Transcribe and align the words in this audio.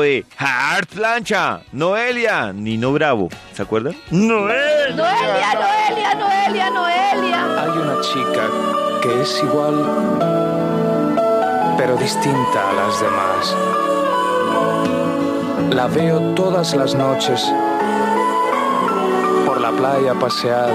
de 0.00 0.24
Hard 0.38 0.86
Plancha, 0.86 1.60
Noelia, 1.70 2.50
Nino 2.50 2.94
Bravo. 2.94 3.28
¿Se 3.52 3.60
acuerdan? 3.60 3.94
Noelia. 4.10 4.96
Noelia, 4.96 5.54
Noelia, 5.54 6.14
Noelia, 6.14 6.70
Noelia. 6.70 7.62
Hay 7.62 7.68
una 7.76 8.00
chica 8.00 8.48
que 9.02 9.20
es 9.20 9.42
igual, 9.42 9.84
pero 11.76 11.98
distinta 11.98 12.70
a 12.70 12.72
las 12.72 13.00
demás. 13.02 13.54
La 15.74 15.88
veo 15.88 16.20
todas 16.34 16.74
las 16.74 16.94
noches 16.94 17.52
por 19.44 19.60
la 19.60 19.72
playa 19.72 20.14
pasear 20.14 20.70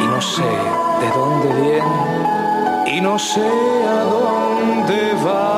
y 0.00 0.06
no 0.06 0.22
sé 0.22 0.40
de 0.40 1.08
dónde 1.10 1.60
viene 1.60 2.96
y 2.96 3.00
no 3.02 3.18
sé 3.18 3.46
a 3.86 4.04
dónde 4.04 5.12
va. 5.22 5.57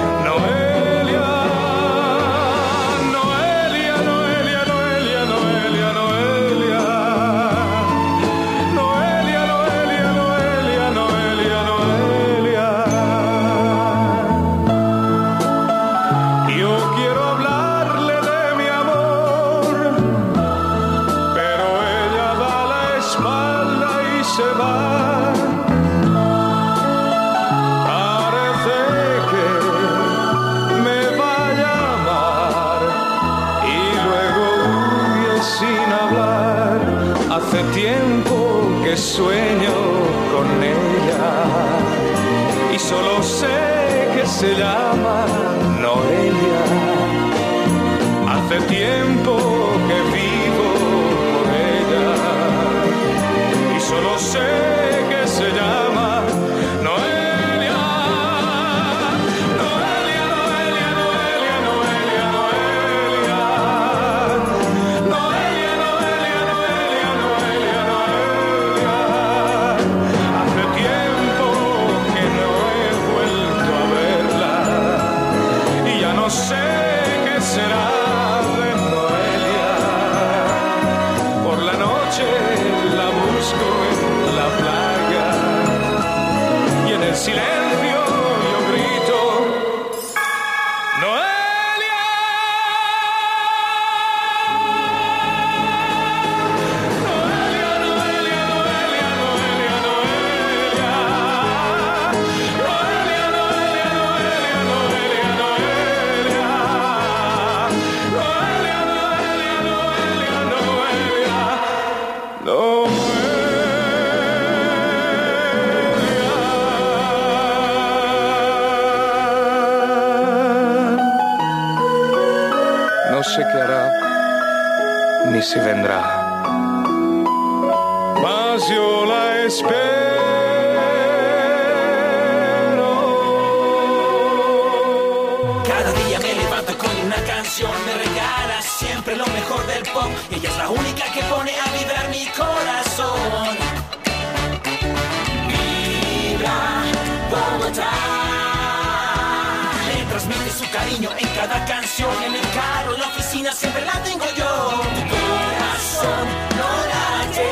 cariño 150.91 151.09
en 151.17 151.27
cada 151.35 151.65
canción, 151.65 152.11
en 152.23 152.35
el 152.35 152.41
carro, 152.53 152.95
en 152.95 153.01
la 153.01 153.07
oficina, 153.07 153.51
siempre 153.53 153.85
la 153.85 154.03
tengo 154.03 154.25
yo. 154.37 154.81
Tu 154.81 155.15
corazón 155.15 156.27
no 156.57 156.69
late, 156.91 157.51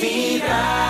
vibra. 0.00 0.88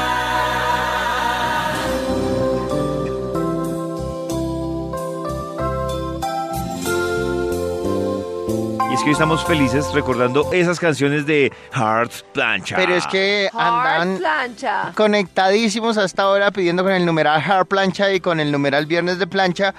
Y 8.91 8.95
es 8.95 9.00
que 9.00 9.06
hoy 9.06 9.12
estamos 9.12 9.45
felices 9.47 9.87
recordando 9.95 10.53
esas 10.53 10.79
canciones 10.79 11.25
de 11.25 11.53
Hard 11.73 12.11
Plancha. 12.33 12.77
Pero 12.77 12.95
es 12.95 13.06
que 13.06 13.49
andan 13.55 14.19
plancha. 14.19 14.93
conectadísimos 14.95 15.97
hasta 15.97 16.25
ahora 16.25 16.50
pidiendo 16.50 16.83
con 16.83 16.93
el 16.93 17.06
numeral 17.06 17.43
Hard 17.43 17.67
Plancha 17.67 18.12
y 18.12 18.21
con 18.21 18.39
el 18.41 18.53
numeral 18.53 18.85
Viernes 18.87 19.19
de 19.19 19.27
Plancha. 19.27 19.75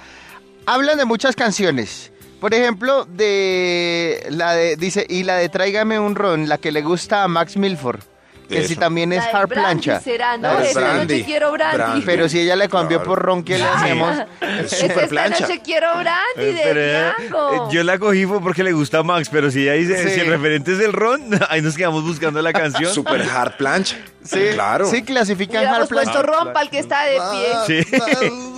Hablan 0.70 0.98
de 0.98 1.04
muchas 1.04 1.34
canciones. 1.34 2.12
Por 2.40 2.54
ejemplo, 2.54 3.04
de 3.04 4.24
la 4.30 4.52
de, 4.52 4.76
dice, 4.76 5.04
y 5.08 5.24
la 5.24 5.34
de 5.34 5.48
Tráigame 5.48 5.98
un 5.98 6.14
ron, 6.14 6.48
la 6.48 6.58
que 6.58 6.70
le 6.70 6.80
gusta 6.80 7.24
a 7.24 7.28
Max 7.28 7.56
Milford, 7.56 8.02
que 8.50 8.68
si 8.68 8.76
también 8.76 9.12
es 9.12 9.24
Hard 9.32 9.48
Plancha. 9.48 10.00
será, 10.00 10.36
¿no? 10.36 10.56
de 10.58 10.66
Esta 10.68 10.80
brandy. 10.80 11.14
noche 11.14 11.24
quiero 11.24 11.52
brandy. 11.52 11.76
Brandy. 11.76 12.02
Pero 12.04 12.28
si 12.28 12.40
ella 12.40 12.56
le 12.56 12.68
cambió 12.68 12.98
Claro. 12.98 13.10
por 13.10 13.22
ron, 13.22 13.42
¿qué 13.44 13.56
le 13.58 13.64
hacemos? 13.64 14.16
Es 14.40 14.70
super 14.70 15.04
esta 15.04 15.28
noche 15.28 15.60
quiero 15.64 15.88
brandy 15.92 16.14
Eh, 16.36 16.52
de 16.52 16.60
pero, 16.62 16.80
eh, 16.80 17.08
eh, 17.18 17.58
yo 17.70 17.82
la 17.84 17.98
cogí 17.98 18.26
fue 18.26 18.40
porque 18.40 18.62
le 18.62 18.72
gusta 18.72 18.98
a 18.98 19.02
Max, 19.02 19.28
pero 19.30 19.50
si 19.50 19.62
ella 19.62 19.72
dice, 19.74 20.02
Sí. 20.02 20.10
si 20.14 20.20
el 20.20 20.26
referente 20.26 20.72
es 20.72 20.80
el 20.80 20.92
ron, 20.92 21.30
ahí 21.48 21.62
nos 21.62 21.76
quedamos 21.76 22.02
buscando 22.04 22.42
la 22.42 22.52
canción. 22.52 22.92
Super 22.92 23.22
hard 23.22 23.56
plancha. 23.56 23.96
Sí, 24.24 24.40
claro. 24.52 24.84
Sí, 24.90 25.02
clasifican 25.02 25.64
Hard 25.64 25.88
Plancha. 25.88 26.12
puesto 26.12 26.22
ron 26.22 26.52
para 26.52 26.62
el 26.62 26.70
que 26.70 26.78
está 26.78 27.04
de 27.04 27.18
pie. 27.66 27.84
Sí. 27.84 27.96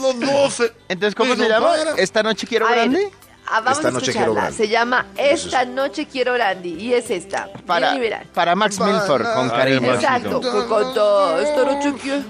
Los 0.01 0.19
12. 0.21 0.73
Entonces, 0.89 1.15
¿cómo 1.15 1.37
se 1.37 1.49
llama? 1.49 1.69
para. 1.69 1.93
Esta 1.99 2.23
noche 2.25 2.47
quiero 2.49 2.67
A 2.67 2.71
ver, 2.71 2.89
brandy. 2.89 3.07
Ah, 3.47 3.61
vamos 3.61 3.79
Esta 3.79 3.89
a 3.89 3.91
noche 3.91 4.13
quiero 4.13 4.35
brandy. 4.35 4.57
Se 4.57 4.69
llama 4.69 5.07
Eso 5.17 5.47
Esta 5.49 5.63
es. 5.63 5.69
noche 5.69 6.07
quiero 6.11 6.33
brandy. 6.35 6.71
Y 6.75 6.95
es 6.95 7.11
esta. 7.11 7.49
Para, 7.67 7.95
para 8.35 8.55
Max 8.55 8.79
Milford, 8.81 9.25
con 9.35 9.51
cariño. 9.51 9.95
Exacto. 9.95 10.41
Que 10.41 10.49
cantó 10.49 11.39
Esta 11.39 11.65
noche 11.65 11.95
quiero... 12.01 12.23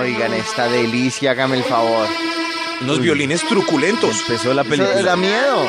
Oigan, 0.00 0.34
esta 0.34 0.68
delicia, 0.68 1.30
hágame 1.30 1.56
el 1.56 1.64
favor. 1.64 2.06
Unos 2.82 3.00
violines 3.00 3.42
truculentos. 3.48 4.20
Empezó 4.20 4.52
la 4.54 4.62
Eso 4.62 4.70
película. 4.70 5.02
da 5.02 5.16
miedo. 5.16 5.62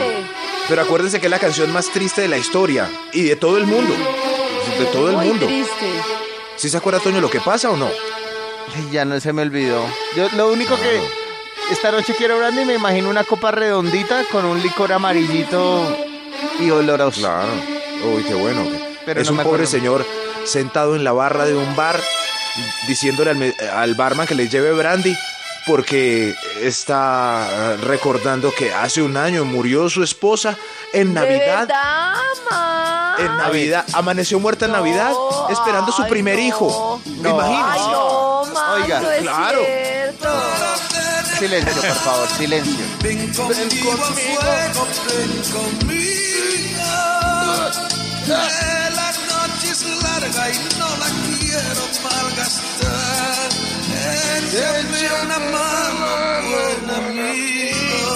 Pero 0.68 0.82
acuérdense 0.84 1.20
que 1.20 1.28
es 1.28 1.32
la 1.32 1.40
canción 1.40 1.72
más 1.74 1.90
triste 1.90 2.22
de 2.22 2.28
la 2.28 2.38
historia 2.38 2.88
y 3.14 3.24
de 3.24 3.36
todo 3.36 3.58
el 3.58 3.66
mundo. 3.66 3.94
De 4.78 4.86
todo 4.86 5.10
el 5.10 5.16
Muy 5.16 5.28
mundo. 5.30 5.46
triste. 5.48 5.90
¿Sí 6.58 6.70
se 6.70 6.78
acuerda, 6.78 7.00
Toño, 7.00 7.22
lo 7.22 7.30
que 7.30 7.40
pasa 7.40 7.72
o 7.72 7.78
no? 7.78 7.88
Ay, 8.76 8.90
ya 8.92 9.06
no 9.06 9.20
se 9.20 9.34
me 9.34 9.42
olvidó. 9.42 9.84
Yo 10.16 10.28
lo 10.36 10.52
único 10.52 10.76
que 10.76 11.02
esta 11.72 11.92
noche 11.92 12.14
quiero 12.16 12.38
brandy 12.38 12.66
me 12.66 12.74
imagino 12.76 13.10
una 13.10 13.24
copa 13.24 13.52
redondita 13.52 14.24
con 14.32 14.46
un 14.46 14.62
licor 14.62 14.92
amarillito 14.94 15.96
y 16.60 16.70
oloroso. 16.72 17.22
Claro. 17.22 17.50
Uy, 18.16 18.24
qué 18.24 18.34
bueno. 18.34 18.64
Pero 19.06 19.22
es 19.22 19.30
no 19.32 19.38
un 19.38 19.44
pobre 19.44 19.66
señor 19.66 20.06
sentado 20.46 20.96
en 20.96 21.04
la 21.04 21.12
barra 21.12 21.46
de 21.46 21.56
un 21.56 21.76
bar 21.76 22.00
diciéndole 22.88 23.32
al, 23.32 23.38
me- 23.38 23.56
al 23.74 23.96
barman 23.96 24.26
que 24.28 24.36
le 24.36 24.48
lleve 24.50 24.72
brandy 24.74 25.16
porque 25.68 26.34
está 26.62 27.76
recordando 27.84 28.52
que 28.54 28.74
hace 28.74 29.02
un 29.02 29.18
año 29.18 29.46
murió 29.46 29.90
su 29.90 30.04
esposa 30.04 30.58
en 30.94 31.14
¿De 31.14 31.20
Navidad. 31.20 31.68
verdad? 31.68 32.14
En 33.20 33.38
Navidad, 33.38 33.86
amaneció 33.94 34.40
muerta 34.40 34.66
en 34.66 34.72
No, 34.72 34.78
Navidad, 34.78 35.12
esperando 35.52 35.92
su 35.92 36.04
ay, 36.04 36.10
primer 36.10 36.36
no. 36.36 36.42
hijo. 36.42 37.02
No. 37.22 37.30
Imagínense. 37.32 37.70
Ay, 37.70 37.82
no, 37.92 38.44
ma, 38.54 38.74
Oiga, 38.76 39.00
no 39.02 39.12
es 39.12 39.22
claro. 39.22 39.60
cierto. 39.66 39.89
Silencio, 41.40 41.82
por 41.82 41.96
favor, 41.96 42.28
silencio. 42.38 42.86
Ven 43.02 43.34
conmigo 43.34 43.92
fuego, 44.14 44.88
ven 45.08 45.34
conmigo. 45.54 46.92
Que 48.26 48.32
la 48.96 49.10
noche 49.32 49.68
es 49.72 49.82
larga 50.04 50.44
y 50.50 50.58
no 50.78 50.90
la 50.98 51.10
quiero 51.40 51.84
malgastar. 52.04 53.50
Échame 54.38 55.02
una 55.24 55.40
mano, 55.40 56.08
buen 56.50 56.90
amigo. 56.98 58.16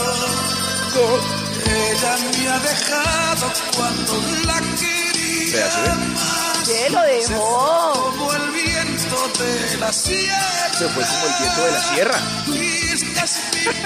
Ella 1.65 2.13
me 2.17 2.49
ha 2.49 2.59
dejado 2.59 3.45
cuando 3.75 4.13
la 4.45 4.57
quería 4.79 5.53
Vea, 5.53 5.71
¿sí 5.71 5.79
ve? 5.81 5.93
más. 6.13 6.67
¿Qué 6.67 6.89
lo 6.89 7.01
dejó? 7.01 8.13
De 9.23 9.77
la 9.77 9.91
sierra. 9.93 10.73
Se 10.77 10.87
fue 10.89 11.03
como 11.03 11.25
el 11.27 11.33
viento 11.39 11.65
de 11.65 11.71
la 11.71 11.81
sierra. 11.81 12.17
Es 12.93 13.03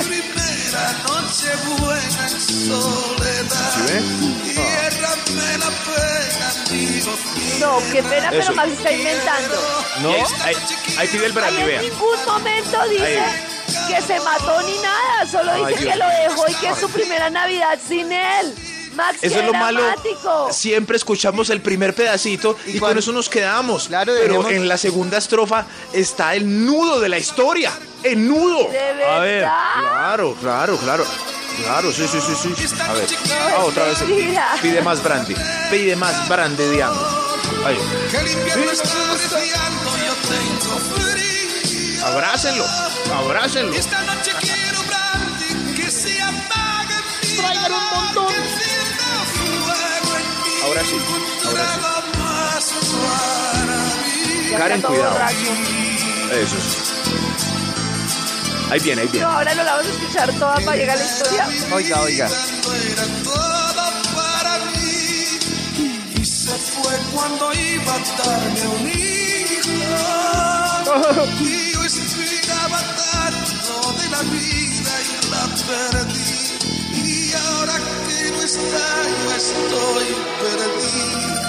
mi 0.08 0.20
primera 0.22 0.92
noche 1.08 1.50
buena 1.78 2.28
en 2.28 2.42
soledad. 2.42 3.72
¿Sí 3.74 3.82
ve? 3.82 4.02
Ciérrame 4.54 5.58
la 5.60 5.70
pena, 5.86 6.48
amigo. 6.68 7.12
No, 7.60 7.92
qué 7.94 8.02
pena, 8.04 8.30
pero 8.32 8.56
más 8.56 8.68
está 8.70 8.92
inventando. 8.92 9.56
No, 10.02 10.10
ahí, 10.44 10.56
ahí 10.98 11.08
pide 11.08 11.26
el 11.28 11.32
brandy, 11.34 11.56
Ahí 11.58 11.62
en 11.62 11.68
vea. 11.68 11.82
ningún 11.82 12.26
momento 12.26 12.90
dice 12.90 13.24
que 13.88 14.02
se 14.02 14.20
mató 14.22 14.62
ni 14.64 14.78
nada, 14.80 15.26
solo 15.32 15.52
Ay, 15.52 15.66
dice 15.68 15.84
Dios 15.84 15.94
que 15.94 16.00
lo 16.00 16.08
dejó 16.10 16.50
y 16.50 16.54
que 16.56 16.70
es 16.70 16.78
su 16.80 16.90
primera 16.90 17.30
Navidad 17.30 17.78
sin 17.88 18.12
él. 18.12 18.56
Max, 18.98 19.20
Eso 19.22 19.40
es 19.40 19.46
lo 19.46 19.54
malo. 19.54 19.82
Siempre 20.52 20.98
escuchamos 20.98 21.50
el 21.50 21.62
primer 21.62 21.94
pedacito 21.94 22.58
y, 22.66 22.78
¿Y 22.78 22.80
con 22.80 22.98
eso 22.98 23.12
nos 23.14 23.30
quedamos. 23.30 23.88
Claro, 23.88 24.14
Pero 24.20 24.50
en 24.50 24.68
la 24.68 24.78
segunda 24.78 25.18
estrofa 25.18 25.66
está 25.94 26.36
el 26.36 26.66
nudo 26.66 27.00
de 27.00 27.08
la 27.08 27.18
historia. 27.18 27.72
El 28.04 28.28
nudo. 28.28 28.70
De 28.70 28.78
verdad. 28.78 29.16
A 29.16 29.20
ver. 29.20 29.44
Claro, 29.44 30.36
claro, 30.42 30.78
claro. 30.78 31.06
Claro, 31.64 31.92
sí, 31.92 32.08
sí, 32.08 32.20
sí, 32.22 32.54
sí. 32.56 32.76
A 32.82 32.94
ver. 32.94 33.08
Ah, 33.56 33.64
otra 33.64 33.86
vez. 33.86 33.98
Pide 34.62 34.82
más 34.82 35.02
brandy. 35.02 35.36
Pide 35.72 35.96
más 35.96 36.28
brandy, 36.28 36.64
digamos. 36.66 37.04
Ahí. 37.66 37.78
Abrácenlo. 42.06 42.66
Abrácenlo. 43.14 43.74
Esta 43.74 44.02
noche 44.02 44.32
sí, 50.88 50.98
ahora 51.46 52.60
sí. 52.60 52.76
Karen, 54.58 54.82
cuidado. 54.82 55.18
Eso 56.32 56.56
sí. 56.60 56.78
Ahí 58.70 58.80
viene, 58.82 59.02
ahí 59.02 59.08
viene. 59.08 59.26
No, 59.26 59.32
ahora 59.32 59.56
no 59.56 59.64
la 59.64 59.76
vamos 59.76 59.88
a 59.88 59.92
escuchar 59.92 60.34
toda 60.34 60.56
para 60.56 60.78
llegar 60.78 60.98
a 60.98 61.00
la 61.00 61.06
historia. 61.06 61.48
Oiga, 61.74 62.02
oiga. 62.02 62.30
Fue 66.82 66.98
cuando 67.14 67.54
iba 67.54 67.94
a 67.94 68.00
darme 68.24 68.68
un 68.68 68.90
hijo. 68.90 69.72
Y 71.42 71.72
yo 71.74 71.84
esperaba 71.84 72.80
tanto 72.80 73.94
de 73.94 74.10
la 74.10 74.22
vida 74.24 74.94
y 75.02 75.30
la 75.30 75.44
perdí. 75.66 76.37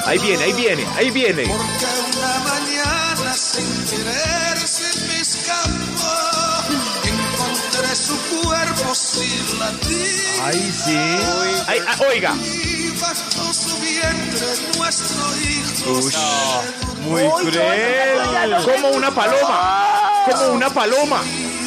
Ahí 0.08 0.18
viene, 0.20 0.42
ahí 0.42 0.52
viene, 0.54 0.86
ahí 0.96 1.10
viene. 1.10 1.44
Porque 1.44 1.86
una 2.16 2.38
mañana 2.38 3.34
sin 3.34 3.84
querer 3.84 4.58
se 4.58 5.00
me 5.06 5.20
escapó. 5.20 6.64
Encontré 7.04 7.94
su 7.94 8.16
cuerpo 8.40 8.94
sin 8.94 9.58
latir. 9.58 10.40
Ay, 10.42 10.72
sí. 10.72 10.96
Ay, 11.66 11.80
ah, 11.86 11.96
oiga. 12.10 12.34
Y 12.42 12.88
bajo 12.98 13.52
su 13.52 13.78
vientre 13.80 14.46
nuestro 14.78 15.24
hijo. 15.42 16.00
Uy, 16.00 17.10
muy 17.10 17.50
cruel. 17.50 18.64
Como 18.64 18.88
una 18.92 19.14
paloma. 19.14 20.24
Como 20.24 20.52
una 20.54 20.70
paloma. 20.70 21.20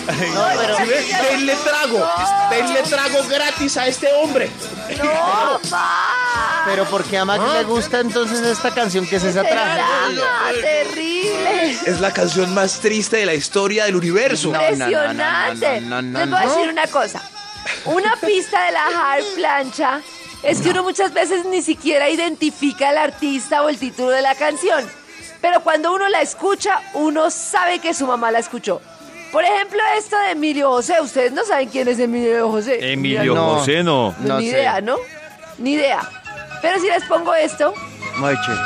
No, 0.07 0.45
pero 0.57 0.77
¿Sí? 0.77 1.11
Denle 1.29 1.55
trago. 1.63 2.09
Denle 2.49 2.81
trago 2.83 3.23
gratis 3.29 3.77
a 3.77 3.87
este 3.87 4.11
hombre. 4.13 4.49
No, 4.97 5.59
ma. 5.69 6.63
Pero 6.65 6.85
¿por 6.85 7.03
qué 7.03 7.17
a 7.17 7.25
Max 7.25 7.43
le 7.53 7.63
gusta 7.63 7.99
entonces 7.99 8.39
esta 8.41 8.71
canción 8.73 9.05
que 9.07 9.15
es 9.17 9.23
esa 9.23 9.41
Este 9.41 9.53
tragedia? 9.53 10.23
terrible. 10.61 11.71
Es 11.85 11.99
la 11.99 12.11
canción 12.11 12.53
más 12.53 12.79
triste 12.79 13.17
de 13.17 13.25
la 13.25 13.33
historia 13.33 13.85
del 13.85 13.95
universo. 13.95 14.49
No, 14.51 14.53
no, 14.53 14.61
no, 14.61 14.71
Impresionante. 14.71 15.81
no, 15.81 16.01
no, 16.01 16.19
no, 16.19 16.19
Les 16.19 16.29
voy 16.29 16.39
a 16.39 16.45
no. 16.45 16.49
decir 16.55 16.69
una 16.69 16.87
cosa. 16.87 17.21
Una 17.85 18.15
pista 18.17 18.65
de 18.65 18.71
la 18.71 18.85
hard 18.85 19.23
plancha 19.35 20.01
es 20.43 20.59
que 20.61 20.69
uno 20.69 20.83
muchas 20.83 21.13
veces 21.13 21.45
ni 21.45 21.61
siquiera 21.61 22.09
identifica 22.09 22.89
al 22.89 22.97
artista 22.97 23.61
o 23.63 23.69
el 23.69 23.77
título 23.77 24.09
de 24.09 24.21
la 24.21 24.35
canción. 24.35 24.83
Pero 25.41 25.61
cuando 25.61 25.91
uno 25.93 26.07
la 26.09 26.21
escucha, 26.21 26.79
uno 26.93 27.31
sabe 27.31 27.79
que 27.79 27.93
su 27.93 28.05
mamá 28.05 28.29
la 28.31 28.39
escuchó. 28.39 28.81
Por 29.31 29.43
ejemplo, 29.45 29.79
esto 29.97 30.17
de 30.19 30.31
Emilio 30.31 30.69
José. 30.69 30.95
Ustedes 31.01 31.31
no 31.31 31.43
saben 31.45 31.69
quién 31.69 31.87
es 31.87 31.99
Emilio 31.99 32.49
José. 32.51 32.91
Emilio 32.93 33.33
No. 33.35 33.55
José, 33.55 33.83
no. 33.83 34.13
No, 34.19 34.27
No 34.27 34.39
ni 34.39 34.45
sé. 34.49 34.57
idea, 34.57 34.81
¿no? 34.81 34.97
Ni 35.57 35.73
idea. 35.73 36.01
Pero 36.61 36.79
si 36.79 36.87
les 36.87 37.03
pongo 37.05 37.33
esto, 37.33 37.73
Muy 38.17 38.35
chévere. 38.45 38.61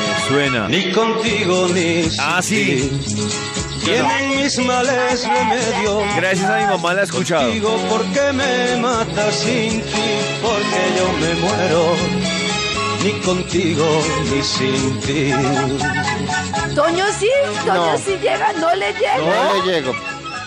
Me 0.00 0.28
suena. 0.28 0.68
Ni 0.68 0.92
contigo 0.92 1.68
ni 1.74 2.04
Ah, 2.18 2.40
sí. 2.42 2.90
tienen 3.84 4.36
mis 4.36 4.58
males 4.58 5.26
remedio. 5.26 6.02
Gracias 6.16 6.50
a 6.50 6.56
mi 6.58 6.64
mamá 6.66 6.94
la 6.94 7.00
he 7.02 7.04
escuchado. 7.04 7.50
Digo 7.50 7.76
porque 7.88 8.32
me 8.32 8.76
matas 8.76 9.34
sin 9.34 9.80
ti, 9.82 10.08
porque 10.42 10.80
yo 10.96 11.12
me 11.20 11.34
muero. 11.40 11.96
Ni 13.02 13.12
contigo 13.20 13.84
ni 14.30 14.42
sin 14.42 15.00
ti. 15.00 15.32
Toño 16.74 17.04
sí, 17.18 17.30
Toño 17.64 17.92
No. 17.92 17.98
sí 17.98 18.16
llega, 18.20 18.52
no 18.54 18.74
le 18.74 18.92
llega. 18.92 19.18
No 19.18 19.54
le 19.54 19.72
llego. 19.72 19.92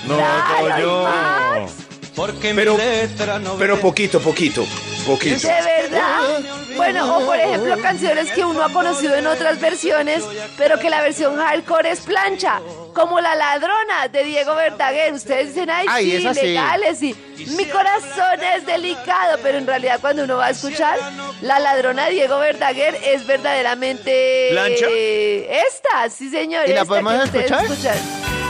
No, 0.07 0.17
Toño. 0.59 1.80
Porque 2.21 2.53
Pero- 2.53 2.77
mi 2.77 2.83
letra 2.83 3.39
no 3.39 3.55
Pero 3.55 3.79
poquito, 3.79 4.19
poquito. 4.21 4.63
Poquito. 5.07 5.47
¿De 5.47 5.53
verdad? 5.53 6.39
Bueno, 6.75 7.17
o 7.17 7.25
por 7.25 7.35
ejemplo 7.39 7.75
canciones 7.81 8.31
que 8.31 8.45
uno 8.45 8.63
ha 8.63 8.71
conocido 8.71 9.15
en 9.15 9.25
otras 9.25 9.59
versiones, 9.59 10.23
pero 10.55 10.77
que 10.77 10.91
la 10.91 11.01
versión 11.01 11.37
hardcore 11.37 11.89
es 11.89 12.01
plancha, 12.01 12.61
como 12.93 13.19
La 13.19 13.33
Ladrona 13.33 14.07
de 14.11 14.23
Diego 14.23 14.53
Verdaguer. 14.53 15.11
Ustedes 15.13 15.47
dicen, 15.55 15.71
ay, 15.71 15.87
Ay, 15.89 16.21
sí, 16.21 16.41
legales, 16.45 16.99
sí. 16.99 17.15
Mi 17.57 17.65
corazón 17.65 18.43
es 18.55 18.67
delicado, 18.67 19.39
pero 19.41 19.57
en 19.57 19.65
realidad 19.65 19.97
cuando 19.99 20.23
uno 20.23 20.37
va 20.37 20.45
a 20.45 20.49
escuchar, 20.51 20.99
La 21.41 21.57
Ladrona 21.57 22.05
de 22.05 22.11
Diego 22.11 22.37
Verdaguer 22.37 22.95
es 23.03 23.25
verdaderamente... 23.25 24.49
¿Plancha? 24.51 24.85
Esta, 24.87 26.09
sí 26.15 26.29
señor. 26.29 26.65
¿Y 26.69 26.73
la 26.73 26.81
esta 26.81 26.85
podemos 26.85 27.13
que 27.13 27.39
ustedes 27.39 27.51
escuchar? 27.51 27.95
escuchan. 27.95 28.40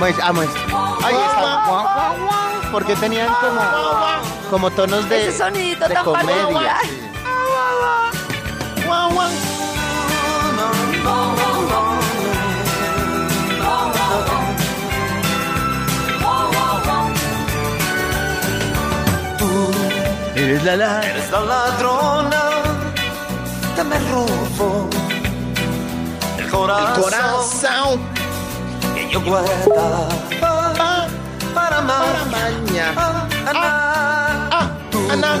Muest- 0.00 0.18
ah. 0.22 0.98
Ahí 1.04 1.14
está. 1.14 2.70
Porque 2.72 2.96
tenían 2.96 3.28
como, 3.40 3.60
como 4.50 4.70
tonos 4.70 5.08
de, 5.08 5.28
Ese 5.28 5.38
sonidito 5.38 5.86
de 5.88 5.94
tan 5.94 6.04
comedia. 6.04 6.78
sí. 6.82 7.00
Eres 20.34 20.64
la 20.64 20.76
la. 20.76 21.00
Eres 21.02 21.30
la 21.30 21.40
ladrona 21.40 22.42
que 23.76 23.84
me 23.84 23.98
robó 23.98 24.88
el 26.38 26.48
corazón, 26.50 27.02
Corazón. 27.02 28.19
Yo 29.10 29.20
guarda 29.22 30.08
para 31.54 31.78
amar. 31.78 32.26
Maña. 32.30 32.92
Ah, 32.96 34.70
Ana. 35.10 35.40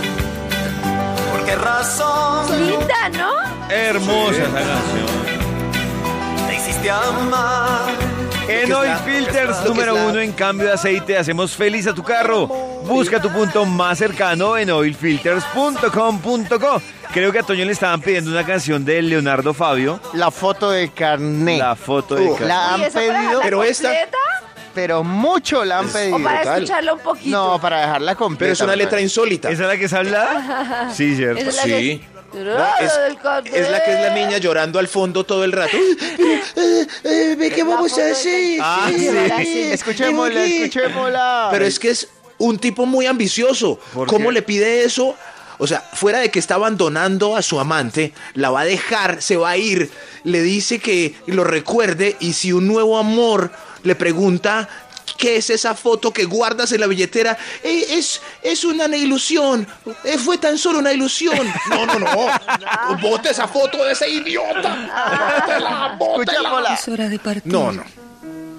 ¿Por 1.30 1.44
qué 1.44 1.54
razón 1.54 2.66
Linda, 2.66 3.08
¿no? 3.16 3.30
Hermosa 3.68 4.42
esa 4.42 4.52
canción. 4.52 5.06
te 6.48 6.54
hiciste 6.56 6.90
amar 6.90 8.19
En 8.48 8.72
Oil 8.72 8.96
Filters, 9.04 9.64
número 9.64 9.94
uno 9.94 10.18
en 10.20 10.32
cambio 10.32 10.66
de 10.66 10.72
aceite, 10.72 11.16
hacemos 11.16 11.54
feliz 11.54 11.86
a 11.86 11.94
tu 11.94 12.02
carro. 12.02 12.46
Busca 12.84 13.20
tu 13.20 13.30
punto 13.30 13.64
más 13.64 13.98
cercano 13.98 14.56
en 14.56 14.70
oilfilters.com.co. 14.70 16.82
Creo 17.12 17.32
que 17.32 17.38
a 17.38 17.42
Toño 17.42 17.64
le 17.64 17.72
estaban 17.72 18.00
pidiendo 18.00 18.30
una 18.30 18.44
canción 18.44 18.84
de 18.84 19.02
Leonardo 19.02 19.54
Fabio. 19.54 20.00
La 20.14 20.30
foto 20.30 20.70
del 20.70 20.92
carnet. 20.92 21.58
La 21.60 21.76
foto 21.76 22.16
de 22.16 22.26
Uh, 22.26 22.34
carro. 22.34 22.46
La 22.48 22.74
han 22.74 22.80
¿Y 22.80 22.84
esa 22.84 23.00
para 23.00 23.18
pedido, 23.20 23.40
pero 23.42 23.62
esta- 23.64 23.92
pero 24.74 25.02
mucho 25.04 25.64
la 25.64 25.78
han 25.80 25.88
pedido. 25.88 26.16
¿O 26.16 26.22
para 26.22 26.42
escucharla 26.54 26.94
un 26.94 27.00
poquito? 27.00 27.36
No, 27.36 27.60
para 27.60 27.80
dejarla 27.82 28.14
completa. 28.14 28.38
Pero 28.40 28.52
es 28.52 28.60
una 28.60 28.76
letra 28.76 29.00
insólita. 29.00 29.50
¿Esa 29.50 29.62
es 29.62 29.68
la 29.68 29.76
que 29.76 29.88
se 29.88 29.96
habla? 29.96 30.88
Sí, 30.94 31.16
cierto. 31.16 31.40
Esa 31.40 31.50
es 31.50 31.56
la 31.56 31.62
Sí. 31.78 32.02
No, 32.32 32.66
es, 32.80 32.92
la 33.70 33.84
que 33.84 33.92
es 33.92 34.00
la 34.00 34.14
niña 34.14 34.38
llorando 34.38 34.78
al 34.78 34.88
fondo 34.88 35.24
todo 35.24 35.44
el 35.44 35.52
rato. 35.52 35.76
¿Qué 37.02 37.64
vamos 37.66 37.98
a 37.98 38.10
hacer? 38.10 38.58
Ah, 38.62 38.90
Sí. 38.90 39.60
Escuchémosla, 39.72 40.44
escuchémosla. 40.44 41.48
Pero 41.50 41.64
es 41.64 41.78
que 41.78 41.90
es 41.90 42.08
un 42.38 42.58
tipo 42.58 42.86
muy 42.86 43.06
ambicioso. 43.06 43.78
¿Por 43.92 44.06
¿Cómo 44.08 44.28
qué? 44.28 44.34
le 44.34 44.42
pide 44.42 44.84
eso? 44.84 45.16
O 45.58 45.66
sea, 45.66 45.80
fuera 45.80 46.20
de 46.20 46.30
que 46.30 46.38
está 46.38 46.54
abandonando 46.54 47.36
a 47.36 47.42
su 47.42 47.60
amante, 47.60 48.14
la 48.34 48.50
va 48.50 48.60
a 48.62 48.64
dejar, 48.64 49.20
se 49.20 49.36
va 49.36 49.50
a 49.50 49.56
ir, 49.58 49.90
le 50.24 50.40
dice 50.40 50.78
que 50.78 51.14
lo 51.26 51.44
recuerde 51.44 52.16
y 52.18 52.32
si 52.32 52.52
un 52.52 52.66
nuevo 52.66 52.96
amor 52.96 53.50
le 53.82 53.94
pregunta 53.94 54.68
qué 55.20 55.36
es 55.36 55.50
esa 55.50 55.74
foto 55.74 56.12
que 56.12 56.24
guardas 56.24 56.72
en 56.72 56.80
la 56.80 56.86
billetera, 56.86 57.36
"Eh, 57.62 57.84
es, 57.90 58.20
es 58.42 58.64
una 58.64 58.86
ilusión, 58.96 59.66
Eh, 60.04 60.16
fue 60.18 60.38
tan 60.38 60.56
solo 60.56 60.78
una 60.78 60.92
ilusión. 60.92 61.46
No, 61.68 61.84
no, 61.86 61.98
no, 61.98 62.06
bote 63.02 63.30
esa 63.30 63.46
foto 63.46 63.84
de 63.84 63.92
ese 63.92 64.08
idiota. 64.08 64.70
Bótela, 65.44 65.96
bótela. 65.98 66.74
Es 66.74 66.88
hora 66.88 67.08
de 67.08 67.18
partir. 67.18 67.52
No, 67.52 67.70
no. 67.72 67.84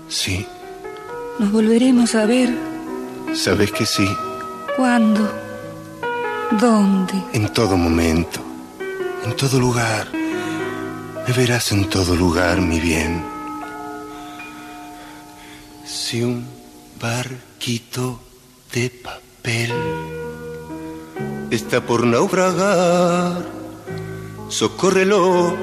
Sí, 0.08 0.46
Nos 1.40 1.52
volveremos 1.52 2.14
a 2.16 2.26
ver. 2.26 2.50
sabes 3.34 3.72
que 3.72 3.86
sí, 3.86 4.08
¿Cuándo? 4.78 5.24
¿Dónde? 6.52 7.14
en 7.34 7.48
todo 7.54 7.76
momento, 7.78 8.40
en 9.26 9.36
todo 9.36 9.58
lugar. 9.60 10.08
Me 11.28 11.34
verás 11.34 11.72
en 11.72 11.90
todo 11.90 12.16
lugar, 12.16 12.60
mi 12.62 12.80
bien. 12.80 13.24
Si 15.92 16.24
un 16.24 16.48
barquito 17.02 18.22
de 18.72 18.90
papel 18.90 19.74
está 21.52 21.82
por 21.82 22.08
naufragar, 22.08 23.46
socórrelo, 24.48 25.54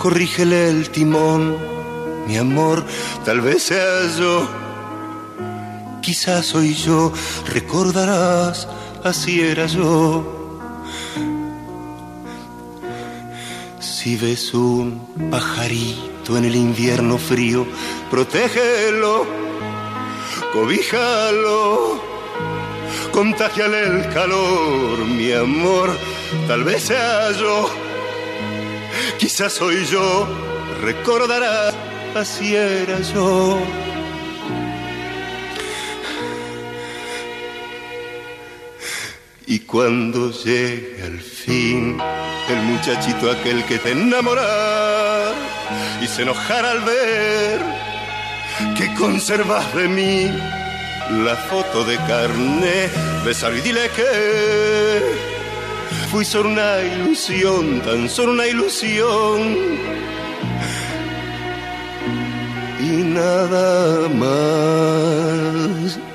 corrígele 0.00 0.70
el 0.70 0.90
timón, 0.90 1.56
mi 2.26 2.36
amor, 2.36 2.84
tal 3.24 3.40
vez 3.40 3.62
sea 3.62 4.10
yo. 4.18 4.48
Quizás 6.02 6.46
soy 6.46 6.74
yo, 6.74 7.12
recordarás, 7.46 8.66
así 9.04 9.40
era 9.40 9.66
yo. 9.66 10.26
Si 13.78 14.16
ves 14.16 14.52
un 14.52 15.30
pajarito 15.30 16.09
en 16.28 16.44
el 16.44 16.54
invierno 16.54 17.18
frío, 17.18 17.66
protégelo, 18.10 19.26
cobíjalo, 20.52 22.00
contagiale 23.10 23.82
el 23.82 24.08
calor, 24.12 24.98
mi 25.06 25.32
amor, 25.32 25.90
tal 26.46 26.62
vez 26.62 26.84
sea 26.84 27.32
yo, 27.32 27.68
quizás 29.18 29.54
soy 29.54 29.84
yo, 29.86 30.28
recordarás, 30.82 31.74
así 32.14 32.54
era 32.54 33.00
yo. 33.00 33.58
Y 39.50 39.58
cuando 39.58 40.30
llegue 40.30 41.02
al 41.02 41.18
fin 41.18 41.98
el 42.48 42.62
muchachito 42.62 43.32
aquel 43.32 43.64
que 43.64 43.78
te 43.78 43.90
enamorará 43.90 45.32
y 46.00 46.06
se 46.06 46.22
enojará 46.22 46.70
al 46.70 46.80
ver 46.82 47.60
que 48.78 48.94
conservas 48.94 49.74
de 49.74 49.88
mí 49.88 50.30
la 51.24 51.34
foto 51.34 51.84
de 51.84 51.96
carne, 51.96 52.88
besalo 53.24 53.56
y 53.56 53.60
dile 53.62 53.90
que 53.96 55.02
fui 56.12 56.24
solo 56.24 56.50
una 56.50 56.82
ilusión, 56.82 57.80
tan 57.80 58.08
solo 58.08 58.30
una 58.30 58.46
ilusión 58.46 59.56
y 62.78 63.02
nada 63.02 64.08
más. 64.10 66.09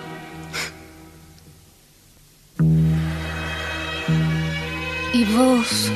Vos? 5.36 5.92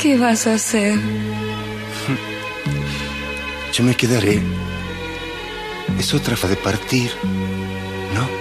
¿Qué 0.00 0.16
vas 0.18 0.46
a 0.46 0.54
hacer? 0.54 0.94
Yo 3.72 3.84
me 3.84 3.94
quedaré. 3.94 4.40
Es 5.98 6.14
otra 6.14 6.36
fa 6.36 6.48
de 6.48 6.56
partir, 6.56 7.10
¿no? 8.14 8.26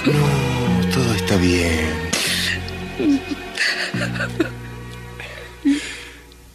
No, 0.00 0.94
todo 0.94 1.14
está 1.14 1.36
bien. 1.36 1.90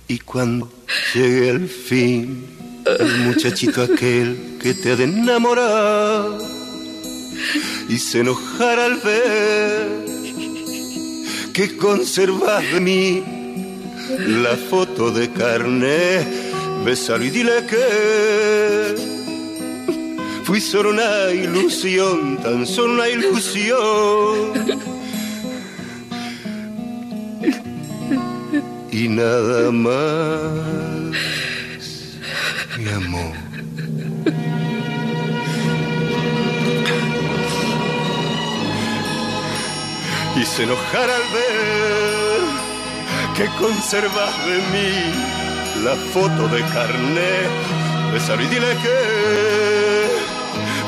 Y 0.08 0.18
cuando 0.20 0.72
llegue 1.14 1.50
el 1.50 1.70
fin, 1.70 2.44
el 3.00 3.18
muchachito 3.20 3.84
aquel 3.84 4.58
que 4.60 4.74
te 4.74 4.94
ha 4.94 4.96
de 4.96 5.04
enamorar 5.04 6.55
y 7.90 7.98
se 7.98 8.20
enojará 8.20 8.86
al 8.86 8.96
ver 8.96 10.06
que 11.54 11.78
conservas 11.78 12.64
de 12.74 12.80
mí 12.82 13.24
la 14.20 14.56
foto 14.56 15.12
de 15.12 15.32
carne, 15.32 16.26
besalo 16.84 17.24
y 17.24 17.30
dile 17.30 17.66
que 17.66 18.96
fui 20.44 20.62
solo 20.62 20.92
una 20.92 21.32
ilusión, 21.32 22.38
tan 22.44 22.68
solo 22.68 22.94
una 22.94 23.10
ilusión. 23.10 24.54
Y 28.92 29.10
nada 29.10 29.72
más, 29.72 29.92
mi 32.78 32.90
amor. 32.90 33.45
Se 40.56 40.64
enojará 40.64 41.16
al 41.16 41.22
ver 41.34 42.46
que 43.36 43.46
conservas 43.60 44.34
de 44.46 44.58
mí 44.72 45.84
la 45.84 45.96
foto 46.14 46.48
de 46.48 46.62
carné. 46.62 47.32
Besalo 48.14 48.44
y 48.44 48.48
dile 48.48 48.68
que 48.82 50.08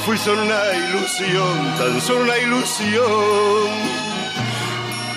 fui 0.06 0.18
solo 0.18 0.44
una 0.44 0.62
ilusión, 0.90 1.78
tan 1.78 2.02
solo 2.02 2.22
una 2.24 2.38
ilusión. 2.38 3.68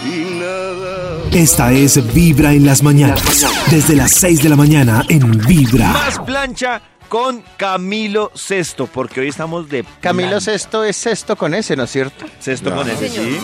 Y 0.04 0.34
nada. 0.40 1.20
Esta 1.32 1.72
es 1.72 2.12
Vibra 2.12 2.52
en 2.52 2.66
las 2.66 2.82
mañanas. 2.82 3.22
Desde 3.70 3.94
las 3.94 4.10
6 4.12 4.42
de 4.42 4.48
la 4.48 4.56
mañana 4.56 5.04
en 5.08 5.30
Vibra. 5.46 5.88
Más 5.88 6.18
plancha 6.20 6.80
con 7.08 7.44
Camilo 7.56 8.32
Sexto, 8.34 8.86
porque 8.86 9.20
hoy 9.20 9.28
estamos 9.28 9.68
de 9.68 9.84
Camilo 10.00 10.28
plan- 10.30 10.40
Sexto 10.40 10.82
es 10.84 10.96
sexto 10.96 11.36
con 11.36 11.54
ese, 11.54 11.76
¿no 11.76 11.84
es 11.84 11.90
cierto? 11.90 12.24
Sexto 12.40 12.74
con 12.74 12.88
ese, 12.88 13.08
señor. 13.08 13.26
sí. 13.26 13.38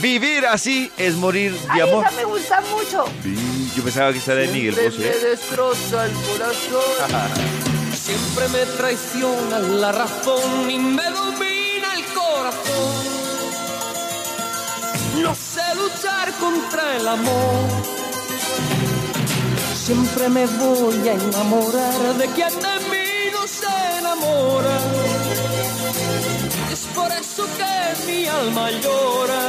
Vivir 0.00 0.44
así 0.46 0.90
es 0.98 1.14
morir 1.14 1.52
de 1.52 1.68
Ay, 1.70 1.80
amor. 1.80 2.04
esa 2.04 2.16
me 2.16 2.24
gusta 2.24 2.60
mucho. 2.62 3.04
Sí, 3.22 3.70
Yo 3.76 3.82
pensaba 3.82 4.12
que 4.12 4.18
era 4.18 4.34
de 4.34 4.48
Miguel 4.48 4.74
Siempre 4.74 4.90
Bosé. 5.08 5.18
me 5.22 5.28
destroza 5.30 6.06
el 6.06 6.12
corazón. 6.12 7.30
Siempre 7.94 8.48
me 8.48 8.66
traiciona 8.76 9.58
la 9.60 9.92
razón 9.92 10.70
y 10.70 10.78
me 10.78 11.02
domina 11.04 11.94
el 11.96 12.04
corazón. 12.12 13.04
No 15.22 15.34
sé 15.34 15.62
luchar 15.76 16.32
contra 16.40 16.96
el 16.96 17.08
amor. 17.08 17.70
Siempre 19.86 20.28
me 20.28 20.46
voy 20.46 21.08
a 21.08 21.12
enamorar 21.14 22.14
de 22.18 22.26
quien 22.28 22.48
de 22.48 22.78
mí 22.90 23.30
no 23.32 23.46
se 23.46 23.98
enamora. 23.98 24.78
Por 26.94 27.10
eso 27.12 27.44
que 27.58 28.06
mi 28.06 28.26
alma 28.26 28.70
llora. 28.70 29.42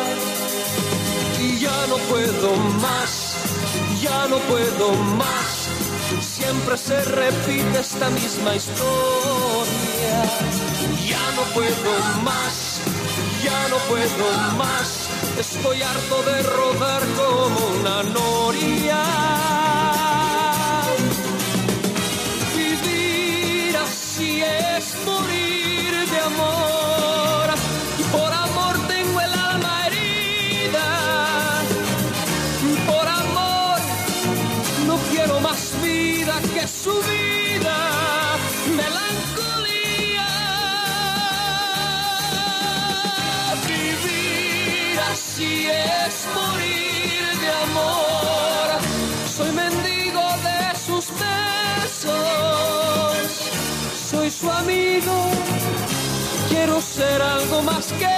Y 1.40 1.60
ya 1.60 1.88
no 1.88 1.98
puedo 2.10 2.56
más, 2.82 3.36
ya 4.02 4.28
no 4.28 4.38
puedo 4.50 4.92
más. 5.18 5.70
Siempre 6.22 6.78
se 6.78 7.04
repite 7.04 7.80
esta 7.80 8.10
misma 8.10 8.56
historia. 8.56 10.18
Ya 11.08 11.32
no 11.36 11.44
puedo 11.54 11.92
más, 12.24 12.82
ya 13.44 13.68
no 13.70 13.78
puedo 13.90 14.32
más. 14.58 15.10
Estoy 15.40 15.82
harto 15.82 16.24
de 16.24 16.44
rodar 16.44 17.02
como 17.16 17.68
una 17.80 18.04
noria. 18.04 19.65
Ser 56.96 57.22
algo 57.22 57.62
más 57.62 57.88
que 58.02 58.16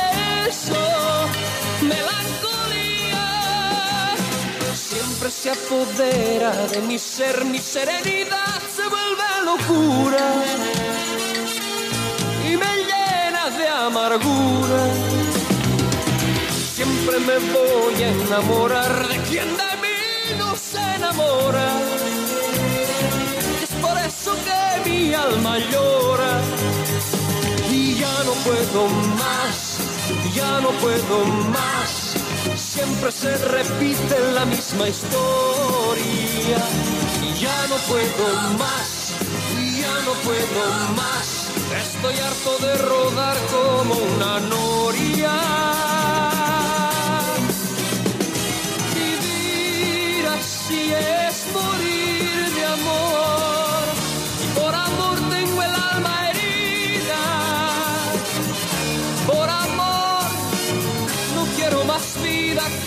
eso. 0.47 0.83
Melancolía 1.81 3.25
siempre 4.75 5.29
se 5.31 5.49
apodera 5.51 6.51
de 6.73 6.81
mi 6.81 6.99
ser. 6.99 7.43
Mi 7.45 7.57
serenidad 7.57 8.61
se 8.75 8.83
vuelve 8.95 9.29
locura 9.51 10.25
y 12.49 12.51
me 12.63 12.73
llena 12.89 13.43
de 13.57 13.67
amargura. 13.67 14.81
Siempre 16.75 17.17
me 17.29 17.37
voy 17.55 17.95
a 18.03 18.09
enamorar 18.09 19.07
de 19.07 19.17
quien 19.27 19.49
de 19.63 19.71
mí 19.83 19.99
no 20.37 20.55
se 20.55 20.81
enamora. 20.97 21.67
Es 23.63 23.71
por 23.83 23.97
eso 24.09 24.31
que 24.45 24.89
mi 24.89 25.13
alma 25.15 25.57
llora 25.71 26.33
ya 28.17 28.23
no 28.23 28.31
puedo 28.43 28.87
más, 29.17 29.77
ya 30.33 30.59
no 30.61 30.69
puedo 30.79 31.25
más. 31.25 32.15
Siempre 32.55 33.11
se 33.11 33.37
repite 33.37 34.19
la 34.33 34.45
misma 34.45 34.89
historia 34.89 36.57
ya 37.39 37.67
no 37.67 37.75
puedo 37.87 38.57
más, 38.57 39.13
ya 39.79 39.95
no 40.05 40.13
puedo 40.25 40.63
más. 40.95 41.49
Estoy 41.83 42.15
harto 42.17 42.57
de 42.65 42.77
rodar 42.77 43.37
como 43.51 43.93
una 43.95 44.39
noria. 44.39 45.35
Vivir 48.95 50.27
así 50.27 50.93
es 50.93 51.45
morir 51.53 51.96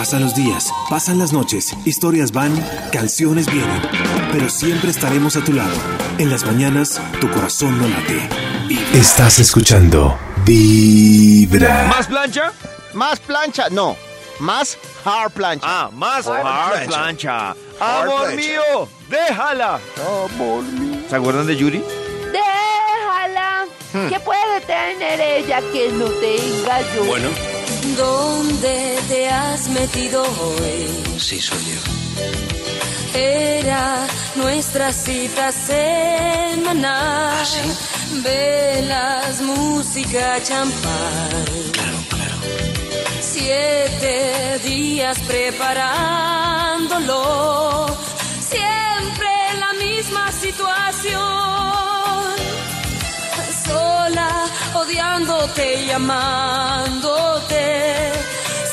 Pasan 0.00 0.22
los 0.22 0.34
días, 0.34 0.72
pasan 0.88 1.18
las 1.18 1.30
noches, 1.34 1.76
historias 1.84 2.32
van, 2.32 2.56
canciones 2.90 3.44
vienen, 3.52 3.82
pero 4.32 4.48
siempre 4.48 4.88
estaremos 4.90 5.36
a 5.36 5.44
tu 5.44 5.52
lado. 5.52 5.74
En 6.16 6.30
las 6.30 6.42
mañanas, 6.42 6.98
tu 7.20 7.30
corazón 7.30 7.76
no 7.78 7.86
late. 7.86 8.26
Estás 8.94 9.38
escuchando 9.40 10.18
Vibra. 10.46 11.84
¿Más 11.90 12.06
plancha? 12.06 12.50
Más 12.94 13.20
plancha, 13.20 13.68
no. 13.68 13.94
Más 14.38 14.78
hard 15.04 15.32
plancha. 15.32 15.66
Ah, 15.68 15.90
más 15.92 16.26
Hard 16.26 16.46
hard 16.46 16.70
plancha. 16.86 16.88
plancha. 16.88 17.50
Amor 17.78 18.22
plancha. 18.22 18.36
mío, 18.36 18.88
déjala. 19.10 19.80
Amor 20.32 20.62
mío. 20.62 21.02
¿Se 21.10 21.16
acuerdan 21.16 21.46
de 21.46 21.56
Yuri? 21.58 21.84
Déjala. 22.32 23.66
Hmm. 23.92 24.08
¿Qué 24.08 24.18
puede 24.20 24.60
tener 24.62 25.20
ella 25.20 25.60
que 25.70 25.92
no 25.92 26.06
tenga 26.06 26.80
yo? 26.94 27.04
Bueno, 27.04 27.28
¿Dónde 27.96 28.98
te 29.08 29.28
has 29.28 29.68
metido 29.68 30.22
hoy? 30.22 30.86
sí 31.18 31.40
soy 31.40 31.58
yo. 31.58 31.80
Era 33.18 34.06
nuestra 34.36 34.92
cita 34.92 35.50
semanal. 35.52 37.46
Velas, 38.22 39.40
música, 39.42 40.40
champán. 40.42 41.44
Claro, 41.72 41.98
claro. 42.08 42.36
Siete 43.20 44.60
días 44.64 45.18
preparándolo. 45.20 47.86
Siempre 48.40 49.28
la 49.58 49.72
misma 49.74 50.30
situación. 50.32 51.39
Odiándote 54.90 55.84
y 55.84 55.90
amándote. 55.90 57.64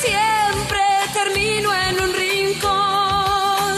Siempre 0.00 0.80
termino 1.12 1.72
en 1.74 2.00
un 2.00 2.12
rincón. 2.12 3.74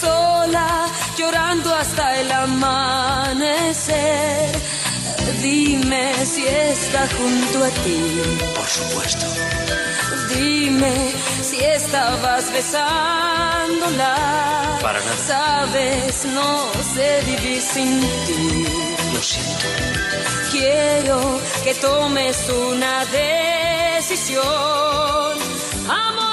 Sola, 0.00 0.86
llorando 1.18 1.74
hasta 1.74 2.20
el 2.20 2.30
amanecer. 2.32 3.68
Dime 5.42 6.14
si 6.24 6.46
está 6.46 7.06
junto 7.18 7.64
a 7.64 7.68
ti. 7.84 8.22
Por 8.56 8.66
supuesto. 8.66 9.26
Dime 10.34 11.12
si 11.42 11.58
estabas 11.60 12.50
besándola. 12.50 14.14
Para 14.80 15.00
nada. 15.00 15.16
Sabes, 15.26 16.24
no 16.24 16.72
sé 16.94 17.22
vivir 17.26 17.60
sin 17.60 18.00
ti. 18.26 18.66
Lo 19.12 19.22
siento. 19.22 20.03
Quiero 20.54 21.40
que 21.64 21.74
tomes 21.74 22.48
una 22.48 23.04
decisión. 23.06 24.44
Amor 25.88 26.23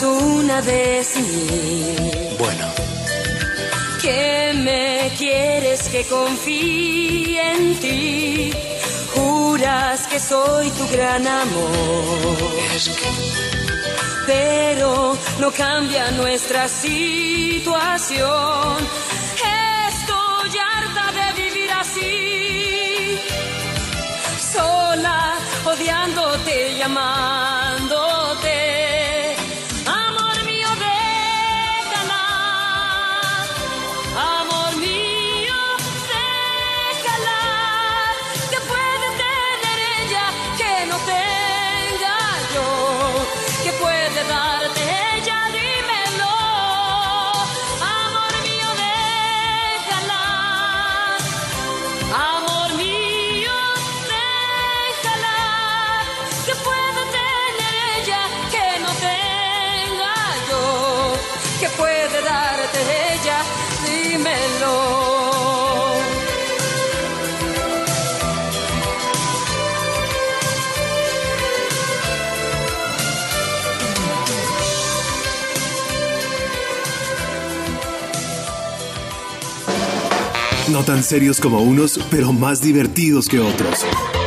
Juras 0.00 0.02
una 0.02 0.60
vez 0.62 1.16
mí 1.16 1.96
Bueno, 2.38 2.66
que 4.00 4.52
me 4.54 5.12
quieres 5.18 5.88
que 5.88 6.04
confíe 6.04 7.52
en 7.52 7.78
ti. 7.80 8.52
Juras 9.14 10.06
que 10.06 10.18
soy 10.18 10.70
tu 10.70 10.88
gran 10.88 11.26
amor. 11.26 12.32
es 12.74 12.88
que 12.88 13.40
pero 14.26 15.16
no 15.40 15.50
cambia 15.50 16.10
nuestra 16.12 16.68
situación. 16.68 17.68
Estoy 19.88 20.50
harta 20.72 21.04
de 21.18 21.42
vivir 21.42 21.70
así, 21.72 23.18
sola, 24.52 25.34
odiándote 25.64 26.72
y 26.78 26.82
No 80.80 80.86
tan 80.86 81.02
serios 81.02 81.38
como 81.40 81.60
unos, 81.60 82.00
pero 82.10 82.32
más 82.32 82.62
divertidos 82.62 83.28
que 83.28 83.38
otros. 83.38 83.84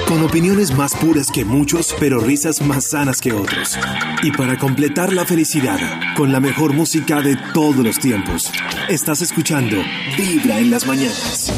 Con 0.07 0.21
opiniones 0.21 0.71
más 0.71 0.93
puras 0.93 1.31
que 1.33 1.43
muchos, 1.43 1.95
pero 1.99 2.19
risas 2.19 2.61
más 2.61 2.91
sanas 2.91 3.19
que 3.19 3.33
otros. 3.33 3.75
Y 4.21 4.29
para 4.33 4.59
completar 4.59 5.11
la 5.13 5.25
felicidad, 5.25 5.79
con 6.15 6.31
la 6.31 6.39
mejor 6.39 6.73
música 6.73 7.21
de 7.23 7.35
todos 7.55 7.77
los 7.77 7.97
tiempos. 7.97 8.51
Estás 8.87 9.23
escuchando 9.23 9.77
Vibra 10.15 10.59
en 10.59 10.69
las 10.69 10.85
mañanas. 10.85 11.51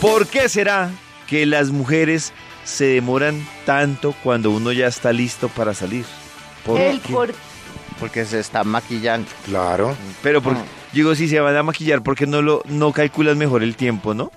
¿Por 0.00 0.28
qué 0.28 0.48
será 0.48 0.92
que 1.26 1.44
las 1.44 1.70
mujeres 1.70 2.32
se 2.62 2.84
demoran 2.84 3.44
tanto 3.66 4.14
cuando 4.22 4.52
uno 4.52 4.70
ya 4.70 4.86
está 4.86 5.12
listo 5.12 5.48
para 5.48 5.74
salir? 5.74 6.04
¿Por 6.64 6.80
El 6.80 7.00
qué? 7.00 7.12
por- 7.12 7.34
Porque 7.98 8.24
se 8.26 8.38
está 8.38 8.62
maquillando. 8.62 9.26
Claro. 9.44 9.96
Pero 10.22 10.40
por- 10.40 10.56
digo, 10.92 11.14
si 11.14 11.28
se 11.28 11.40
van 11.40 11.56
a 11.56 11.62
maquillar, 11.62 12.02
¿por 12.02 12.16
qué 12.16 12.26
no, 12.26 12.42
lo, 12.42 12.62
no 12.66 12.92
calculas 12.92 13.36
mejor 13.36 13.62
el 13.62 13.76
tiempo, 13.76 14.14
no? 14.14 14.30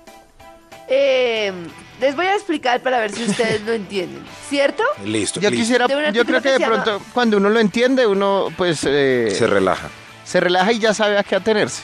Eh, 0.88 1.52
les 2.00 2.14
voy 2.14 2.26
a 2.26 2.34
explicar 2.34 2.80
para 2.82 2.98
ver 2.98 3.12
si 3.12 3.24
ustedes 3.24 3.62
lo 3.62 3.72
entienden, 3.72 4.22
¿cierto? 4.48 4.82
Listo. 5.04 5.40
Yo 5.40 5.50
listo. 5.50 5.62
quisiera, 5.62 5.86
yo 6.12 6.24
creo 6.24 6.42
que 6.42 6.50
que 6.50 6.58
de 6.58 6.66
pronto 6.66 7.00
cuando 7.14 7.38
uno 7.38 7.48
lo 7.48 7.58
entiende, 7.60 8.06
uno 8.06 8.48
pues 8.56 8.80
eh, 8.86 9.34
Se 9.36 9.46
relaja. 9.46 9.88
se 10.24 10.40
relaja 10.40 10.72
y 10.72 10.78
ya 10.78 10.92
sabe 10.92 11.18
a 11.18 11.22
qué 11.22 11.36
atenerse. 11.36 11.82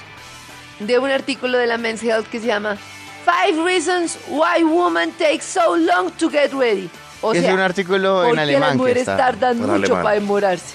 De 0.80 0.98
un 0.98 1.11
artículo 1.11 1.59
de 1.59 1.66
la 1.66 1.78
Men's 1.78 2.02
Health 2.02 2.26
que 2.28 2.40
se 2.40 2.46
llama 2.46 2.76
Five 3.24 3.62
Reasons 3.64 4.18
Why 4.28 4.64
Women 4.64 5.12
Take 5.12 5.40
So 5.42 5.76
Long 5.76 6.11
to 6.12 6.30
Get 6.30 6.52
Ready. 6.52 6.88
O 7.22 7.33
es 7.35 7.42
sea, 7.42 7.52
un 7.54 7.61
artículo 7.61 8.22
en 8.22 8.28
¿por 8.28 8.35
qué 8.37 8.40
alemán 8.42 8.61
las 8.62 8.70
que 8.72 8.76
mujeres 8.78 9.00
está. 9.02 9.16
tardan 9.16 9.52
en 9.59 9.59
mucho 9.61 9.74
alemán. 9.74 10.02
para 10.02 10.14
demorarse? 10.14 10.74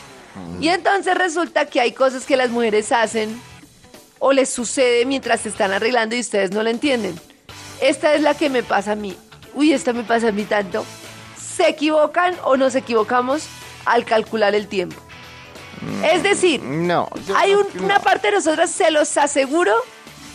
Y 0.60 0.68
entonces 0.68 1.16
resulta 1.16 1.66
que 1.66 1.80
hay 1.82 1.92
cosas 1.92 2.26
que 2.26 2.36
las 2.38 2.50
mujeres 2.52 2.92
hacen 2.92 3.40
o 4.28 4.34
les 4.34 4.50
sucede 4.50 5.06
mientras 5.06 5.42
se 5.42 5.50
están 5.50 5.72
arreglando 5.72 6.16
y 6.16 6.20
ustedes 6.20 6.50
no 6.50 6.64
la 6.64 6.72
entienden. 6.72 7.14
Esta 7.80 8.16
es 8.16 8.22
la 8.24 8.34
que 8.34 8.50
me 8.50 8.64
pasa 8.64 8.94
a 8.94 8.96
mí. 8.96 9.16
Uy, 9.54 9.72
esta 9.72 9.94
me 9.94 10.02
pasa 10.04 10.30
a 10.30 10.32
mí 10.32 10.46
tanto. 10.46 10.84
Se 11.40 11.70
equivocan 11.70 12.36
o 12.44 12.58
nos 12.58 12.74
equivocamos 12.74 13.44
al 13.86 14.04
calcular 14.04 14.56
el 14.56 14.68
tiempo. 14.68 14.96
Es 16.04 16.24
decir, 16.24 16.60
No. 16.64 17.08
hay 17.36 17.54
un- 17.54 17.68
una 17.84 18.00
parte 18.00 18.28
de 18.32 18.34
nosotras, 18.38 18.72
se 18.72 18.90
los 18.90 19.16
aseguro, 19.18 19.74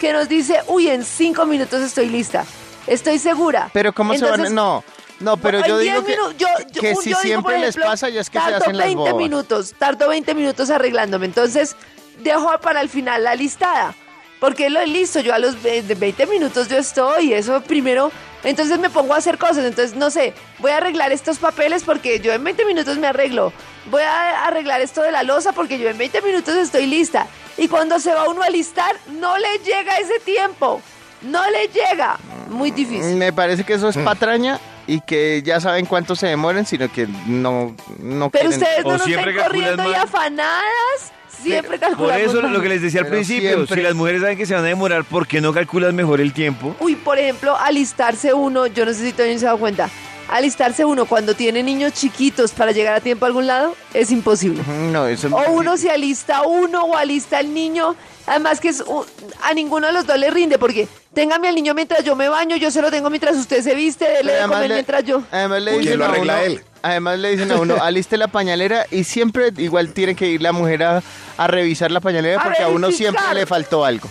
que 0.01 0.13
nos 0.13 0.29
dice, 0.29 0.61
uy, 0.69 0.89
en 0.89 1.05
cinco 1.05 1.45
minutos 1.45 1.83
estoy 1.83 2.09
lista. 2.11 2.45
Estoy 2.87 3.19
segura. 3.19 3.71
Pero 3.73 3.93
cómo 3.93 4.15
se 4.15 4.21
van 4.21 4.35
Entonces. 4.35 4.53
No, 4.55 4.85
no, 5.19 5.37
pero 5.37 5.67
yo 5.67 5.79
10 5.79 5.95
digo 5.95 6.07
que, 6.07 6.15
yo- 6.15 6.31
yo- 6.39 6.81
que 6.81 6.93
un- 6.93 7.03
si 7.03 7.11
yo 7.11 7.17
digo, 7.17 7.21
siempre 7.23 7.59
les 7.59 7.77
pasa 7.77 8.09
ya 8.09 8.21
es 8.21 8.31
que 8.31 8.39
se 8.39 8.55
hacen 8.55 8.77
las 8.77 8.87
20 8.87 8.95
bobas. 9.11 9.15
minutos, 9.17 9.75
tardo 9.77 10.09
20 10.09 10.33
minutos 10.35 10.71
arreglándome. 10.71 11.27
Entonces, 11.27 11.75
dejo 12.23 12.51
para 12.61 12.81
el 12.81 12.89
final 12.89 13.25
la 13.25 13.35
listada. 13.35 13.95
Porque 14.39 14.71
lo 14.71 14.83
listo, 14.87 15.21
yo 15.21 15.35
a 15.35 15.39
los 15.39 15.63
ve- 15.63 15.83
de 15.83 15.95
20 15.95 16.25
minutos 16.27 16.69
yo 16.69 16.79
estoy, 16.79 17.35
eso 17.35 17.61
primero, 17.61 18.11
entonces 18.43 18.79
me 18.79 18.89
pongo 18.89 19.13
a 19.13 19.19
hacer 19.19 19.37
cosas, 19.37 19.67
entonces 19.67 19.95
no 19.97 20.09
sé, 20.11 20.33
voy 20.61 20.71
a 20.71 20.79
arreglar 20.79 21.13
estos 21.13 21.39
papeles 21.39 21.83
porque 21.85 22.21
yo 22.21 22.33
en 22.33 22.43
20 22.43 22.65
minutos 22.65 22.97
me 22.97 23.07
arreglo, 23.07 23.53
voy 23.91 24.01
a 24.03 24.47
arreglar 24.47 24.81
esto 24.81 25.03
de 25.03 25.13
la 25.13 25.23
losa 25.25 25.53
porque 25.53 25.79
yo 25.79 25.91
en 25.91 25.99
20 25.99 26.23
minutos 26.23 26.55
estoy 26.57 26.87
lista. 26.87 27.27
Y 27.59 27.69
cuando 27.69 27.99
se 28.01 28.15
va 28.15 28.31
uno 28.31 28.43
a 28.43 28.49
listar, 28.49 28.97
no 29.11 29.37
le 29.37 29.59
llega 29.59 29.99
ese 29.99 30.19
tiempo, 30.21 30.81
no 31.21 31.43
le 31.51 31.69
llega, 31.69 32.19
muy 32.49 32.71
difícil. 32.71 33.17
Me 33.17 33.35
parece 33.35 33.65
que 33.65 33.75
eso 33.75 33.89
Mm. 33.89 33.91
es 33.91 33.97
patraña 33.99 34.59
y 34.87 35.03
que 35.03 35.43
ya 35.45 35.61
saben 35.61 35.85
cuánto 35.85 36.17
se 36.17 36.29
demoren, 36.29 36.65
sino 36.65 36.91
que 36.91 37.07
no, 37.27 37.77
no 37.99 38.31
Pero 38.31 38.49
quieren... 38.49 38.63
ustedes 38.63 38.85
no 38.85 38.89
O 38.95 38.97
nos 38.97 39.07
ven 39.07 39.37
corriendo 39.37 39.83
y 39.83 39.93
mal. 39.93 39.95
afanadas, 39.97 41.13
siempre 41.43 41.79
Por 41.79 41.89
calculamos 41.89 42.23
eso 42.23 42.43
mal. 42.43 42.53
lo 42.53 42.61
que 42.63 42.69
les 42.69 42.83
decía 42.83 43.01
al 43.01 43.07
Pero 43.07 43.17
principio, 43.17 43.51
siempre- 43.51 43.77
si 43.77 43.83
las 43.83 43.95
mujeres 43.95 44.21
saben 44.23 44.37
que 44.39 44.47
se 44.47 44.55
van 44.55 44.65
a 44.65 44.69
demorar, 44.69 45.05
¿por 45.05 45.27
qué 45.27 45.41
no 45.41 45.53
calculas 45.53 45.93
mejor 45.95 46.21
el 46.21 46.33
tiempo? 46.33 46.75
Uy, 46.81 46.97
por 46.97 47.19
ejemplo, 47.19 47.57
alistarse 47.57 48.33
uno, 48.35 48.67
yo 48.67 48.85
no 48.85 48.93
sé 48.93 49.05
si 49.07 49.13
Toño 49.13 49.39
se 49.39 49.45
ha 49.47 49.49
dado 49.49 49.59
cuenta, 49.59 49.89
alistarse 50.29 50.85
uno 50.85 51.07
cuando 51.07 51.35
tiene 51.35 51.63
niños 51.63 51.93
chiquitos 51.93 52.53
para 52.53 52.73
llegar 52.73 52.95
a 52.95 53.01
tiempo 53.01 53.25
a 53.25 53.29
algún 53.29 53.47
lado 53.47 53.75
es 53.95 54.11
imposible. 54.13 54.63
No, 54.93 55.07
eso 55.07 55.27
es 55.27 55.33
O 55.33 55.53
uno 55.53 55.77
se 55.77 55.91
alista 55.91 56.43
uno 56.43 56.85
o 56.85 56.97
alista 56.97 57.41
el 57.41 57.53
niño, 57.53 57.97
además 58.31 58.61
que 58.61 58.69
es 58.69 58.81
u- 58.81 59.05
a 59.43 59.53
ninguno 59.55 59.89
de 59.89 59.93
los 59.93 60.07
dos 60.07 60.19
le 60.19 60.31
rinde 60.31 60.59
porque 60.59 60.87
téngame 61.13 61.49
al 61.49 61.55
niño 61.55 61.75
mientras 61.75 62.05
yo 62.05 62.15
me 62.17 62.29
baño, 62.29 62.57
yo 62.57 62.71
se 62.71 62.81
lo 62.81 62.91
tengo 62.91 63.11
mientras 63.11 63.37
usted 63.37 63.63
se 63.63 63.75
viste, 63.75 64.09
dele 64.09 64.33
de 64.35 64.43
comer 64.43 64.69
le- 64.69 64.75
mientras 64.75 65.05
yo. 65.05 65.23
Además 65.31 65.63
le 65.63 65.71
dicen 65.73 65.87
¿quién 65.87 65.99
lo 65.99 66.05
a 66.07 66.19
uno, 66.19 66.37
él? 66.37 66.65
además 66.83 67.19
le 67.19 67.31
dicen 67.33 67.53
a 67.53 67.57
uno, 67.61 67.83
aliste 67.83 68.17
la 68.17 68.29
pañalera 68.29 68.87
y 68.91 69.05
siempre 69.05 69.53
igual 69.57 69.93
tiene 69.93 70.15
que 70.15 70.27
ir 70.29 70.41
la 70.43 70.53
mujer 70.53 70.83
a, 70.85 71.03
a 71.37 71.47
revisar 71.47 71.91
la 71.91 72.01
pañalera 72.01 72.41
A 72.41 72.45
porque 72.45 72.63
a 72.63 72.69
uno 72.69 72.91
siempre 72.93 73.23
le 73.35 73.47
faltó 73.47 73.85
algo. 73.85 74.09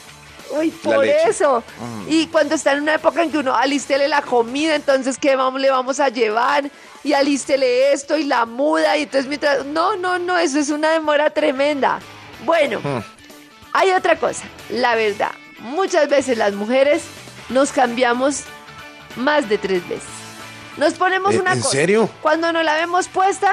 Uy, 0.51 0.71
por 0.71 1.05
eso. 1.05 1.63
Y 2.08 2.25
cuando 2.25 2.55
está 2.55 2.73
en 2.73 2.82
una 2.82 2.95
época 2.95 3.21
en 3.21 3.32
que 3.32 3.38
uno 3.38 3.55
alístele 3.55 4.08
la 4.08 4.23
comida, 4.23 4.73
entonces 4.75 5.17
¿qué 5.19 5.36
vamos, 5.36 5.62
le 5.62 5.69
vamos 5.69 5.99
a 5.99 6.10
llevar? 6.10 6.69
Y 7.03 7.13
alístele 7.13 7.93
esto 7.93 8.17
y 8.17 8.23
la 8.23 8.47
muda. 8.47 8.97
Y 8.97 9.03
entonces 9.03 9.27
mientras... 9.27 9.63
No, 9.67 9.95
no, 9.95 10.17
no, 10.17 10.38
eso 10.39 10.58
es 10.58 10.71
una 10.71 10.89
demora 10.89 11.29
tremenda. 11.29 11.99
Bueno, 12.45 12.82
hay 13.80 13.92
otra 13.92 14.15
cosa. 14.18 14.44
La 14.70 14.96
verdad, 14.96 15.32
muchas 15.60 16.10
veces 16.10 16.38
las 16.38 16.54
mujeres 16.54 17.04
nos 17.50 17.72
cambiamos 17.72 18.44
más 19.15 19.48
de 19.50 19.58
tres 19.58 19.88
veces. 19.88 20.08
Nos 20.78 20.94
ponemos 20.94 21.34
¿En- 21.34 21.42
una 21.42 21.54
en 21.54 21.60
cosa. 21.62 21.72
serio? 21.72 22.10
Cuando 22.22 22.52
nos 22.54 22.63
la 22.63 22.76
vemos 22.76 23.08
puesta, 23.08 23.52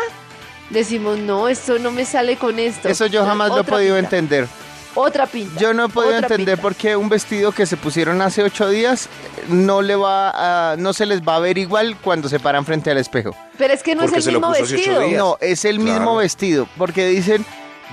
decimos, 0.70 1.18
no, 1.18 1.48
esto 1.48 1.78
no 1.78 1.90
me 1.90 2.04
sale 2.04 2.36
con 2.36 2.58
esto. 2.58 2.88
Eso 2.88 3.06
yo 3.06 3.24
jamás 3.24 3.50
lo 3.50 3.60
he 3.60 3.64
podido 3.64 3.96
pinta, 3.96 4.16
entender. 4.16 4.48
Otra 4.94 5.26
pinta. 5.26 5.60
Yo 5.60 5.74
no 5.74 5.84
he 5.86 5.88
podido 5.88 6.14
otra 6.14 6.26
entender 6.28 6.54
pinta. 6.56 6.62
por 6.62 6.74
qué 6.74 6.96
un 6.96 7.08
vestido 7.08 7.52
que 7.52 7.66
se 7.66 7.76
pusieron 7.76 8.22
hace 8.22 8.42
ocho 8.42 8.68
días 8.68 9.08
no 9.48 9.82
le 9.82 9.94
va 9.94 10.72
a, 10.72 10.76
no 10.76 10.92
se 10.94 11.04
les 11.04 11.20
va 11.20 11.36
a 11.36 11.38
ver 11.40 11.58
igual 11.58 11.96
cuando 12.02 12.28
se 12.30 12.40
paran 12.40 12.64
frente 12.64 12.90
al 12.90 12.96
espejo. 12.98 13.36
Pero 13.58 13.74
es 13.74 13.82
que 13.82 13.94
no 13.94 14.02
Porque 14.02 14.18
es 14.18 14.24
se 14.24 14.30
el 14.30 14.34
lo 14.34 14.40
mismo 14.40 14.52
puso 14.54 14.64
hace 14.64 14.74
ocho 14.74 14.82
vestido. 14.90 15.00
días. 15.08 15.18
No, 15.18 15.36
es 15.40 15.64
el 15.66 15.78
mismo 15.80 15.96
Claro. 15.98 16.16
vestido, 16.16 16.68
porque 16.78 17.06
dicen, 17.08 17.44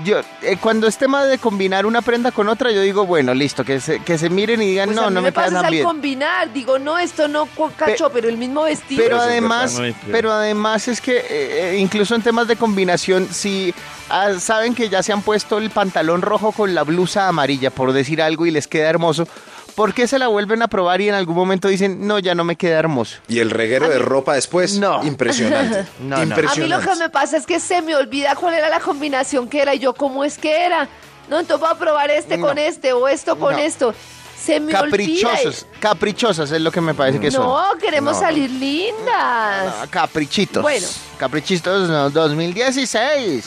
yo 0.04 0.22
eh, 0.42 0.58
cuando 0.60 0.88
es 0.88 0.98
tema 0.98 1.26
de 1.26 1.38
combinar 1.38 1.86
una 1.86 2.02
prenda 2.02 2.32
con 2.32 2.50
otra, 2.50 2.72
yo 2.72 2.82
digo, 2.82 3.06
bueno, 3.06 3.34
listo, 3.34 3.64
que 3.64 3.80
se, 3.80 4.00
que 4.00 4.18
se 4.18 4.30
miren 4.30 4.62
y 4.62 4.68
digan, 4.68 4.88
Pues 4.88 4.96
no, 4.96 5.04
a 5.04 5.10
mí 5.10 5.16
no 5.16 5.22
me 5.22 5.28
me 5.28 5.32
pasa 5.32 5.52
tan 5.52 5.66
al 5.66 5.72
bien. 5.72 5.86
combinar, 5.86 6.52
digo, 6.52 6.80
no, 6.80 6.98
esto 6.98 7.28
no 7.28 7.48
cachó, 7.78 8.10
pero 8.10 8.28
el 8.28 8.38
mismo 8.38 8.64
vestido. 8.64 9.04
Pero 9.04 9.20
además, 9.22 9.80
pero 10.12 10.32
además 10.32 10.88
es 10.88 11.00
que 11.00 11.18
eh, 11.18 11.24
eh, 11.30 11.78
incluso 11.78 12.16
en 12.16 12.22
temas 12.24 12.48
de 12.48 12.56
combinación, 12.56 13.28
si 13.32 13.74
ah, 14.10 14.34
saben 14.40 14.74
que 14.74 14.90
ya 14.90 15.04
se 15.04 15.14
han 15.14 15.22
puesto 15.22 15.60
el 15.60 15.70
pantalón 15.70 16.22
rojo 16.22 16.52
con 16.52 16.74
la 16.74 16.84
blusa 16.84 17.28
amarilla, 17.28 17.70
por 17.70 17.94
decir 17.94 18.22
algo, 18.22 18.46
y 18.46 18.52
les 18.52 18.68
queda 18.68 18.90
hermoso, 18.90 19.28
¿por 19.76 19.94
qué 19.94 20.08
se 20.08 20.20
la 20.20 20.28
vuelven 20.28 20.62
a 20.62 20.68
probar 20.68 21.02
y 21.02 21.10
en 21.10 21.16
algún 21.16 21.36
momento 21.36 21.68
dicen, 21.68 22.06
no, 22.08 22.20
ya 22.20 22.36
no 22.36 22.44
me 22.44 22.56
queda 22.56 22.80
hermoso? 22.80 23.18
Y 23.28 23.40
el 23.40 23.50
reguero 23.50 23.90
de 23.90 24.00
ropa 24.00 24.34
después, 24.36 24.78
No. 24.78 25.04
impresionante. 25.04 25.86
No, 26.00 26.10
no. 26.10 26.16
a 26.16 26.20
mí 26.20 26.24
impresionante. 26.32 26.68
lo 26.68 26.92
que 26.94 27.00
me 27.00 27.10
pasa 27.10 27.38
es 27.38 27.46
que 27.46 27.60
se 27.60 27.82
me 27.82 27.96
olvida 27.96 28.36
cuál 28.36 28.54
era 28.56 28.70
la 28.70 28.80
combinación 28.80 29.48
que 29.48 29.62
era 29.62 29.74
y 29.76 29.80
yo 29.80 29.94
cómo 29.94 30.24
es 30.24 30.38
que 30.38 30.66
era. 30.66 30.88
No, 31.30 31.40
entonces 31.40 31.62
voy 31.62 31.70
a 31.76 31.80
probar 31.80 32.12
este 32.12 32.38
No. 32.38 32.48
con 32.48 32.58
este 32.58 32.94
o 32.94 33.08
esto 33.08 33.38
con 33.40 33.54
No. 33.54 33.60
esto. 33.60 33.94
Se 34.38 34.60
me 34.60 34.74
Caprichosos, 34.74 35.66
caprichosas 35.80 36.52
es 36.52 36.60
lo 36.62 36.70
que 36.70 36.82
me 36.82 36.94
parece 36.94 37.18
que 37.18 37.28
olvida. 37.28 37.40
son. 37.42 37.48
No, 37.48 37.78
queremos 37.80 38.16
No. 38.16 38.20
salir 38.20 38.50
lindas. 38.50 39.88
Caprichitos. 39.90 40.62
Bueno. 40.62 40.86
Caprichitos 41.18 41.88
no, 41.90 42.10
2016. 42.10 43.46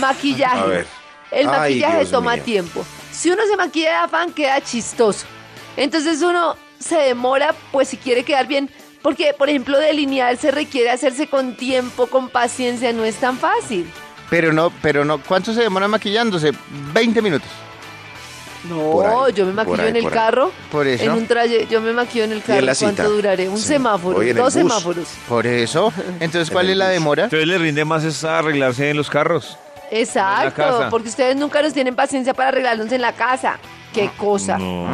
Maquillaje. 0.00 0.58
A 0.58 0.64
ver. 0.64 0.86
El 1.30 1.46
maquillaje 1.46 2.06
toma 2.06 2.34
mío. 2.34 2.42
tiempo. 2.44 2.84
Si 3.12 3.30
uno 3.30 3.42
se 3.48 3.56
maquilla 3.56 3.90
de 3.90 3.96
afán, 3.96 4.32
queda 4.32 4.60
chistoso. 4.60 5.26
Entonces 5.76 6.22
uno 6.22 6.56
se 6.78 6.96
demora, 6.96 7.54
pues 7.72 7.88
si 7.88 7.96
quiere 7.96 8.24
quedar 8.24 8.46
bien. 8.46 8.70
Porque, 9.02 9.34
por 9.38 9.48
ejemplo, 9.48 9.78
delinear 9.78 10.36
se 10.36 10.50
requiere 10.50 10.90
hacerse 10.90 11.28
con 11.28 11.56
tiempo, 11.56 12.06
con 12.08 12.28
paciencia, 12.28 12.92
no 12.92 13.04
es 13.04 13.16
tan 13.16 13.38
fácil. 13.38 13.88
Pero 14.30 14.52
no, 14.52 14.72
pero 14.82 15.04
no, 15.04 15.22
¿cuánto 15.22 15.52
se 15.54 15.60
demora 15.62 15.86
maquillándose? 15.86 16.52
20 16.92 17.22
minutos. 17.22 17.48
No, 18.68 19.24
ahí, 19.24 19.32
yo 19.32 19.46
me 19.46 19.52
maquillo 19.52 19.82
ahí, 19.82 19.88
en 19.90 19.96
el 19.96 20.10
carro. 20.10 20.50
Por 20.72 20.86
eso. 20.88 21.04
En 21.04 21.12
un 21.12 21.26
traje, 21.26 21.68
yo 21.70 21.80
me 21.80 21.92
maquillo 21.92 22.24
en 22.24 22.32
el 22.32 22.42
carro. 22.42 22.62
la 22.62 22.74
¿Cuánto 22.74 23.08
duraré? 23.10 23.48
Un 23.48 23.58
Sí. 23.58 23.68
semáforo, 23.68 24.22
en 24.22 24.36
dos 24.36 24.52
semáforos. 24.52 25.06
Por 25.28 25.46
eso. 25.46 25.92
Entonces, 26.18 26.50
¿cuál 26.52 26.66
En 26.66 26.72
es 26.72 26.76
la 26.78 26.88
demora? 26.88 27.24
Entonces 27.24 27.46
le 27.46 27.58
rinde 27.58 27.84
más 27.84 28.02
es 28.02 28.24
arreglarse 28.24 28.90
en 28.90 28.96
los 28.96 29.08
carros. 29.08 29.56
Exacto, 29.90 30.54
casa. 30.56 30.88
porque 30.90 31.08
ustedes 31.08 31.36
nunca 31.36 31.62
nos 31.62 31.72
tienen 31.72 31.94
paciencia 31.94 32.34
para 32.34 32.48
arreglarnos 32.48 32.90
en 32.90 33.02
la 33.02 33.12
casa. 33.12 33.58
Qué 33.96 34.10
cosa. 34.16 34.58
No, 34.58 34.86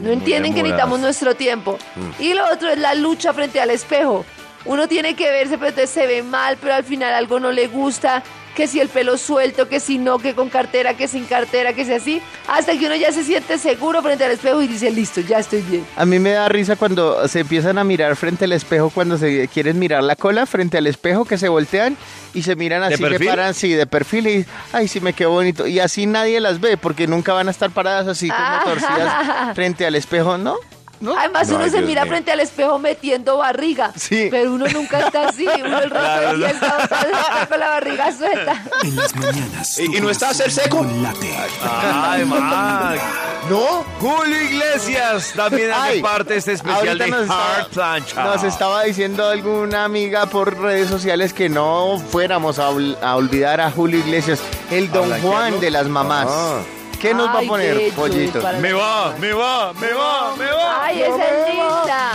No, 0.00 0.10
entienden 0.10 0.54
que 0.54 0.62
necesitamos 0.62 1.00
nuestro 1.00 1.34
tiempo. 1.34 1.78
Y 2.18 2.34
lo 2.34 2.44
otro 2.52 2.70
es 2.70 2.78
la 2.78 2.94
lucha 2.94 3.32
frente 3.32 3.60
al 3.60 3.70
espejo. 3.70 4.24
Uno 4.64 4.88
tiene 4.88 5.14
que 5.14 5.30
verse, 5.30 5.56
pero 5.56 5.68
entonces 5.70 5.90
se 5.90 6.06
ve 6.06 6.22
mal, 6.22 6.56
pero 6.60 6.74
al 6.74 6.84
final 6.84 7.14
algo 7.14 7.38
no 7.40 7.52
le 7.52 7.68
gusta. 7.68 8.22
Que 8.58 8.66
si 8.66 8.80
el 8.80 8.88
pelo 8.88 9.16
suelto, 9.16 9.68
que 9.68 9.78
si 9.78 9.98
no, 9.98 10.18
que 10.18 10.34
con 10.34 10.48
cartera, 10.48 10.94
que 10.94 11.06
sin 11.06 11.26
cartera, 11.26 11.72
que 11.74 11.84
si 11.84 11.92
así. 11.92 12.20
Hasta 12.48 12.76
que 12.76 12.86
uno 12.86 12.96
ya 12.96 13.12
se 13.12 13.22
siente 13.22 13.56
seguro 13.56 14.02
frente 14.02 14.24
al 14.24 14.32
espejo 14.32 14.60
y 14.60 14.66
dice, 14.66 14.90
listo, 14.90 15.20
ya 15.20 15.38
estoy 15.38 15.62
bien. 15.62 15.86
A 15.96 16.04
mí 16.04 16.18
me 16.18 16.30
da 16.32 16.48
risa 16.48 16.74
cuando 16.74 17.28
se 17.28 17.38
empiezan 17.40 17.78
a 17.78 17.84
mirar 17.84 18.16
frente 18.16 18.46
al 18.46 18.52
espejo, 18.52 18.90
cuando 18.90 19.16
se 19.16 19.46
quieren 19.46 19.78
mirar 19.78 20.02
la 20.02 20.16
cola 20.16 20.44
frente 20.44 20.76
al 20.76 20.88
espejo, 20.88 21.24
que 21.24 21.38
se 21.38 21.48
voltean 21.48 21.96
y 22.34 22.42
se 22.42 22.56
miran 22.56 22.80
¿De 22.80 22.86
así, 22.94 22.96
se 22.96 23.08
perfil? 23.08 23.28
paran 23.28 23.46
así 23.50 23.72
de 23.74 23.86
perfil 23.86 24.26
y, 24.26 24.46
ay, 24.72 24.88
sí 24.88 25.00
me 25.00 25.12
quedó 25.12 25.30
bonito. 25.30 25.68
Y 25.68 25.78
así 25.78 26.06
nadie 26.06 26.40
las 26.40 26.58
ve, 26.60 26.76
porque 26.76 27.06
nunca 27.06 27.32
van 27.34 27.46
a 27.46 27.52
estar 27.52 27.70
paradas 27.70 28.08
así 28.08 28.26
como 28.28 28.40
Ah. 28.42 28.62
torcidas 28.64 29.54
frente 29.54 29.86
al 29.86 29.94
espejo, 29.94 30.36
¿no? 30.36 30.56
¿No? 31.00 31.16
Además, 31.18 31.48
No, 31.48 31.54
uno 31.56 31.64
ay, 31.64 31.70
se 31.70 31.76
Dios 31.78 31.88
mira 31.88 32.02
mío. 32.04 32.12
frente 32.12 32.32
al 32.32 32.40
espejo 32.40 32.78
metiendo 32.78 33.38
barriga. 33.38 33.92
Sí. 33.96 34.28
Pero 34.30 34.52
uno 34.52 34.66
nunca 34.68 35.00
está 35.06 35.28
así. 35.28 35.46
Uno 35.46 35.78
el 35.78 35.90
resto 35.90 35.98
Claro, 35.98 36.28
del 36.28 36.38
día 36.38 36.48
no. 36.48 36.68
está, 36.84 37.46
con 37.48 37.60
la 37.60 37.68
barriga 37.68 38.12
suelta. 38.16 38.62
En 38.82 38.96
las 38.96 39.16
mañanas. 39.16 39.78
¿Y- 39.78 39.88
no 40.00 40.10
está 40.10 40.28
a 40.28 40.30
hacer 40.30 40.50
seco? 40.50 40.84
Late. 41.02 41.34
Ay, 41.62 42.24
Max. 42.24 43.02
¿No? 43.50 43.84
Julio 44.00 44.42
Iglesias 44.42 45.32
también 45.34 45.70
hace 45.72 45.90
Ay, 45.92 46.02
parte 46.02 46.32
de 46.34 46.38
este 46.38 46.52
especial 46.52 46.98
de 46.98 47.06
nos 47.08 47.22
estaba- 47.22 47.68
Plancha. 47.72 48.24
Nos 48.24 48.42
estaba 48.44 48.82
diciendo 48.84 49.26
alguna 49.28 49.84
amiga 49.84 50.26
por 50.26 50.58
redes 50.60 50.88
sociales 50.88 51.32
que 51.32 51.48
no 51.48 51.98
fuéramos 52.10 52.58
a, 52.58 52.70
ol- 52.70 52.96
a 53.02 53.16
olvidar 53.16 53.60
a 53.60 53.70
Julio 53.70 53.98
Iglesias, 54.00 54.40
el 54.70 54.90
Don? 54.90 55.10
Juan 55.20 55.60
de 55.60 55.70
las 55.70 55.86
mamás. 55.86 56.26
Ah. 56.30 56.58
¿Qué 57.00 57.14
nos 57.14 57.28
va 57.28 57.34
a 57.34 57.38
Ay, 57.38 57.48
poner, 57.48 57.92
pollito? 57.94 58.40
Me 58.60 58.72
va, 58.72 59.14
me 59.18 59.32
va, 59.32 59.72
me 59.72 59.92
va, 59.92 60.36
me 60.36 60.46
va. 60.46 60.84
Ay, 60.84 61.02
esa 61.02 61.24
es 61.24 61.48
linda. 61.48 62.12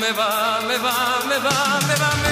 Me 0.00 0.12
va, 0.12 0.60
me 0.66 0.76
va, 0.78 1.18
me 1.28 1.38
va, 1.38 1.80
me 1.86 1.94
va, 1.94 2.16
me 2.16 2.22
va. 2.22 2.27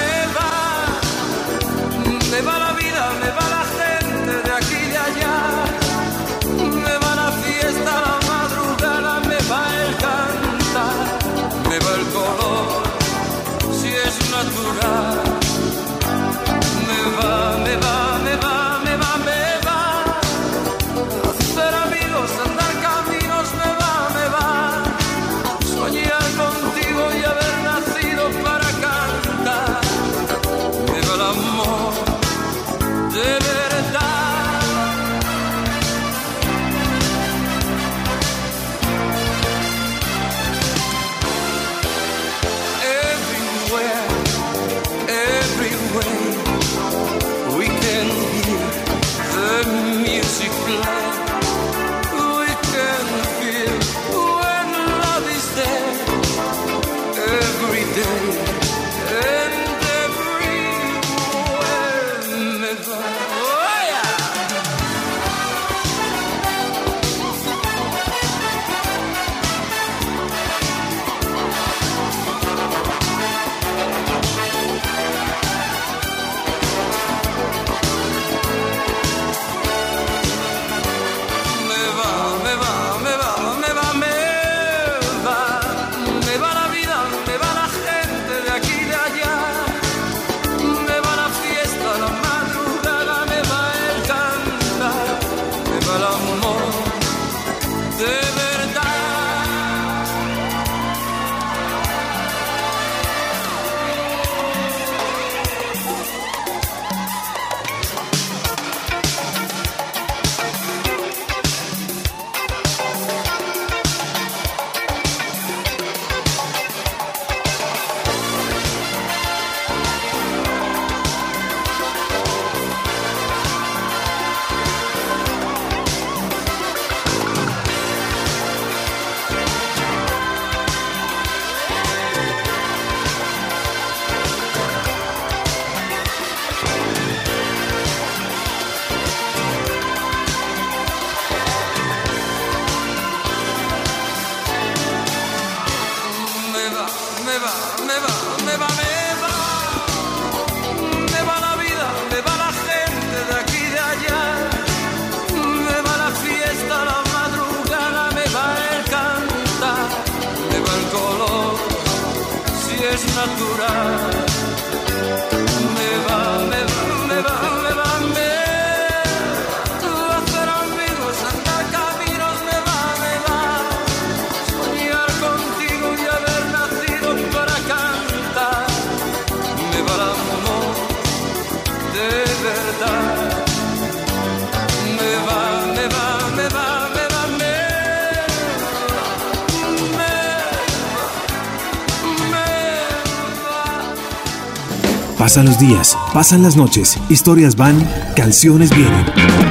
Pasan 195.37 195.49
los 195.53 195.59
días, 195.59 195.99
pasan 196.15 196.43
las 196.43 196.57
noches, 196.57 196.99
historias 197.11 197.57
van, 197.57 197.79
canciones 198.17 198.75
vienen, 198.75 199.05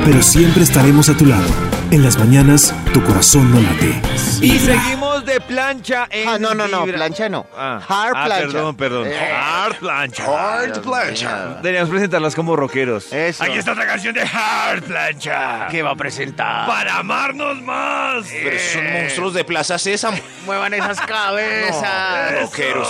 pero 0.03 0.19
siempre 0.23 0.63
estaremos 0.63 1.09
a 1.09 1.13
tu 1.15 1.27
lado. 1.27 1.45
En 1.91 2.01
las 2.03 2.17
mañanas, 2.17 2.73
tu 2.91 3.03
corazón 3.03 3.51
no 3.51 3.59
late. 3.61 4.01
Y 4.41 4.57
seguimos 4.57 5.23
de 5.27 5.39
plancha 5.41 6.07
en 6.09 6.27
Ah, 6.27 6.39
no, 6.39 6.55
no, 6.55 6.67
no, 6.67 6.85
Vibra. 6.85 6.97
plancha 6.97 7.29
no. 7.29 7.45
Ah, 7.55 7.79
Hard 7.87 8.13
ah, 8.15 8.25
plancha. 8.25 8.47
perdón, 8.47 8.75
perdón. 8.75 9.07
Eh. 9.09 9.31
Hard 9.31 9.75
plancha. 9.75 10.25
Hard 10.25 10.81
plancha. 10.81 11.47
Deberíamos 11.61 11.91
presentarlas 11.91 12.33
como 12.33 12.55
rockeros. 12.55 13.13
Eso. 13.13 13.43
Aquí 13.43 13.59
está 13.59 13.73
otra 13.73 13.85
canción 13.85 14.15
de 14.15 14.21
Hard 14.23 14.81
plancha. 14.85 15.67
¿Qué 15.69 15.83
va 15.83 15.91
a 15.91 15.95
presentar? 15.95 16.65
Para 16.65 16.97
amarnos 16.97 17.61
más. 17.61 18.25
Pero 18.27 18.57
son 18.73 18.91
monstruos 18.91 19.35
de 19.35 19.43
Plaza 19.45 19.77
Sésamo. 19.77 20.17
Muevan 20.47 20.73
esas 20.73 20.99
cabezas. 21.05 22.41
Rockeros. 22.41 22.89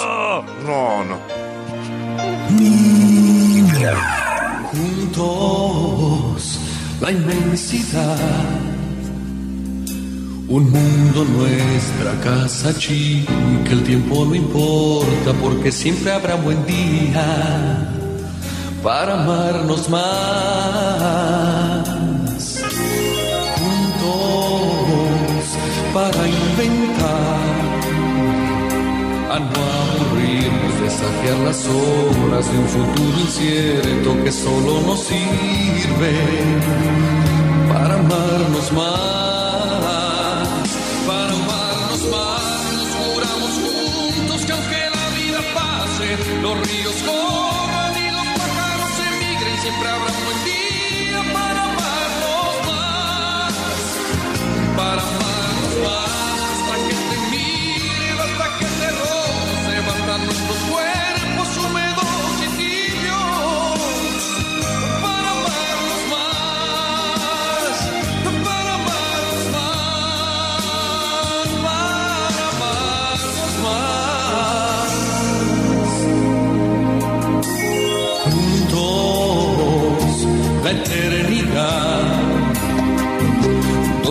No, 0.65 1.03
no. 1.03 1.44
Juntos 4.71 6.59
la 7.01 7.11
inmensidad. 7.11 8.17
Un 10.47 10.71
mundo 10.71 11.25
nuestra 11.25 12.13
casa 12.23 12.73
chica, 12.77 13.71
el 13.71 13.83
tiempo 13.83 14.25
no 14.25 14.35
importa 14.35 15.33
porque 15.41 15.71
siempre 15.71 16.11
habrá 16.11 16.35
buen 16.35 16.63
día 16.65 17.91
para 18.83 19.21
amarnos 19.23 19.89
más. 19.89 20.03
Juntos 23.57 25.45
para 25.93 26.27
inventar 26.27 27.39
a 29.31 29.39
presagiar 30.85 31.39
las 31.39 31.65
horas 31.65 32.51
de 32.51 32.59
un 32.59 32.67
futuro 32.67 33.19
incierto 33.19 34.23
que 34.23 34.31
solo 34.31 34.81
nos 34.81 34.99
sirve 34.99 36.13
para 37.73 37.95
amarnos 37.95 38.71
más, 38.71 38.93
para 41.07 41.31
amarnos 41.41 42.01
más. 42.13 42.43
Nos 42.77 42.91
juramos 42.99 43.53
juntos 43.65 44.45
que 44.45 44.51
aunque 44.51 44.81
la 44.97 45.05
vida 45.17 45.41
pase, 45.55 46.07
los 46.43 46.55
ríos 46.67 46.97
corran 47.09 47.93
y 48.05 48.11
los 48.17 48.27
pájaros 48.37 48.93
emigren, 49.09 49.57
siempre 49.63 49.89
habrá 49.89 50.13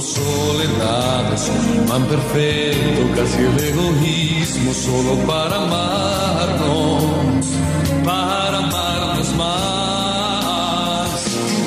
soledades, 0.04 1.50
man 1.88 2.04
perfecto, 2.06 3.02
casi 3.16 3.38
el 3.42 3.58
egoísmo, 3.70 4.72
solo 4.74 5.16
para 5.26 5.56
amarnos, 5.56 7.46
para 8.04 8.58
amarnos 8.58 9.34
más, 9.34 11.20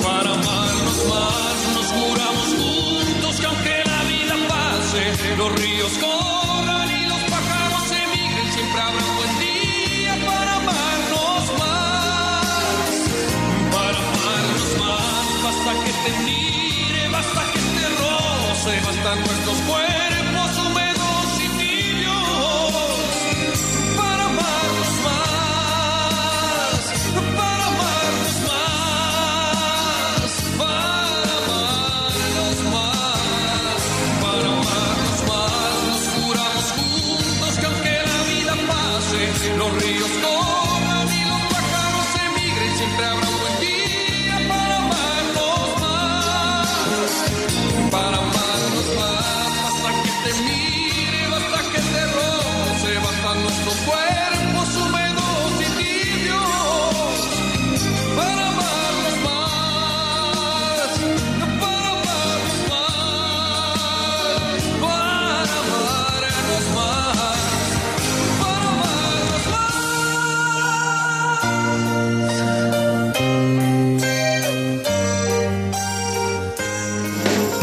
para 0.03 0.29
amarnos 0.39 0.97
más. 1.11 1.55
Nos 1.75 1.87
juramos 1.97 2.47
juntos 2.59 3.35
que 3.39 3.45
aunque 3.45 3.83
la 3.85 4.01
vida 4.11 4.35
pase, 4.47 5.35
los 5.37 5.51
ríos 5.59 5.93
corran 5.97 6.89
y 6.89 7.05
los 7.07 7.21
pájaros 7.33 7.91
emigren, 8.03 8.47
siempre 8.53 8.81
habrá 8.81 9.03
un 9.03 9.15
buen 9.17 9.33
día 9.39 10.13
para 10.25 10.51
amarnos 10.61 11.43
más, 11.61 12.89
para 13.73 13.97
amarnos 13.97 14.69
más. 14.79 15.43
Basta 15.43 15.71
que 15.83 15.91
te 15.91 16.11
roce, 18.67 18.81
bastan 18.85 19.19
nuestros 19.19 19.67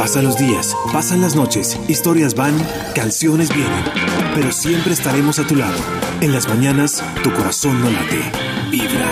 Pasan 0.04 0.24
los 0.26 0.36
días, 0.36 0.76
pasan 0.92 1.22
las 1.22 1.34
noches, 1.34 1.80
historias 1.88 2.34
van, 2.34 2.54
canciones 2.94 3.48
vienen, 3.48 3.84
pero 4.34 4.52
siempre 4.52 4.92
estaremos 4.92 5.38
a 5.38 5.46
tu 5.46 5.56
lado. 5.56 5.78
En 6.20 6.30
las 6.30 6.46
mañanas, 6.46 7.02
tu 7.22 7.32
corazón 7.32 7.80
no 7.80 7.88
late, 7.88 8.20
vibra. 8.70 9.08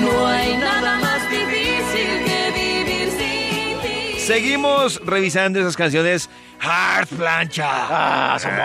No 0.00 0.26
hay 0.26 0.56
nada 0.56 0.98
más 0.98 1.30
difícil 1.30 2.24
que 2.24 2.52
vivir 2.52 3.10
sin 3.12 3.80
ti. 3.80 4.18
Seguimos 4.18 5.00
revisando 5.06 5.60
esas 5.60 5.76
canciones 5.76 6.28
Hard 6.62 7.08
Plancha. 7.08 7.66
Ah, 7.68 8.38
somos 8.38 8.58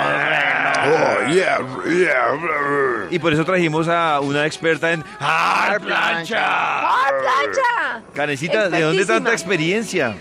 Oh, 0.87 1.27
yeah, 1.31 1.59
yeah. 1.87 3.07
Y 3.09 3.19
por 3.19 3.33
eso 3.33 3.45
trajimos 3.45 3.87
a 3.87 4.19
una 4.19 4.45
experta 4.45 4.91
en 4.91 5.03
Hard 5.19 5.81
Plancha. 5.81 6.37
¡Ah, 6.39 7.09
plancha! 7.09 8.03
Canecita, 8.13 8.69
¿de 8.69 8.81
dónde 8.81 9.05
tanta 9.05 9.31
experiencia? 9.31 10.15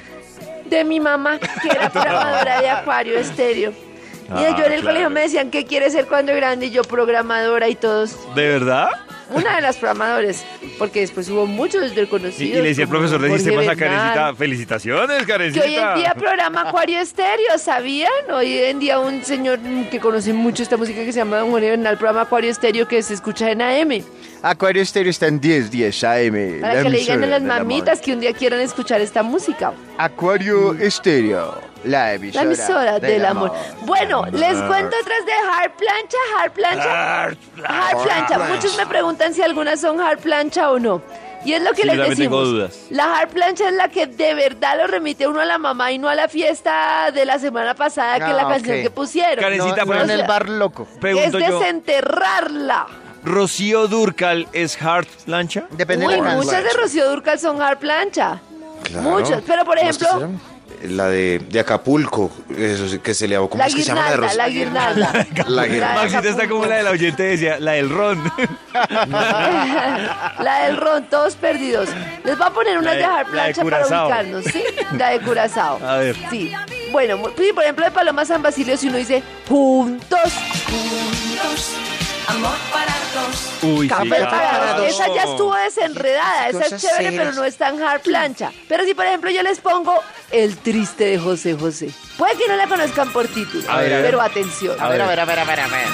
De 0.67 0.85
mi 0.85 1.01
mamá, 1.01 1.39
que 1.39 1.69
era 1.69 1.91
programadora 1.93 2.61
de 2.61 2.71
Acuario 2.71 3.19
Estéreo. 3.19 3.71
Y 3.71 4.33
Ah, 4.33 4.57
yo 4.57 4.65
en 4.65 4.73
el 4.73 4.81
claro. 4.81 4.83
colegio 4.87 5.11
me 5.11 5.21
decían, 5.21 5.51
¿qué 5.51 5.67
quiere 5.67 5.91
ser 5.91 6.07
cuando 6.07 6.35
grande? 6.35 6.67
Y 6.67 6.71
yo 6.71 6.83
programadora 6.83 7.69
y 7.69 7.75
todos. 7.75 8.17
¿De 8.35 8.49
verdad? 8.49 8.89
Una 9.31 9.57
de 9.57 9.63
las 9.63 9.77
programadores, 9.79 10.45
porque 10.79 11.01
después 11.01 11.29
hubo 11.31 11.47
muchos 11.47 11.93
Y, 11.93 11.95
reconocidos. 11.95 12.41
y 12.59 12.63
le 12.63 12.69
decía 12.69 12.85
el 12.85 12.91
profesor 12.91 13.21
de 13.23 13.31
sistemas 13.39 13.67
a 13.69 13.75
Karencita, 13.75 14.35
felicitaciones, 14.35 15.19
Que 15.21 15.27
Karencita. 15.27 15.65
hoy 15.65 15.75
en 15.77 15.95
día 15.97 16.15
programa 16.15 16.63
Acuario 16.69 16.99
Estéreo, 17.01 17.57
¿sabían? 17.59 18.11
Hoy 18.33 18.59
en 18.59 18.79
día 18.81 18.99
un 19.01 19.25
señor 19.25 19.59
mm, 19.61 19.85
que 19.87 19.99
conoce 20.01 20.33
mucho 20.33 20.63
esta 20.63 20.77
música 20.77 21.05
que 21.05 21.13
se 21.13 21.19
llama 21.21 21.39
Don 21.39 21.51
Jorge 21.51 21.71
Bernal, 21.71 21.97
programa 21.97 22.23
Acuario 22.23 22.51
Estéreo 22.51 22.87
que 22.87 23.03
se 23.03 23.15
escucha 23.15 23.51
en 23.51 23.63
AM. 23.63 24.05
Acuario 24.43 24.83
Estéreo 24.83 25.11
está 25.11 25.27
en 25.27 25.41
10, 25.41 25.71
10 25.71 26.05
AM. 26.05 26.61
Para 26.61 26.83
que 26.83 26.91
le 26.91 26.99
digan 26.99 27.25
a 27.25 27.27
las 27.27 27.43
mamitas 27.43 28.01
que 28.01 28.13
un 28.13 28.21
día 28.21 28.33
quieran 28.35 28.61
escuchar 28.61 29.01
esta 29.01 29.23
música. 29.23 29.73
Acuario 29.97 30.75
Estéreo, 30.75 31.59
la 31.85 32.15
emisora, 32.15 32.43
La 32.45 32.49
emisora 32.51 32.99
del, 33.01 33.25
amor. 33.25 33.53
Bueno, 33.83 34.25
les 34.33 34.55
cuento 34.63 34.97
otras 35.01 35.27
de 35.27 35.33
hard 35.33 35.73
plancha, 35.73 36.17
hard 36.41 36.53
plancha. 36.53 37.23
Hard 37.25 37.37
Hard 37.65 38.03
plancha. 38.05 38.39
Muchos 38.39 38.77
me 38.77 38.87
preguntan 38.87 39.33
si 39.35 39.43
algunas 39.43 39.81
son 39.81 40.01
hard 40.01 40.19
plancha 40.19 40.71
o 40.71 40.79
no. 40.79 41.03
Y 41.45 41.53
es 41.53 41.63
lo 41.63 41.73
que 41.73 41.83
Sí, 41.83 41.87
les 41.89 41.97
yo 41.97 42.03
también 42.05 42.19
tengo 42.31 42.41
decimos. 42.41 42.71
dudas. 42.73 42.87
La 42.91 43.19
hard 43.19 43.29
plancha 43.29 43.69
es 43.69 43.75
la 43.75 43.89
que 43.89 44.07
de 44.07 44.33
verdad 44.35 44.79
lo 44.79 44.87
remite 44.87 45.27
uno 45.29 45.41
a 45.41 45.45
la 45.45 45.59
mamá 45.59 45.93
y 45.93 45.99
no 45.99 46.09
a 46.09 46.15
la 46.15 46.27
fiesta 46.27 47.11
de 47.13 47.27
la 47.27 47.39
semana 47.39 47.75
pasada, 47.75 48.19
que 48.19 48.31
es 48.31 48.37
la 48.37 48.43
Ah, 48.45 48.49
canción 48.49 48.81
que 48.83 48.91
pusieron. 48.91 49.45
Karencita, 49.45 49.85
No, 49.85 49.95
en 50.03 50.11
O 50.11 50.13
el 50.15 50.23
bar 50.25 50.49
loco. 50.49 50.89
Pregunto 51.01 51.37
es 51.39 51.47
yo, 51.47 51.59
desenterrarla. 51.61 52.87
¿Rocío 53.25 53.89
Durcal 53.89 54.49
es 54.53 54.81
Hard 54.81 55.07
Plancha? 55.25 55.65
Depende 55.71 56.07
Uy, 56.07 56.13
de 56.15 56.19
la 56.19 56.25
canción. 56.25 56.45
muchas 56.47 56.65
de 56.65 56.71
Rocío 56.81 57.11
Durcal 57.11 57.39
son 57.39 57.61
hard 57.63 57.79
plancha. 57.79 58.41
Claro. 58.85 59.03
Muchas. 59.11 59.43
Pero 59.47 59.65
por 59.65 59.79
¿Cómo 59.79 59.91
es 59.91 59.99
que 59.99 60.05
ejemplo? 60.05 60.39
La 60.89 61.09
de, 61.09 61.41
de 61.49 61.61
Acapulco, 61.61 62.31
eso 62.57 63.01
que 63.03 63.15
se 63.15 63.27
le 63.29 63.37
¿Cómo 63.37 63.57
la 63.57 63.67
es 63.67 63.75
que 63.75 63.83
se 63.83 63.89
llama 63.89 64.03
la 64.05 64.11
de 64.11 64.17
Rosa? 64.17 64.35
la 64.35 64.49
guirnalda. 64.49 65.13
La 65.13 65.49
La 65.51 65.67
guirnalda. 65.67 66.03
Maxita 66.03 66.29
está 66.29 66.49
como 66.49 66.67
la 66.67 66.77
de 66.77 66.83
la 66.83 66.91
oyente 66.91 67.23
decía, 67.23 67.59
la 67.59 67.73
del 67.73 67.89
ron. 67.91 68.23
la 69.11 70.63
del 70.67 70.77
ron, 70.77 71.05
todos 71.05 71.35
perdidos. 71.37 71.89
Les 72.25 72.37
voy 72.37 72.47
a 72.47 72.51
poner 72.51 72.79
una 72.79 72.95
La 72.95 73.13
de- 73.19 73.19
de 73.25 73.31
plancha 73.31 73.63
para 73.65 73.87
ubicarnos, 73.87 74.45
¿sí? 74.45 74.63
La 74.97 75.11
de 75.11 75.21
Curazao. 75.21 75.79
A 75.87 75.97
ver. 75.99 76.17
Sí. 76.31 76.53
Bueno, 76.93 77.19
por 77.21 77.33
ejemplo, 77.63 77.85
de 77.85 77.91
Paloma 77.91 78.25
San 78.25 78.43
Basilio, 78.43 78.77
si 78.77 78.89
uno 78.89 78.99
dice 78.99 79.23
juntos, 79.49 80.19
Juntos, 80.71 81.73
amor 82.27 82.57
para 82.73 82.93
dos. 83.15 83.51
Uy, 83.63 83.89
café 83.89 84.05
sí. 84.05 84.11
para 84.11 84.29
claro. 84.29 84.79
dos. 84.81 84.89
Esa 84.89 85.15
ya 85.15 85.23
estuvo 85.25 85.55
desenredada, 85.55 86.49
esa 86.49 86.63
es 86.77 86.83
chévere, 86.83 87.05
serias. 87.05 87.15
pero 87.17 87.33
no 87.33 87.45
es 87.45 87.57
tan 87.57 87.83
hard 87.83 88.01
plancha. 88.03 88.53
Pero 88.69 88.85
si, 88.85 88.95
por 88.95 89.07
ejemplo, 89.07 89.31
yo 89.31 89.43
les 89.43 89.61
pongo 89.61 90.03
El 90.31 90.57
triste 90.59 91.05
de 91.05 91.19
José 91.19 91.55
José. 91.55 91.91
Puede 92.19 92.37
que 92.37 92.49
no 92.49 92.57
la 92.57 92.67
conozcan 92.67 93.13
por 93.13 93.27
título, 93.29 93.71
A 93.71 93.79
ver, 93.79 93.93
a 93.93 93.97
ver. 93.97 94.05
pero 94.07 94.21
atención. 94.21 94.77
A 94.81 94.89
ver, 94.89 95.01
a 95.03 95.07
ver, 95.07 95.21
a 95.21 95.25
ver, 95.25 95.39
a 95.39 95.45
ver, 95.45 95.61
a 95.61 95.67
ver. 95.69 95.87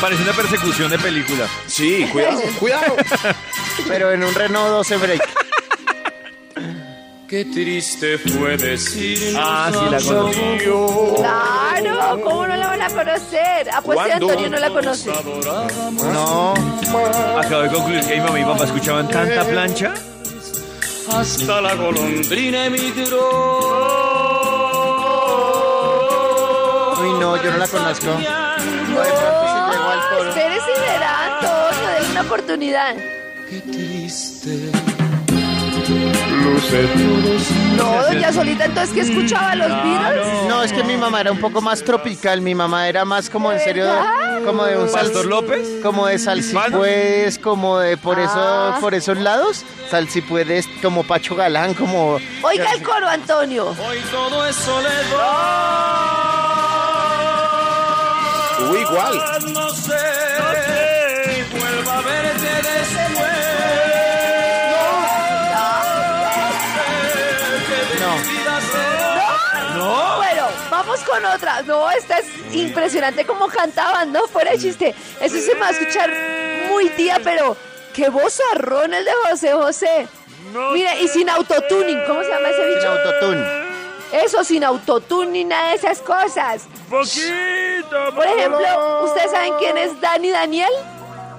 Parece 0.00 0.22
una 0.22 0.32
persecución 0.32 0.90
de 0.90 0.98
película. 0.98 1.48
Sí, 1.66 2.06
cuidado, 2.12 2.40
cuidado. 2.60 2.96
Pero 3.88 4.12
en 4.12 4.24
un 4.24 4.34
Renault 4.34 4.68
12 4.68 4.96
break. 4.98 5.22
Qué 7.28 7.44
triste 7.44 8.18
fue 8.18 8.56
decir. 8.56 9.34
Ah, 9.36 9.68
sí, 9.72 9.78
la 9.90 10.00
conocí. 10.00 10.40
Claro, 11.16 12.20
¿cómo 12.22 12.46
no 12.46 12.56
la 12.56 12.68
van 12.68 12.82
a 12.82 12.88
conocer? 12.88 13.68
Ah, 13.72 13.82
pues. 13.84 13.98
Antonio 13.98 14.48
no 14.48 14.58
la 14.58 14.70
conoce. 14.70 15.10
No. 16.12 16.54
Acabo 17.36 17.62
de 17.62 17.70
concluir 17.70 18.00
que 18.06 18.14
mi 18.14 18.20
mamá 18.20 18.38
y 18.38 18.44
mi 18.44 18.48
papá 18.52 18.64
escuchaban 18.64 19.08
tanta 19.08 19.44
plancha. 19.44 19.94
Hasta 21.12 21.60
la 21.60 21.74
golondrina 21.74 22.66
emigró. 22.66 23.28
Uy, 27.00 27.10
no, 27.20 27.42
yo 27.42 27.50
no 27.50 27.58
la 27.58 27.66
conozco. 27.66 28.06
No, 28.06 29.02
espere 30.28 30.58
si 30.60 30.80
verá, 30.80 31.40
denle 31.40 32.10
una 32.12 32.20
oportunidad. 32.20 32.94
Qué 33.50 33.60
triste 33.60 34.70
No, 37.76 38.02
doña 38.02 38.32
Solita, 38.32 38.64
entonces, 38.66 38.94
¿qué 38.94 39.00
escuchaba 39.00 39.54
los 39.56 39.68
Beatles? 39.68 40.26
No, 40.48 40.62
es 40.62 40.72
que 40.72 40.84
mi 40.84 40.96
mamá 40.96 41.20
era 41.20 41.32
un 41.32 41.40
poco 41.40 41.60
más 41.60 41.82
tropical. 41.82 42.40
Mi 42.40 42.54
mamá 42.54 42.88
era 42.88 43.04
más 43.04 43.28
como 43.28 43.50
en 43.52 43.58
serio, 43.60 43.86
como 44.44 44.64
de 44.64 44.76
un 44.78 44.90
¿Pastor 44.90 45.22
sal- 45.22 45.28
López? 45.28 45.66
como 45.82 46.06
de 46.06 46.18
sal 46.18 46.42
si 46.42 46.48
¿Hispano? 46.50 46.78
puedes, 46.78 47.38
como 47.38 47.78
de 47.78 47.96
por 47.96 48.18
eso, 48.20 48.32
Ah. 48.36 48.78
por 48.80 48.94
esos 48.94 49.18
lados, 49.18 49.64
sal 49.90 50.08
si 50.08 50.20
puedes, 50.22 50.66
como 50.82 51.02
Pacho 51.02 51.34
Galán, 51.34 51.74
como 51.74 52.18
Oiga 52.42 52.72
el 52.72 52.82
coro, 52.82 53.08
Antonio. 53.08 53.68
Hoy 53.70 53.98
todo 54.10 54.44
es 54.46 54.54
soledad. 54.56 54.92
Uy, 58.70 58.78
igual. 58.80 59.20
No 59.52 59.68
sé, 59.70 59.92
vamos 70.86 71.00
con 71.04 71.24
otra. 71.24 71.62
No, 71.62 71.90
esta 71.90 72.18
es 72.18 72.26
impresionante 72.54 73.24
como 73.24 73.46
cantaban, 73.48 74.12
¿no? 74.12 74.26
Fuera 74.28 74.52
de 74.52 74.58
chiste. 74.58 74.94
Eso 75.20 75.36
se 75.38 75.54
me 75.54 75.60
va 75.60 75.68
a 75.68 75.70
escuchar 75.70 76.12
muy 76.70 76.88
tía, 76.90 77.20
pero 77.22 77.56
qué 77.94 78.08
vozarrón 78.08 78.94
el 78.94 79.04
de 79.04 79.10
José 79.28 79.52
José. 79.52 80.08
Mira, 80.72 80.94
y 81.00 81.08
sin 81.08 81.28
autotuning, 81.28 81.98
¿cómo 82.06 82.22
se 82.22 82.28
llama 82.30 82.48
ese 82.48 82.64
sin 82.64 82.74
bicho? 82.74 82.88
autotune. 82.90 83.66
Eso, 84.24 84.44
sin 84.44 84.64
autotune 84.64 85.30
ni 85.32 85.44
nada 85.44 85.70
de 85.70 85.74
esas 85.74 85.98
cosas. 86.00 86.66
Poquito. 86.88 88.14
Por 88.14 88.26
ejemplo, 88.26 89.04
¿ustedes 89.04 89.30
saben 89.32 89.52
quién 89.58 89.76
es 89.76 90.00
Dani 90.00 90.30
Daniel? 90.30 90.70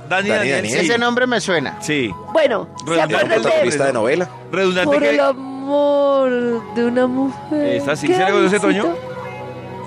Dani, 0.09 0.29
Dani 0.29 0.49
Daniel. 0.49 0.55
Daniel. 0.57 0.79
sí. 0.81 0.85
Ese 0.85 0.97
nombre 0.97 1.25
me 1.25 1.39
suena. 1.41 1.81
Sí. 1.81 2.13
Bueno, 2.33 2.67
¿se 2.79 2.85
Redundante. 2.85 3.15
acuerdan 3.15 3.69
de 3.69 3.85
de 3.85 3.93
novela. 3.93 4.29
Redundante 4.51 4.93
Por 4.93 5.03
el 5.03 5.15
que... 5.15 5.21
amor 5.21 6.29
de 6.75 6.85
una 6.85 7.07
mujer? 7.07 7.75
¿Esta 7.75 7.95
sí 7.95 8.07
¿Qué 8.07 8.13
se 8.13 8.19
la 8.21 8.31
conoce? 8.31 8.59
Toño? 8.59 9.16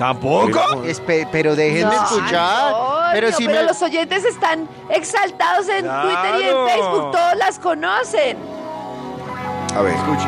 ¿Tampoco? 0.00 0.82
Espe- 0.84 1.28
pero 1.30 1.54
déjenme 1.54 1.94
No, 1.94 2.02
escuchar. 2.02 2.68
Antonio, 2.68 3.10
pero 3.12 3.32
si 3.32 3.46
me 3.46 3.62
los 3.64 3.82
oyentes 3.82 4.24
están 4.24 4.66
exaltados 4.88 5.68
en 5.68 5.84
Claro. 5.84 6.08
Twitter 6.08 6.40
y 6.40 6.48
en 6.48 6.66
Facebook, 6.68 7.12
todos 7.12 7.36
las 7.36 7.58
conocen. 7.58 8.38
A 9.76 9.82
ver. 9.82 9.92
Escuche. 9.94 10.26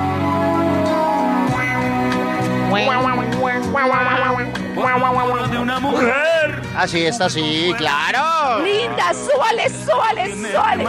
de 5.50 5.58
una 5.58 5.80
mujer. 5.80 6.62
así 6.76 7.04
está 7.06 7.24
así, 7.26 7.72
claro. 7.78 8.62
Linda, 8.62 9.12
súbale, 9.14 9.68
súbale, 9.70 10.34
súbale. 10.36 10.84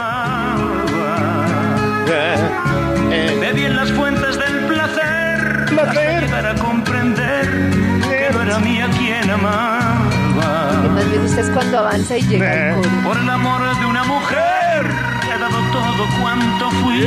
Bebí 3.40 3.64
en 3.64 3.76
las 3.76 3.90
fuentes 3.92 4.38
del 4.38 4.66
placer, 4.66 5.66
hasta 5.80 6.20
llegar 6.20 6.46
a 6.46 6.54
comprender 6.54 7.83
que 8.28 8.34
no 8.34 8.42
era 8.42 8.58
mía 8.58 8.88
quien 8.96 9.30
amaba. 9.30 9.94
Más 10.94 11.10
bien 11.10 11.24
usted 11.24 11.40
es 11.40 11.50
cuando 11.50 11.78
avanza 11.78 12.16
y 12.16 12.22
llega 12.22 12.70
el 12.70 12.74
coro. 12.76 12.90
Por 13.04 13.16
el 13.18 13.28
amor 13.28 13.78
de 13.78 13.86
una 13.86 14.04
mujer 14.04 14.86
he 15.34 15.38
dado 15.38 15.58
todo 15.72 16.06
cuanto 16.20 16.70
fui, 16.70 17.04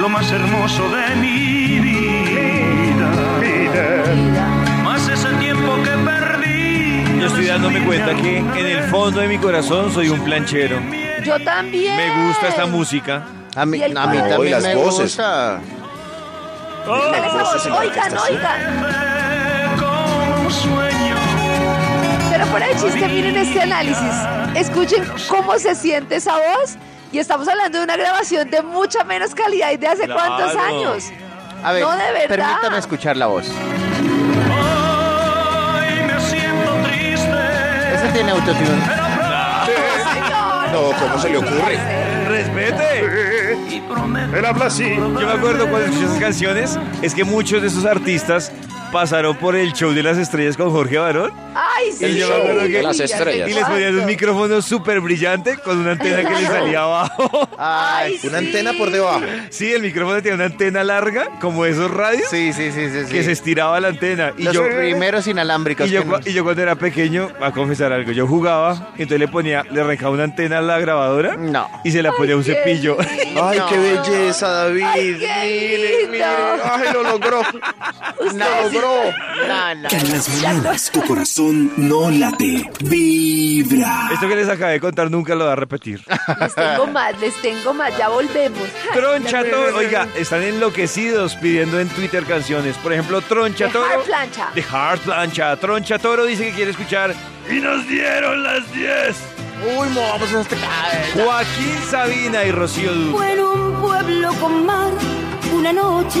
lo 0.00 0.08
más 0.08 0.30
hermoso 0.32 0.88
de 0.88 1.16
mi 1.16 1.78
vida. 1.80 3.10
Vida. 3.40 4.46
Más 4.84 5.08
ese 5.08 5.28
tiempo 5.34 5.74
que 5.82 5.90
perdí. 5.90 7.20
Yo 7.20 7.26
estoy 7.26 7.46
dándome 7.46 7.84
cuenta 7.84 8.14
que 8.14 8.38
en 8.38 8.66
el 8.66 8.82
fondo 8.84 9.20
de 9.20 9.28
mi 9.28 9.38
corazón 9.38 9.92
soy 9.92 10.08
un 10.08 10.20
planchero. 10.20 10.80
Yo 11.24 11.38
también. 11.44 11.96
Me 11.96 12.26
gusta 12.26 12.48
esta 12.48 12.66
música. 12.66 13.22
A 13.54 13.66
mí, 13.66 13.82
a 13.82 13.88
mí 13.88 13.94
también 13.94 14.50
las 14.52 14.62
me 14.62 14.74
voces. 14.76 15.16
gusta. 15.16 15.60
Oigan, 16.86 18.16
oigan. 18.18 19.19
Pero 22.30 22.46
fuera 22.46 22.66
de 22.68 22.74
chiste, 22.76 23.08
miren 23.08 23.36
este 23.36 23.60
análisis. 23.62 24.12
Escuchen 24.54 25.04
cómo 25.28 25.58
se 25.58 25.74
siente 25.74 26.16
esa 26.16 26.32
voz. 26.34 26.76
Y 27.12 27.18
estamos 27.18 27.48
hablando 27.48 27.78
de 27.78 27.84
una 27.84 27.96
grabación 27.96 28.48
de 28.50 28.62
mucha 28.62 29.02
menos 29.04 29.34
calidad 29.34 29.72
y 29.72 29.76
de 29.76 29.88
hace 29.88 30.04
Claro. 30.04 30.20
cuántos 30.20 30.56
años. 30.56 31.04
A 31.62 31.72
ver, 31.72 31.82
No, 31.82 31.90
de 31.92 32.12
verdad. 32.12 32.28
permítame 32.28 32.78
escuchar 32.78 33.16
la 33.16 33.26
voz. 33.26 33.48
Hoy 33.48 33.54
me 36.06 36.20
siento 36.20 36.72
triste. 36.84 37.94
Ese 37.94 38.08
tiene 38.12 38.30
autotune. 38.30 38.66
Señor. 38.66 38.80
No, 40.70 40.82
¿cómo 41.00 41.18
se 41.20 41.28
le 41.30 41.38
ocurre? 41.38 41.76
¡Respete! 42.28 43.00
Él 44.38 44.44
habla 44.46 44.66
así. 44.66 44.94
Yo 44.94 45.08
me 45.08 45.32
acuerdo 45.32 45.66
cuando 45.68 45.86
escuché 45.88 46.04
esas 46.04 46.20
canciones, 46.20 46.78
es 47.02 47.12
que 47.12 47.24
muchos 47.24 47.60
de 47.60 47.66
esos 47.66 47.84
artistas 47.84 48.52
pasaron 48.92 49.36
por 49.36 49.56
el 49.56 49.72
show 49.72 49.92
de 49.92 50.02
las 50.02 50.18
estrellas 50.18 50.56
con 50.56 50.70
Jorge 50.70 50.98
Barón 50.98 51.32
Ay, 51.54 51.92
sí. 51.92 52.04
El 52.04 52.82
Las 52.82 53.00
estrellas. 53.00 53.48
y 53.50 53.54
les 53.54 53.64
ponían 53.64 53.98
un 53.98 54.06
micrófono 54.06 54.62
súper 54.62 55.00
brillante 55.00 55.56
con 55.58 55.78
una 55.78 55.92
antena 55.92 56.28
que 56.28 56.34
le 56.40 56.46
salía 56.46 56.82
abajo. 56.82 57.48
Ay, 57.58 58.18
Una 58.22 58.38
sí. 58.38 58.46
antena 58.46 58.72
por 58.74 58.90
debajo. 58.90 59.20
Sí, 59.50 59.72
el 59.72 59.82
micrófono 59.82 60.16
tenía 60.22 60.34
una 60.36 60.44
antena 60.44 60.84
larga, 60.84 61.28
como 61.40 61.66
esos 61.66 61.90
radios, 61.90 62.28
sí, 62.30 62.52
sí, 62.52 62.70
sí, 62.70 62.88
sí. 62.90 63.06
sí. 63.06 63.12
que 63.12 63.24
se 63.24 63.32
estiraba 63.32 63.80
la 63.80 63.88
antena. 63.88 64.32
Y 64.38 64.44
Los 64.44 64.54
yo, 64.54 64.64
primeros 64.68 65.26
inalámbricos. 65.26 65.88
y, 65.88 65.90
yo, 65.90 66.02
que 66.02 66.08
cua- 66.08 66.18
nos- 66.18 66.26
y 66.28 66.32
yo 66.32 66.44
cuando 66.44 66.62
era 66.62 66.76
pequeño, 66.76 67.28
a 67.40 67.50
confesar 67.52 67.92
algo, 67.92 68.12
yo 68.12 68.26
jugaba, 68.28 68.90
entonces 68.92 69.18
le 69.18 69.28
ponía, 69.28 69.64
le 69.70 69.80
arrancaba 69.80 70.12
una 70.12 70.24
antena 70.24 70.58
a 70.58 70.62
la 70.62 70.78
grabadora 70.78 71.36
No. 71.36 71.68
y 71.84 71.90
se 71.90 72.02
la 72.02 72.12
ponía 72.12 72.36
un 72.36 72.44
qué 72.44 72.54
cepillo. 72.54 72.96
lindo. 73.24 73.44
Ay, 73.44 73.60
qué 73.68 73.76
belleza, 73.78 74.48
David. 74.48 74.84
Ay, 74.86 75.16
qué 75.18 75.28
Miren, 75.80 76.10
miren. 76.12 76.28
lindo. 76.30 76.64
Ay, 76.64 76.88
lo 76.92 77.02
logró. 77.02 77.42
Lo 78.20 78.79
logró. 78.80 79.12
No, 79.46 79.74
no. 79.74 79.88
Que 79.88 79.96
en 79.96 80.12
las 80.12 80.28
mañanas 80.28 80.90
tu 80.90 81.02
corazón 81.02 81.72
no 81.76 82.10
late, 82.10 82.70
vibra. 82.80 84.10
Esto 84.12 84.28
que 84.28 84.36
les 84.36 84.48
acabé 84.48 84.72
de 84.72 84.80
contar 84.80 85.10
nunca 85.10 85.34
lo 85.34 85.46
va 85.46 85.52
a 85.52 85.56
repetir. 85.56 86.02
Les 86.40 86.54
tengo 86.54 86.86
más, 86.86 87.20
les 87.20 87.34
tengo 87.42 87.74
más. 87.74 87.96
Ya 87.96 88.08
volvemos. 88.08 88.68
Troncha 88.92 89.44
Toro, 89.44 89.76
oiga, 89.76 90.08
están 90.16 90.42
enloquecidos 90.42 91.36
pidiendo 91.36 91.80
en 91.80 91.88
Twitter 91.88 92.24
canciones. 92.24 92.76
Por 92.76 92.92
ejemplo, 92.92 93.20
Troncha 93.20 93.66
De 93.66 93.72
Toro. 93.72 93.86
Hard 93.86 94.04
Plancha. 94.04 94.48
De 94.54 94.64
Hard 94.70 95.00
Plancha. 95.00 95.56
Troncha 95.56 95.98
Toro 95.98 96.24
dice 96.24 96.46
que 96.46 96.52
quiere 96.52 96.70
escuchar. 96.70 97.14
Y 97.48 97.54
nos 97.54 97.86
dieron 97.88 98.42
las 98.42 98.72
10. 98.72 99.16
Uy, 99.76 99.88
movamos 99.90 100.32
este 100.32 100.56
cabeza. 100.56 101.22
Joaquín 101.22 101.78
Sabina 101.90 102.44
y 102.44 102.50
Rocío 102.50 102.92
Duro. 102.92 103.18
Fue 103.18 103.32
en 103.32 103.40
un 103.40 103.80
pueblo 103.80 104.32
con 104.34 104.64
mar 104.64 104.90
una 105.52 105.72
noche 105.72 106.20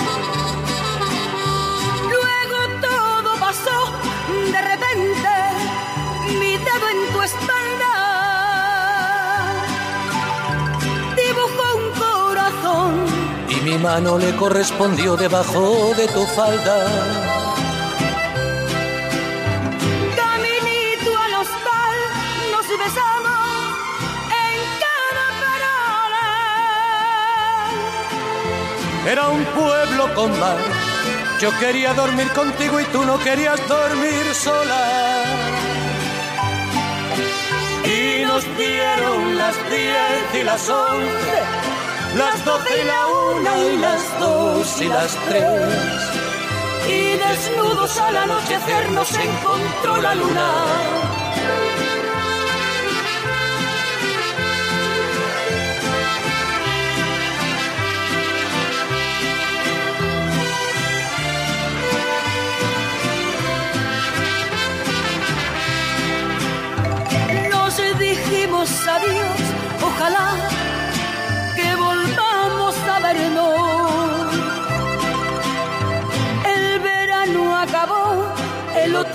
Mi 13.71 13.77
mano 13.77 14.17
le 14.17 14.35
correspondió 14.35 15.15
debajo 15.15 15.93
de 15.95 16.05
tu 16.07 16.25
falda. 16.25 16.75
Caminito 20.13 21.11
al 21.17 21.33
hostal, 21.35 21.97
nos 22.51 22.67
besamos 22.67 23.39
en 24.43 24.57
cada 24.83 25.25
parada. 25.43 26.27
Era 29.09 29.29
un 29.29 29.45
pueblo 29.45 30.13
con 30.15 30.37
mar. 30.37 30.57
Yo 31.39 31.57
quería 31.57 31.93
dormir 31.93 32.29
contigo 32.33 32.77
y 32.81 32.83
tú 32.87 33.05
no 33.05 33.17
querías 33.19 33.65
dormir 33.69 34.33
sola. 34.33 35.23
Y 37.85 38.25
nos 38.25 38.43
dieron 38.57 39.37
las 39.37 39.55
diez 39.69 40.41
y 40.41 40.43
las 40.43 40.69
once 40.69 41.70
las 42.15 42.43
doce 42.45 42.83
la 42.83 43.07
una 43.07 43.57
y 43.59 43.77
las 43.77 44.19
dos 44.19 44.81
y 44.81 44.87
las 44.87 45.15
tres. 45.27 46.11
Y 46.87 47.17
desnudos 47.17 47.97
al 47.99 48.17
anochecer 48.17 48.91
nos 48.91 49.11
encontró 49.13 50.01
la 50.01 50.15
luna. 50.15 50.47
Nos 67.49 67.99
dijimos 67.99 68.69
adiós, 68.87 69.39
ojalá 69.81 70.50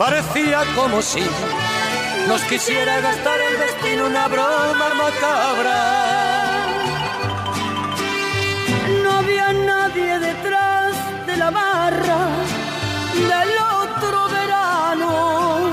Parecía 0.00 0.62
como 0.74 1.02
si 1.02 1.20
nos 2.26 2.40
quisiera 2.44 3.00
gastar 3.02 3.38
el 3.38 3.58
destino 3.58 4.06
una 4.06 4.28
broma 4.28 4.94
macabra. 4.94 5.78
No 9.02 9.10
había 9.18 9.52
nadie 9.52 10.18
detrás 10.18 10.94
de 11.26 11.36
la 11.36 11.50
barra 11.50 12.28
del 13.14 13.50
otro 13.84 14.28
verano. 14.30 15.70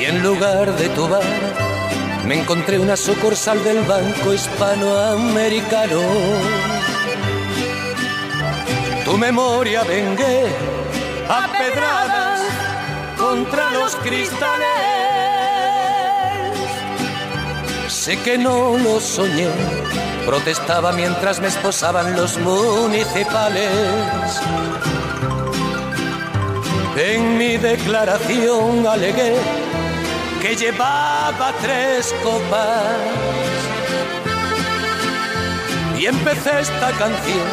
Y 0.00 0.04
en 0.04 0.22
lugar 0.22 0.76
de 0.76 0.88
tu 0.90 1.08
bar, 1.08 1.24
me 2.28 2.38
encontré 2.38 2.78
una 2.78 2.96
sucursal 2.96 3.64
del 3.64 3.82
Banco 3.82 4.32
Hispanoamericano. 4.32 6.00
Tu 9.04 9.18
memoria 9.18 9.82
vengué 9.82 10.77
a 11.28 11.46
pedradas 11.58 12.40
contra 13.18 13.70
los 13.70 13.94
cristales. 13.96 14.68
Sé 17.88 18.18
que 18.22 18.38
no 18.38 18.78
lo 18.78 19.00
soñé, 19.00 19.50
protestaba 20.24 20.92
mientras 20.92 21.40
me 21.40 21.48
esposaban 21.48 22.16
los 22.16 22.38
municipales. 22.38 23.70
En 26.96 27.38
mi 27.38 27.56
declaración 27.58 28.86
alegué 28.86 29.36
que 30.40 30.56
llevaba 30.56 31.52
tres 31.60 32.14
copas 32.22 32.96
y 35.98 36.06
empecé 36.06 36.60
esta 36.60 36.90
canción 36.92 37.48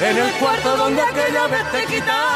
en 0.00 0.18
el 0.18 0.30
cuarto 0.32 0.76
donde 0.76 1.02
aquella 1.02 1.46
vez 1.46 1.72
te 1.72 1.86
quitaba 1.86 2.35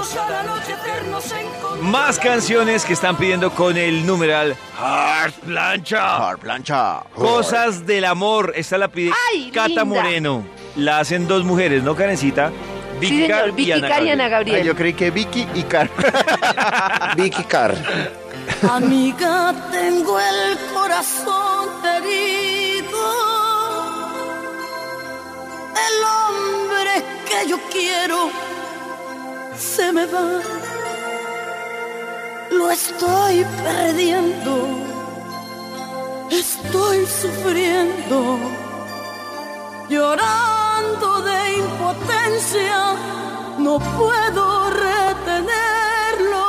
al 0.00 0.34
anochecer 0.34 1.04
nos 1.10 1.24
encontró 1.32 1.82
Más 1.82 2.18
canciones 2.18 2.84
que 2.84 2.92
están 2.92 3.16
pidiendo 3.16 3.50
con 3.50 3.76
el 3.76 4.04
numeral 4.06 4.54
Hard 4.78 5.32
Plancha. 5.32 6.16
Hard 6.28 6.38
plancha. 6.38 7.00
Cosas 7.14 7.86
del 7.86 8.04
amor. 8.04 8.52
Esta 8.56 8.76
la 8.78 8.88
pide 8.88 9.12
Ay, 9.32 9.50
Cata 9.50 9.68
linda. 9.68 9.84
Moreno. 9.84 10.44
La 10.76 10.98
hacen 10.98 11.26
dos 11.26 11.44
mujeres, 11.44 11.82
¿no, 11.82 11.94
Karencita? 11.96 12.50
Sí, 13.00 13.26
Car 13.28 13.44
señor, 13.44 13.52
Vicky 13.52 13.80
Car 13.80 14.02
y 14.04 14.10
Ana 14.10 14.24
Ay, 14.24 14.30
Gabriel. 14.30 14.64
yo 14.66 14.74
creí 14.76 14.92
que 14.94 15.10
Vicky 15.10 15.46
y 15.54 15.62
Car. 15.62 15.88
Vicky 17.16 17.44
Carr. 17.44 17.74
Amiga, 18.70 19.54
tengo 19.72 20.18
el 20.20 20.58
corazón 20.74 21.68
herido. 21.84 22.86
El 25.74 26.04
hombre 26.04 27.04
que 27.28 27.48
yo 27.48 27.58
quiero 27.70 28.30
se 29.58 29.92
me 29.92 30.06
va. 30.06 30.40
Lo 32.50 32.70
estoy 32.70 33.44
perdiendo. 33.64 34.54
Estoy 36.30 37.06
sufriendo. 37.06 38.38
Llorando 39.88 41.22
de 41.22 41.56
impotencia. 41.56 42.94
No 43.58 43.78
puedo 43.78 44.70
retenerlo. 44.70 46.46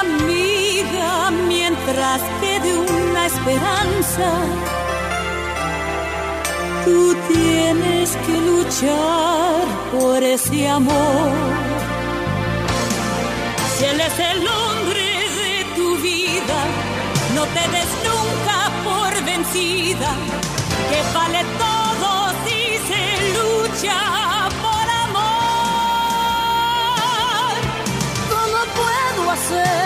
Amiga, 0.00 1.30
mientras 1.30 2.22
quede 2.40 2.78
una 2.78 3.26
esperanza, 3.26 4.28
tú 6.86 7.16
tienes 7.32 8.16
que 8.24 8.36
luchar 8.50 9.64
por 9.92 10.22
ese 10.22 10.68
amor. 10.68 11.32
Si 13.74 13.84
él 13.84 14.00
es 14.00 14.18
el 14.32 14.46
hombre 14.46 15.06
de 15.42 15.54
tu 15.76 15.96
vida, 15.96 16.58
no 17.34 17.42
te 17.56 17.64
des 17.74 17.90
nunca 18.08 18.58
por 18.88 19.10
vencida, 19.24 20.10
que 20.90 21.00
vale 21.16 21.42
todo 21.64 22.08
si 22.44 22.60
se 22.88 23.02
lucha 23.36 23.98
por 24.64 24.86
amor. 25.06 25.26
¿Cómo 28.32 28.58
puedo 28.78 29.22
hacer? 29.32 29.85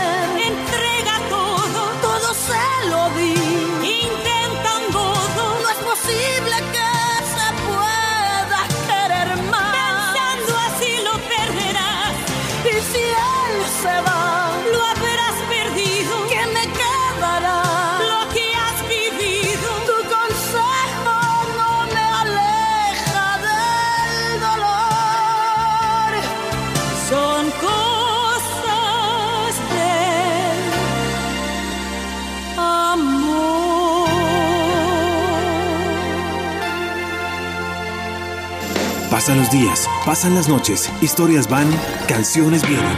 Pasan 39.21 39.37
los 39.37 39.51
días, 39.51 39.87
pasan 40.03 40.33
las 40.33 40.49
noches, 40.49 40.89
historias 40.99 41.47
van, 41.47 41.69
canciones 42.07 42.67
vienen, 42.67 42.97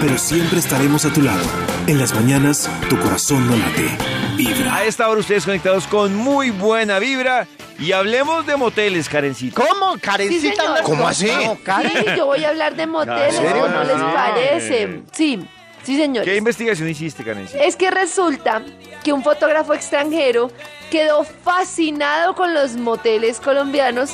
pero 0.00 0.16
siempre 0.18 0.60
estaremos 0.60 1.04
a 1.04 1.12
tu 1.12 1.20
lado. 1.20 1.42
En 1.88 1.98
las 1.98 2.14
mañanas, 2.14 2.70
tu 2.88 2.96
corazón 3.00 3.44
no 3.50 3.56
late, 3.56 3.88
vibra. 4.36 4.76
A 4.76 4.84
esta 4.84 5.08
hora 5.08 5.18
ustedes 5.18 5.44
conectados 5.44 5.88
con 5.88 6.14
muy 6.14 6.50
buena 6.52 7.00
vibra 7.00 7.48
y 7.76 7.90
hablemos 7.90 8.46
de 8.46 8.54
moteles, 8.54 9.08
Karencita. 9.08 9.60
¿Cómo? 9.66 9.96
Karencita. 10.00 10.62
no- 10.78 10.82
¿Cómo 10.84 11.08
así? 11.08 11.26
No, 11.26 11.58
Karen. 11.64 11.90
Sí, 11.92 12.04
yo 12.18 12.26
voy 12.26 12.44
a 12.44 12.50
hablar 12.50 12.76
de 12.76 12.86
moteles. 12.86 13.34
¿cómo 13.34 13.82
les 13.82 13.98
No. 13.98 14.14
parece? 14.14 15.02
Sí, 15.10 15.44
sí, 15.82 15.96
señores. 15.96 16.30
¿Qué 16.30 16.36
investigación 16.36 16.88
hiciste, 16.88 17.24
Karencita? 17.24 17.64
Es 17.64 17.74
que 17.74 17.90
resulta 17.90 18.62
que 19.02 19.12
un 19.12 19.24
fotógrafo 19.24 19.74
extranjero 19.74 20.52
quedó 20.92 21.24
fascinado 21.24 22.36
con 22.36 22.54
los 22.54 22.76
moteles 22.76 23.40
colombianos, 23.40 24.12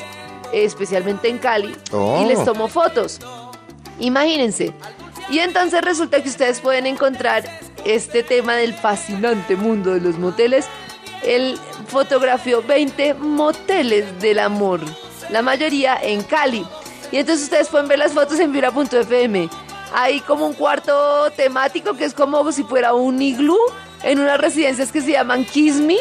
especialmente 0.53 1.29
en 1.29 1.37
Cali, 1.37 1.75
Oh. 1.91 2.21
y 2.23 2.27
les 2.27 2.43
tomó 2.45 2.67
fotos. 2.67 3.19
Imagínense. 3.99 4.73
Y 5.29 5.39
entonces 5.39 5.81
resulta 5.81 6.21
que 6.21 6.29
ustedes 6.29 6.59
pueden 6.59 6.85
encontrar 6.87 7.43
este 7.85 8.23
tema 8.23 8.55
del 8.55 8.73
fascinante 8.73 9.55
mundo 9.55 9.93
de 9.93 10.01
los 10.01 10.17
moteles. 10.17 10.65
Él 11.23 11.57
fotografió 11.87 12.61
20 12.63 13.13
moteles 13.15 14.19
del 14.21 14.39
amor, 14.39 14.81
la 15.29 15.41
mayoría 15.41 15.97
en 16.01 16.23
Cali. 16.23 16.65
Y 17.11 17.17
entonces 17.17 17.43
ustedes 17.43 17.67
pueden 17.69 17.87
ver 17.87 17.99
las 17.99 18.13
fotos 18.13 18.39
en 18.39 18.51
vibra.fm. 18.51 19.49
Hay 19.93 20.21
como 20.21 20.47
un 20.47 20.53
cuarto 20.53 21.29
temático 21.31 21.93
que 21.93 22.05
es 22.05 22.13
como 22.13 22.49
si 22.51 22.63
fuera 22.63 22.93
un 22.93 23.21
iglú 23.21 23.57
en 24.03 24.19
unas 24.19 24.39
residencias 24.39 24.91
que 24.91 25.01
se 25.01 25.11
llaman 25.11 25.45
Kiss 25.45 25.75
Me, 25.75 25.97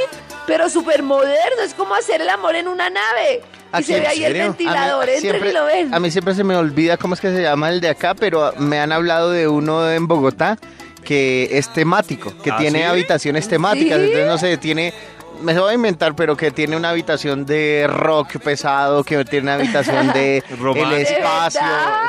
pero 0.50 0.68
súper 0.68 1.04
moderno. 1.04 1.62
Es 1.64 1.74
como 1.74 1.94
hacer 1.94 2.20
el 2.20 2.28
amor 2.28 2.56
en 2.56 2.66
una 2.66 2.90
nave. 2.90 3.40
Y 3.78 3.82
se 3.84 3.96
¿en 3.98 4.02
ve 4.02 4.08
ahí 4.08 4.24
el 4.24 4.32
serio? 4.32 4.42
ventilador, 4.48 5.04
A 5.04 5.06
mí 5.06 5.12
entren 5.22 5.46
y 5.46 5.52
lo 5.52 5.64
ven. 5.64 5.94
a 5.94 6.00
mí 6.00 6.10
siempre 6.10 6.34
se 6.34 6.42
me 6.42 6.56
olvida 6.56 6.96
cómo 6.96 7.14
es 7.14 7.20
que 7.20 7.30
se 7.32 7.40
llama 7.42 7.68
el 7.68 7.80
de 7.80 7.88
acá, 7.90 8.14
pero 8.16 8.52
me 8.58 8.80
han 8.80 8.90
hablado 8.90 9.30
de 9.30 9.46
uno 9.46 9.88
en 9.88 10.08
Bogotá 10.08 10.58
que 11.04 11.48
es 11.52 11.72
temático, 11.72 12.34
que 12.42 12.50
¿Ah, 12.50 12.56
tiene 12.58 12.80
sí? 12.80 12.84
habitaciones 12.84 13.48
temáticas. 13.48 13.96
¿Sí? 13.98 14.04
Entonces, 14.06 14.26
no 14.26 14.38
sé, 14.38 14.56
tiene. 14.56 14.92
Me 15.40 15.58
voy 15.58 15.70
a 15.70 15.74
inventar, 15.74 16.14
pero 16.14 16.36
que 16.36 16.50
tiene 16.50 16.76
una 16.76 16.90
habitación 16.90 17.46
de 17.46 17.86
rock 17.88 18.38
pesado, 18.38 19.02
que 19.04 19.24
tiene 19.24 19.44
una 19.44 19.54
habitación 19.54 20.12
de 20.12 20.38
el 20.48 20.92
espacio. 20.92 21.60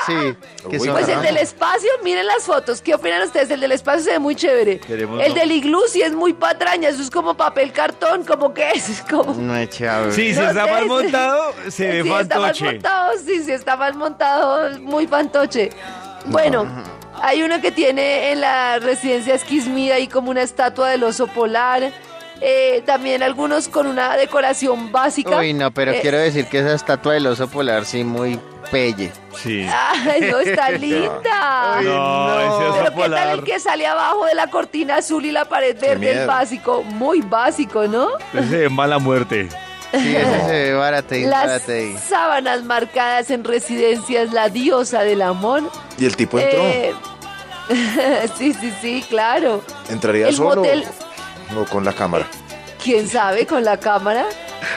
Sí, 0.05 0.13
que 0.69 0.77
Uy, 0.77 0.87
son- 0.87 0.93
Pues 0.95 1.07
el 1.07 1.21
del 1.21 1.37
espacio, 1.37 1.89
miren 2.03 2.25
las 2.27 2.43
fotos. 2.43 2.81
¿Qué 2.81 2.93
opinan 2.95 3.21
ustedes? 3.23 3.49
El 3.51 3.61
del 3.61 3.71
espacio 3.71 4.03
se 4.03 4.11
ve 4.11 4.19
muy 4.19 4.35
chévere. 4.35 4.79
Queremos 4.79 5.21
el 5.23 5.29
no. 5.29 5.35
del 5.39 5.51
iglú 5.51 5.79
sí 5.87 6.01
es 6.01 6.13
muy 6.13 6.33
patraña. 6.33 6.89
Eso 6.89 7.01
es 7.01 7.09
como 7.09 7.35
papel 7.35 7.71
cartón, 7.71 8.23
como 8.25 8.53
que 8.53 8.71
es. 8.71 8.89
es 8.89 9.01
como... 9.01 9.33
No 9.33 9.55
es 9.55 9.69
chévere. 9.69 10.11
Sí, 10.11 10.33
si 10.33 10.39
No 10.39 10.49
está 10.49 10.65
mal 10.67 10.83
sí. 10.83 10.89
montado, 10.89 11.53
se 11.69 11.87
ve 11.87 12.03
Sí, 12.03 12.09
está 12.09 12.13
mal 12.13 12.27
fantoche. 12.27 12.65
montado, 12.65 13.11
sí, 13.25 13.43
sí, 13.43 13.51
está 13.51 13.77
mal 13.77 13.93
montado, 13.95 14.79
muy 14.81 15.07
fantoche. 15.07 15.69
Bueno, 16.25 16.65
hay 17.21 17.41
uno 17.43 17.61
que 17.61 17.71
tiene 17.71 18.31
en 18.31 18.41
la 18.41 18.77
residencia 18.79 19.35
Esquismida 19.35 19.95
ahí 19.95 20.07
como 20.07 20.29
una 20.31 20.41
estatua 20.41 20.89
del 20.89 21.03
oso 21.03 21.27
polar. 21.27 21.91
Eh, 22.43 22.81
también 22.87 23.21
algunos 23.21 23.67
con 23.67 23.85
una 23.85 24.17
decoración 24.17 24.91
básica. 24.91 25.37
Uy, 25.37 25.53
no, 25.53 25.71
pero 25.71 25.91
Eh, 25.91 25.99
quiero 26.01 26.17
decir 26.17 26.47
que 26.47 26.59
esa 26.59 26.73
estatua 26.73 27.13
del 27.13 27.27
oso 27.27 27.47
polar 27.47 27.85
sí 27.85 28.03
muy 28.03 28.39
pelle. 28.71 29.11
Sí. 29.41 29.67
Ay, 30.09 30.21
no, 30.31 30.39
está 30.39 30.71
linda. 30.71 31.81
No, 31.83 32.39
ese 32.39 32.47
oso 32.65 32.77
Pero 32.83 32.95
qué 32.95 33.09
tal 33.09 33.39
el 33.39 33.43
que 33.43 33.59
sale 33.59 33.85
abajo 33.85 34.25
de 34.25 34.33
la 34.33 34.47
cortina 34.47 34.97
azul 34.97 35.23
y 35.25 35.31
la 35.31 35.45
pared 35.45 35.79
verde, 35.79 36.21
el 36.21 36.27
básico, 36.27 36.81
muy 36.83 37.21
básico, 37.21 37.87
¿no? 37.87 38.09
Ese 38.33 38.47
se 38.49 38.57
ve 38.57 38.69
mala 38.69 38.97
muerte. 38.97 39.47
Sí, 39.91 40.15
ese 40.15 40.39
se 40.45 40.51
ve 40.51 40.73
barateí, 40.73 41.25
Las 41.25 41.63
sábanas 42.07 42.63
marcadas 42.63 43.29
en 43.29 43.43
residencias, 43.43 44.31
la 44.31 44.49
diosa 44.49 45.03
del 45.03 45.21
amor. 45.21 45.61
Y 45.99 46.05
el 46.05 46.15
tipo 46.15 46.39
entró. 46.39 46.59
Eh, 46.63 46.93
sí, 48.37 48.53
sí, 48.53 48.73
sí, 48.81 49.05
claro. 49.07 49.63
¿Entraría 49.89 50.27
el 50.29 50.35
solo 50.35 50.63
motel- 50.63 50.85
o 51.57 51.65
con 51.65 51.83
la 51.85 51.93
cámara? 51.93 52.27
¿Quién 52.83 53.07
sabe 53.07 53.45
con 53.45 53.63
la 53.63 53.77
cámara? 53.77 54.25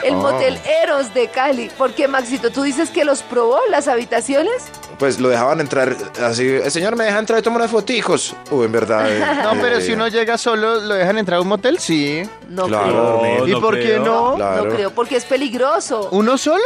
El 0.03 0.15
Oh. 0.15 0.17
motel 0.17 0.59
Eros 0.83 1.13
de 1.13 1.27
Cali. 1.27 1.69
¿Por 1.77 1.93
qué, 1.93 2.07
Maxito? 2.07 2.51
¿Tú 2.51 2.63
dices 2.63 2.89
que 2.89 3.03
los 3.05 3.21
probó 3.23 3.59
las 3.69 3.87
habitaciones? 3.87 4.63
Pues 4.99 5.19
lo 5.19 5.29
dejaban 5.29 5.59
entrar 5.59 5.95
así. 6.23 6.47
El 6.47 6.71
señor 6.71 6.95
me 6.95 7.03
deja 7.05 7.19
entrar 7.19 7.39
y 7.39 7.41
tomar 7.41 7.59
unas 7.61 7.71
foticos. 7.71 8.35
O 8.51 8.63
en 8.63 8.71
verdad. 8.71 9.05
eh, 9.11 9.19
No, 9.43 9.51
pero 9.61 9.77
eh, 9.77 9.81
si 9.81 9.91
uno 9.93 10.07
llega 10.07 10.37
solo, 10.37 10.79
¿lo 10.81 10.93
dejan 10.93 11.17
entrar 11.17 11.37
a 11.39 11.41
un 11.41 11.47
motel? 11.47 11.79
Sí. 11.79 12.23
No 12.47 12.67
Claro, 12.67 13.19
creo. 13.21 13.47
¿Y 13.47 13.51
no 13.51 13.61
por 13.61 13.79
qué 13.79 13.99
no? 13.99 14.35
Claro. 14.35 14.65
No 14.65 14.73
creo, 14.75 14.91
porque 14.91 15.17
es 15.17 15.25
peligroso. 15.25 16.09
¿Uno 16.11 16.37
solo? 16.37 16.63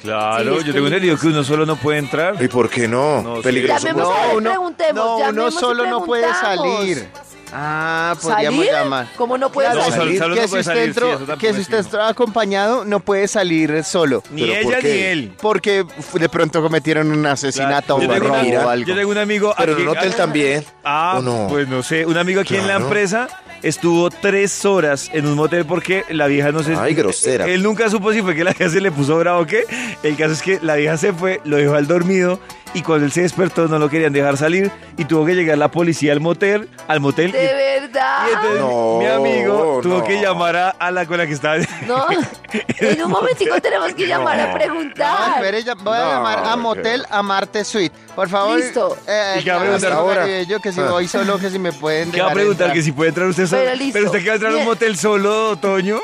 Claro, 0.00 0.58
Sí, 0.60 0.66
yo 0.66 0.72
tengo 0.72 0.86
entendido 0.88 1.16
que 1.16 1.26
uno 1.28 1.44
solo 1.44 1.64
no 1.64 1.76
puede 1.76 1.98
entrar. 1.98 2.42
¿Y 2.42 2.48
por 2.48 2.68
qué 2.68 2.88
no? 2.88 3.22
No. 3.22 3.40
Peligroso. 3.40 3.86
Llamemos 3.86 4.08
a 4.16 4.26
ver, 4.26 4.36
uno, 4.36 4.50
preguntemos, 4.50 4.94
no, 5.20 5.28
uno 5.28 5.50
solo 5.50 5.86
no 5.86 6.04
puede 6.04 6.32
salir. 6.34 7.08
Ah, 7.54 8.14
podríamos 8.20 8.64
¿Salir? 8.64 8.72
llamar. 8.72 9.08
¿Cómo 9.16 9.36
no 9.36 9.52
puede 9.52 9.68
No, 9.68 9.74
salir? 9.90 9.92
solo- 9.94 10.18
solo 10.18 10.34
que 10.34 10.40
no 10.40 10.46
si 10.46 10.50
puede 10.50 10.60
usted, 10.62 10.72
salir, 10.74 10.88
entró- 10.88 11.06
sí, 11.06 11.10
eso 11.10 11.18
tampoco 11.18 11.38
que 11.38 11.46
si 11.48 11.54
es 11.54 11.60
usted 11.60 11.78
está 11.78 12.08
acompañado, 12.08 12.84
no 12.84 13.00
puede 13.00 13.28
salir 13.28 13.84
solo. 13.84 14.22
Ni 14.30 14.42
¿Pero 14.42 14.62
por 14.62 14.72
ella 14.72 14.80
qué? 14.80 14.94
ni 14.94 15.00
él. 15.02 15.32
Porque 15.40 15.84
de 16.14 16.28
pronto 16.28 16.62
cometieron 16.62 17.10
un 17.10 17.26
asesinato 17.26 18.00
Yo 18.00 18.08
o 18.08 18.12
tengo, 18.12 18.28
robo 18.28 18.40
una- 18.40 18.66
o 18.66 18.68
algo. 18.70 18.86
yo 18.86 18.94
tengo 18.96 19.10
un 19.10 19.18
amigo. 19.18 19.54
Pero 19.58 19.72
en 19.72 19.78
aquí- 19.78 19.82
un 19.88 19.96
hotel 19.96 20.14
también. 20.14 20.64
Ah, 20.84 21.16
¿O 21.18 21.22
no? 21.22 21.46
pues 21.48 21.68
no 21.68 21.82
sé. 21.82 22.06
Un 22.06 22.16
amigo 22.16 22.40
aquí 22.40 22.54
en 22.54 22.62
la 22.62 22.66
Claro. 22.76 22.84
empresa 22.84 23.28
estuvo 23.62 24.08
tres 24.10 24.64
horas 24.64 25.10
en 25.12 25.26
un 25.26 25.34
motel 25.34 25.64
porque 25.66 26.04
la 26.10 26.26
vieja 26.26 26.52
no 26.52 26.62
sé. 26.62 26.74
Ay, 26.78 26.94
grosera. 26.94 27.46
Él 27.46 27.62
nunca 27.62 27.88
supo 27.90 28.12
si 28.12 28.22
fue 28.22 28.34
que 28.34 28.44
la 28.44 28.52
vieja 28.52 28.72
se 28.72 28.80
le 28.80 28.90
puso 28.90 29.18
bravo 29.18 29.42
o 29.42 29.46
qué. 29.46 29.64
El 30.02 30.16
caso 30.16 30.32
es 30.32 30.42
que 30.42 30.58
la 30.62 30.74
vieja 30.76 30.96
se 30.96 31.12
fue, 31.12 31.40
lo 31.44 31.56
dejó 31.58 31.74
al 31.74 31.86
dormido 31.86 32.40
y 32.74 32.82
cuando 32.82 33.06
él 33.06 33.12
se 33.12 33.22
despertó 33.22 33.68
no 33.68 33.78
lo 33.78 33.88
querían 33.88 34.12
dejar 34.12 34.36
salir 34.36 34.70
y 34.96 35.04
tuvo 35.04 35.24
que 35.26 35.34
llegar 35.34 35.58
la 35.58 35.70
policía 35.70 36.12
al 36.12 36.20
motel, 36.20 36.68
al 36.88 37.00
motel. 37.00 37.28
y- 37.30 37.32
¿De 37.32 37.80
verdad? 37.80 38.26
y 38.28 38.32
entonces 38.32 38.60
No, 38.60 38.98
mi 38.98 39.06
amigo 39.06 39.80
tuvo 39.82 39.98
no. 39.98 40.04
que 40.04 40.20
llamar 40.20 40.56
a, 40.56 40.70
a 40.70 40.90
la 40.90 41.06
con 41.06 41.18
la 41.18 41.26
que 41.26 41.32
estaba. 41.34 41.56
No, 41.86 42.06
en 42.80 43.02
un 43.02 43.10
momentico 43.10 43.60
tenemos 43.60 43.92
que 43.94 44.06
llamar 44.06 44.40
a 44.40 44.46
No, 44.52 44.54
preguntar. 44.58 45.32
espere, 45.36 45.62
ya- 45.62 45.74
voy 45.74 45.96
a 45.96 46.14
llamar 46.14 46.38
a 46.44 46.56
Motel 46.56 47.04
a 47.10 47.22
Marte 47.22 47.64
Suite. 47.64 47.94
Por 48.14 48.28
favor. 48.28 48.58
Listo. 48.58 48.96
Eh, 49.06 49.36
¿Y 49.40 49.44
qué 49.44 49.50
va 49.50 49.56
a 49.58 49.60
preguntar? 49.60 49.92
ahora? 49.92 50.42
Yo 50.42 50.60
que 50.60 50.72
si 50.72 50.80
Ah. 50.80 50.90
voy 50.90 51.08
solo, 51.08 51.38
que 51.38 51.50
si 51.50 51.58
me 51.58 51.72
pueden 51.72 52.10
¿Qué 52.12 52.20
va 52.20 52.30
a 52.30 52.32
preguntar? 52.32 52.66
entrar. 52.68 52.72
Que 52.76 52.82
si 52.82 52.92
puede 52.92 53.08
entrar 53.10 53.26
usted 53.28 53.46
solo. 53.46 53.62
Pero 53.92 54.06
usted 54.06 54.18
que 54.22 54.26
va 54.28 54.32
a 54.32 54.36
entrar 54.36 54.52
a 54.52 54.56
un 54.56 54.64
motel 54.64 54.96
solo, 54.96 55.56
Toño. 55.56 55.98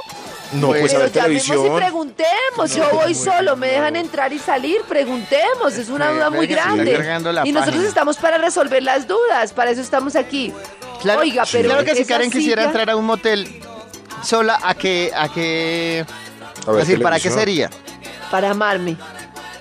No, 0.53 0.69
pues 0.69 0.95
a 0.95 0.99
Pero 0.99 1.01
ver 1.01 1.13
llamemos 1.13 1.45
y 1.45 1.49
televisión. 1.51 1.77
preguntemos. 1.77 2.75
Yo 2.75 2.89
voy 2.93 3.15
solo, 3.15 3.55
me 3.57 3.67
dejan 3.69 3.97
entrar 3.97 4.33
y 4.33 4.39
salir. 4.39 4.81
Preguntemos, 4.89 5.75
es 5.77 5.91
una 5.91 6.11
duda 6.11 6.31
muy 6.31 6.47
grande. 6.47 7.21
Y 7.45 7.53
nosotros 7.53 7.85
estamos 7.85 8.17
para 8.17 8.39
resolver 8.39 8.83
las 8.83 9.07
dudas, 9.07 9.53
para 9.53 9.71
eso 9.73 9.83
estamos 9.83 10.17
aquí. 10.17 10.53
Claro, 11.03 11.21
Oiga, 11.21 11.45
pero 11.53 11.69
claro 11.69 11.85
que 11.85 11.95
si 11.95 12.05
Karen 12.07 12.31
quisiera 12.31 12.65
entrar 12.65 12.89
a 12.91 12.97
un 12.97 13.05
motel 13.05 13.61
sola, 14.23 14.59
¿a 14.65 14.75
qué, 14.75 15.13
a 15.15 15.29
qué, 15.29 16.05
A 16.67 16.71
ver, 16.73 16.81
es 16.83 16.89
decir, 16.89 17.03
¿para 17.03 17.17
qué 17.17 17.29
televisión. 17.31 17.71
sería? 17.71 18.31
Para 18.31 18.51
amarme. 18.51 18.97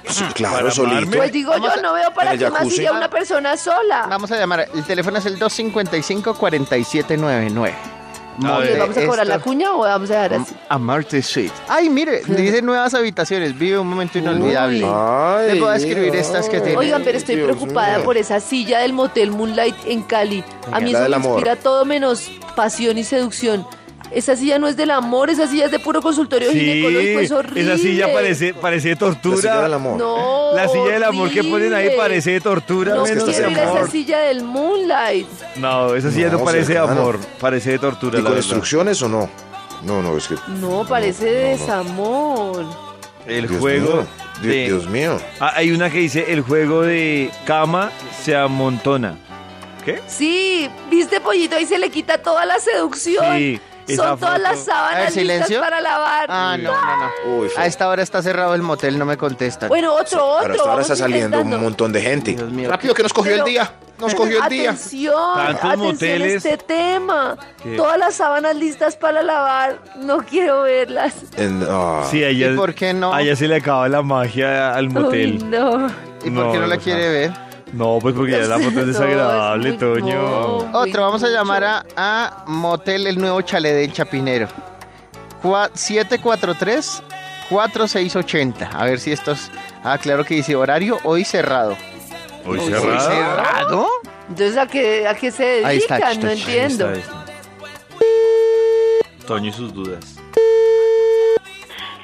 Sí, 0.10 0.24
claro, 0.34 0.56
Para 0.56 0.72
solito. 0.72 1.18
Pues 1.18 1.32
digo 1.34 1.52
Vamos 1.52 1.74
yo, 1.74 1.80
a- 1.80 1.82
no 1.82 1.92
veo 1.94 2.14
para 2.14 2.38
qué 2.38 2.50
más 2.50 2.70
sigue 2.70 2.90
una 2.90 3.10
persona 3.10 3.58
sola. 3.58 4.06
Vamos 4.10 4.32
a 4.32 4.38
llamar, 4.38 4.70
el 4.74 4.84
teléfono 4.86 5.18
es 5.20 5.26
el 5.26 5.38
255-4799. 5.38 7.74
A 8.44 8.58
¿Y 8.58 8.62
ver, 8.62 8.70
¿Les 8.70 8.80
vamos 8.80 8.98
a 8.98 9.06
cobrar 9.08 9.28
la 9.28 9.36
Esto- 9.36 9.44
cuña 9.46 9.74
o 9.74 9.80
vamos 9.80 10.12
a 10.12 10.14
dejar 10.14 10.34
así? 10.36 10.56
A 10.70 10.78
Marte 10.78 11.22
Suite. 11.24 11.54
Ay, 11.68 11.90
mire, 11.90 12.22
dice 12.28 12.62
nuevas 12.62 12.94
habitaciones, 12.94 13.58
vive 13.58 13.80
un 13.80 13.88
momento 13.88 14.20
inolvidable. 14.20 14.84
Ay, 14.86 15.54
Le 15.54 15.56
puedo 15.60 15.74
escribir 15.74 16.16
estas 16.16 16.48
que 16.50 16.60
tiene. 16.62 16.78
Oigan, 16.78 17.02
pero 17.04 17.18
estoy 17.18 17.36
Dios 17.36 17.48
preocupada 17.48 17.96
mío. 17.98 18.06
por 18.06 18.18
esa 18.18 18.40
silla 18.40 18.80
del 18.80 18.94
motel 18.94 19.32
Moonlight 19.32 19.76
en 19.86 20.04
Cali. 20.04 20.44
A 20.72 20.80
mí 20.80 20.92
La 20.92 21.00
eso 21.00 21.02
del 21.04 21.10
me 21.12 21.16
amor. 21.16 21.32
inspira 21.40 21.56
todo 21.56 21.84
menos 21.86 22.30
pasión 22.56 22.98
y 22.98 23.04
seducción. 23.04 23.66
Esa 24.12 24.36
silla 24.36 24.58
no 24.58 24.68
es 24.68 24.78
del 24.78 24.92
amor, 24.92 25.30
esa 25.30 25.48
silla 25.48 25.66
es 25.66 25.72
de 25.72 25.80
puro 25.80 26.02
consultorio 26.02 26.52
Sí, 26.52 26.60
ginecológico, 26.60 27.20
es 27.20 27.32
horrible. 27.32 27.62
esa 27.74 27.78
silla 27.82 28.14
parece, 28.14 28.54
parece 28.54 28.90
de 28.90 28.96
La 28.96 29.00
silla 29.00 29.12
del 29.12 29.22
tortura. 29.22 29.76
amor. 29.76 29.98
No, 29.98 30.56
La 30.56 30.68
silla 30.70 30.94
del 30.94 31.04
amor 31.04 31.30
que 31.30 31.44
ponen 31.44 31.74
ahí 31.74 31.90
parece 31.98 32.32
de 32.32 32.42
tortura, 32.42 32.96
No 32.96 33.04
menos 33.04 33.24
quiero 33.26 33.50
ir 33.52 33.58
a 33.60 33.64
esa 33.64 33.88
silla 33.92 34.20
del 34.20 34.44
Moonlight. 34.44 35.28
No, 35.58 35.94
esa 35.94 36.10
silla 36.12 36.30
no, 36.30 36.40
No, 36.40 36.46
parece 36.46 36.74
de 36.74 36.80
cercano. 36.80 37.02
amor, 37.02 37.20
parece 37.40 37.72
de 37.72 37.80
tortura. 37.80 38.20
¿Y 38.20 38.22
la 38.22 38.30
con 38.30 38.38
instrucciones 38.38 39.02
o 39.02 39.10
no? 39.10 39.30
No, 39.84 40.02
no, 40.02 40.18
es 40.18 40.28
que. 40.28 40.36
No, 40.60 40.86
parece 40.88 41.26
de 41.26 41.58
desamor. 41.58 42.66
El 43.28 43.48
Dios 43.48 43.60
juego 43.60 43.94
mío, 43.96 44.08
Di- 44.42 44.48
de... 44.48 44.66
Dios 44.68 44.88
mío. 44.88 45.18
Ah, 45.40 45.52
hay 45.56 45.72
una 45.72 45.90
que 45.90 46.00
dice, 46.00 46.32
el 46.32 46.42
juego 46.42 46.82
de 46.84 47.30
cama 47.46 47.92
se 48.24 48.36
amontona. 48.36 49.18
¿Qué? 49.84 50.00
Sí, 50.08 50.70
viste 50.90 51.20
pollito, 51.22 51.56
ahí 51.58 51.66
se 51.66 51.78
le 51.78 51.90
quita 51.90 52.18
toda 52.22 52.46
la 52.46 52.58
seducción. 52.60 53.38
Sí, 53.38 53.60
Son 53.96 54.20
todas 54.20 54.40
las 54.40 54.60
sábanas 54.66 55.16
listas 55.16 55.52
para 55.60 55.82
lavar. 55.82 56.26
Ah, 56.30 56.58
no, 56.60 56.72
no, 56.72 56.98
no. 56.98 57.38
Uy, 57.42 57.50
A 57.58 57.66
esta 57.66 57.88
hora 57.88 58.04
está 58.04 58.22
cerrado 58.22 58.54
el 58.56 58.62
motel, 58.62 58.98
no 59.00 59.06
me 59.06 59.18
contestan. 59.18 59.70
Bueno, 59.70 59.94
otro, 59.94 60.26
otro. 60.26 60.42
Pero 60.44 60.54
hasta 60.56 60.70
ahora 60.70 60.82
está 60.82 60.96
saliendo 60.96 61.40
un 61.42 61.62
montón 61.62 61.92
de 61.94 62.02
gente. 62.02 62.34
Dios 62.34 62.52
mío. 62.52 62.70
Rápido 62.70 62.94
que 62.94 63.04
nos 63.04 63.14
cogió 63.14 63.32
Pero- 63.34 63.46
el 63.46 63.52
día. 63.52 63.72
Nos 64.00 64.14
cogió 64.14 64.44
el 64.44 64.50
día. 64.50 64.70
Atención, 64.70 65.14
Tantos 65.36 65.56
atención 65.64 65.80
moteles. 65.94 66.46
a 66.46 66.50
este 66.50 66.58
tema. 66.66 67.36
¿Qué? 67.64 67.76
Todas 67.76 67.98
las 67.98 68.14
sábanas 68.14 68.56
listas 68.56 68.96
para 68.96 69.24
lavar, 69.24 69.80
no 69.96 70.18
quiero 70.20 70.62
verlas. 70.64 71.16
Ah. 71.68 72.06
Sí, 72.12 72.24
ella, 72.24 72.52
¿Y 72.52 72.56
por 72.56 72.76
qué 72.76 72.94
no? 72.94 73.12
A 73.12 73.24
ella 73.24 73.36
se 73.36 73.48
le 73.48 73.56
acaba 73.56 73.90
la 73.90 74.04
magia 74.04 74.74
al 74.76 74.90
Uy, 74.90 74.94
motel. 74.94 75.50
no. 75.50 75.88
¿Y 76.24 76.30
por 76.30 76.52
qué 76.52 76.60
no 76.60 76.68
la 76.68 76.78
quiere 76.78 77.10
ver? 77.10 77.47
No, 77.74 78.00
pues 78.02 78.16
porque 78.16 78.32
ya 78.32 78.40
la 78.40 78.58
foto 78.60 78.68
es 78.70 78.76
No, 78.76 78.86
desagradable, 78.86 79.70
es 79.72 79.78
Toño. 79.78 80.16
no. 80.22 80.58
Uy, 80.58 80.66
Otro, 80.74 81.02
vamos 81.04 81.24
a 81.24 81.28
llamar 81.30 81.64
a, 81.64 81.86
a 81.96 82.44
Motel 82.48 83.08
El 83.08 83.20
Nuevo 83.20 83.42
Chalet 83.42 83.74
de 83.76 83.92
Chapinero. 83.92 84.48
Cua- 85.44 85.70
743-4680. 87.50 88.70
A 88.74 88.86
ver 88.86 89.00
si 89.00 89.12
estos... 89.12 89.50
Ah, 89.84 89.98
claro 89.98 90.24
que 90.26 90.36
dice 90.36 90.56
horario 90.56 90.98
hoy 91.04 91.24
cerrado. 91.24 91.76
Hoy 92.46 92.60
Uy, 92.60 92.66
cerrado. 92.72 93.00
¿Cerrado? 93.10 93.88
Entonces, 94.30 94.58
¿a 94.58 94.68
qué, 94.68 95.08
a 95.08 95.14
qué 95.16 95.32
se 95.32 95.66
Ahí 95.66 95.78
está, 95.78 95.96
dedican? 95.96 96.20
No 96.22 96.28
ahí 96.30 96.38
está, 96.40 96.52
entiendo. 96.52 96.88
Ahí 96.90 97.00
está, 97.00 97.14
ahí 97.14 97.20
está. 99.20 99.28
Toño 99.28 99.50
y 99.50 99.54
sus 99.54 99.74
dudas. 99.74 100.18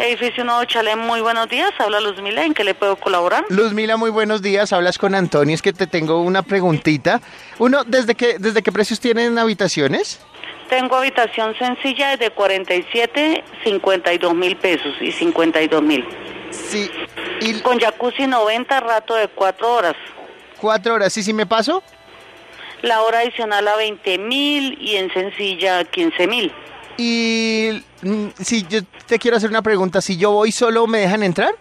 Edificio 0.04 0.44
Nuevo 0.44 0.66
Chalet, 0.66 0.98
muy 0.98 1.22
buenos 1.22 1.48
días. 1.48 1.72
Habla 1.80 2.02
Luzmila, 2.02 2.44
¿en 2.44 2.54
qué 2.54 2.66
le 2.66 2.74
puedo 2.74 2.98
colaborar? 2.98 3.46
Luzmila, 3.48 3.96
muy 3.96 4.10
buenos 4.10 4.42
días. 4.42 4.74
Hablas 4.74 4.98
con 4.98 5.16
Antonio. 5.16 5.56
Es 5.56 5.62
que 5.62 5.72
te 5.72 5.88
tengo 5.88 6.22
una 6.22 6.42
preguntita. 6.44 7.22
Uno, 7.58 7.86
¿desde 7.86 8.14
qué, 8.14 8.36
desde 8.38 8.62
qué 8.62 8.74
precios 8.74 9.00
tienen 9.00 9.38
habitaciones? 9.38 10.20
Tengo 10.68 10.98
habitación 10.98 11.56
sencilla 11.58 12.18
de 12.18 12.32
47, 12.32 13.44
52 13.64 14.36
mil 14.36 14.58
pesos 14.58 14.94
y 15.00 15.14
52 15.14 15.82
mil. 15.82 16.06
Sí. 16.52 16.92
Y 17.40 17.62
Con 17.62 17.80
jacuzzi 17.80 18.28
90, 18.28 18.80
rato 18.82 19.16
de 19.16 19.30
4 19.30 19.74
horas. 19.74 19.96
cuatro 20.60 20.96
horas. 20.96 21.16
¿Y 21.16 21.24
si 21.24 21.32
me 21.34 21.46
paso? 21.46 21.82
La 22.82 23.04
hora 23.04 23.20
adicional 23.20 23.66
a 23.70 23.78
20 23.78 24.18
mil 24.18 24.78
y 24.82 24.98
en 24.98 25.14
sencilla 25.14 25.86
15 25.86 26.28
mil. 26.28 26.52
Y 26.98 27.84
mm, 28.02 28.28
si 28.40 28.64
yo 28.68 28.82
te 29.08 29.18
quiero 29.20 29.38
hacer 29.38 29.50
una 29.50 29.62
pregunta, 29.62 30.02
si 30.02 30.18
yo 30.18 30.32
voy 30.32 30.52
solo, 30.52 30.86
¿me 30.88 31.00
dejan 31.00 31.24
entrar? 31.24 31.56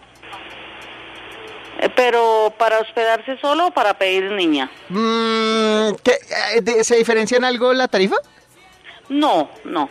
Eh, 1.79 1.89
Pero 1.95 2.53
para 2.57 2.79
hospedarse 2.79 3.37
solo 3.39 3.67
o 3.67 3.71
para 3.71 3.95
pedir 3.95 4.31
niña. 4.31 4.69
Mm, 4.89 5.95
¿qué, 6.03 6.17
eh, 6.77 6.83
¿Se 6.83 6.95
diferencia 6.97 7.37
en 7.37 7.45
algo 7.45 7.73
la 7.73 7.87
tarifa? 7.87 8.15
No, 9.09 9.49
no. 9.63 9.89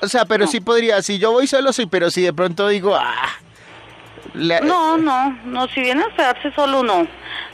O 0.00 0.06
sea, 0.08 0.24
pero 0.24 0.46
sí 0.46 0.60
podría, 0.60 1.02
si 1.02 1.18
yo 1.18 1.32
voy 1.32 1.46
solo, 1.46 1.72
sí, 1.72 1.86
pero 1.86 2.10
si 2.10 2.22
de 2.22 2.32
pronto 2.32 2.68
digo, 2.68 2.94
ah, 2.94 3.28
la- 4.34 4.60
No, 4.60 4.96
no, 4.96 5.30
no. 5.44 5.66
Si 5.68 5.80
viene 5.80 6.02
a 6.02 6.06
hospedarse 6.06 6.52
solo, 6.52 6.82
no. 6.82 7.06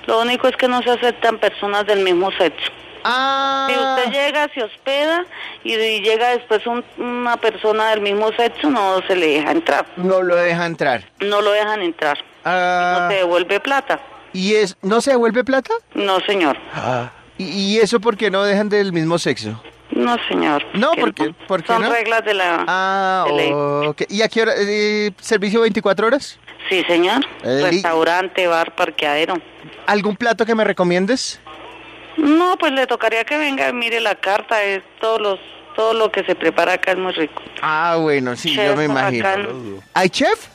Lo 0.07 0.21
único 0.21 0.47
es 0.49 0.57
que 0.57 0.69
no 0.69 0.83
se 0.83 0.91
aceptan 0.91 1.39
personas 1.39 1.87
del 1.87 2.01
mismo 2.05 2.31
sexo. 2.33 2.71
Ah, 3.05 3.69
Si 3.71 3.77
usted 3.79 4.13
llega, 4.13 4.49
se 4.55 4.63
hospeda 4.65 5.25
y, 5.63 5.75
y 5.75 6.01
llega 6.01 6.31
después 6.31 6.67
un- 6.67 6.85
una 6.99 7.37
persona 7.37 7.91
del 7.91 8.01
mismo 8.01 8.31
sexo, 8.33 8.71
no 8.71 9.01
se 9.07 9.15
le 9.17 9.27
deja 9.39 9.51
entrar. 9.53 9.87
no 9.97 10.23
lo 10.23 10.37
deja 10.37 10.67
entrar. 10.67 11.05
No 11.21 11.41
lo 11.41 11.53
dejan 11.53 11.83
entrar. 11.83 12.19
Ah, 12.45 12.99
No 13.03 13.09
se 13.11 13.15
devuelve 13.17 13.61
plata. 13.61 14.01
¿Y 14.33 14.55
es, 14.55 14.77
no 14.83 15.01
se 15.01 15.13
devuelve 15.13 15.45
plata? 15.45 15.73
No, 15.95 16.19
señor. 16.21 16.57
¿Y, 17.39 17.45
y 17.45 17.79
eso 17.79 18.01
por 18.01 18.17
qué 18.17 18.31
no 18.31 18.43
dejan 18.45 18.69
del 18.69 18.93
mismo 18.93 19.19
sexo? 19.19 19.63
No, 19.91 20.17
señor. 20.29 20.65
No, 20.75 20.91
Que 20.93 21.01
¿por 21.01 21.15
qué- 21.15 21.35
por 21.47 21.63
qué 21.63 21.67
Son 21.73 21.83
no? 21.83 21.91
reglas 21.91 22.25
de 22.25 22.35
la... 22.35 22.65
Ah, 22.67 23.25
de. 23.29 23.95
¿Y 24.09 24.23
a 24.23 24.29
qué 24.29 24.43
hora? 24.43 24.53
eh, 24.59 25.13
¿Servicio 25.21 25.61
24 25.61 26.07
horas? 26.09 26.39
Sí, 26.69 26.83
señor. 26.89 27.25
Eh, 27.45 27.61
Restaurante, 27.71 28.47
bar, 28.47 28.75
parqueadero. 28.75 29.35
¿Algún 29.87 30.17
plato 30.17 30.45
que 30.47 30.55
me 30.55 30.65
recomiendes? 30.65 31.39
No, 32.17 32.57
pues 32.59 32.73
le 32.73 32.87
tocaría 32.87 33.25
que 33.25 33.37
venga 33.39 33.69
y 33.69 33.73
mire 33.73 34.01
la 34.01 34.15
carta. 34.15 34.63
Es 34.63 34.83
todos 35.01 35.21
los, 35.21 35.39
todo 35.77 35.95
lo 35.95 36.11
que 36.13 36.25
se 36.25 36.35
prepara 36.35 36.75
acá 36.75 36.93
es 36.93 36.99
muy 36.99 37.13
rico. 37.13 37.43
Ah, 37.63 37.97
bueno, 38.01 38.37
sí, 38.37 38.55
yo 38.55 38.77
me 38.77 38.85
imagino. 38.85 39.29
acá. 39.29 39.47
¿Hay 39.95 40.09
chef? 40.11 40.47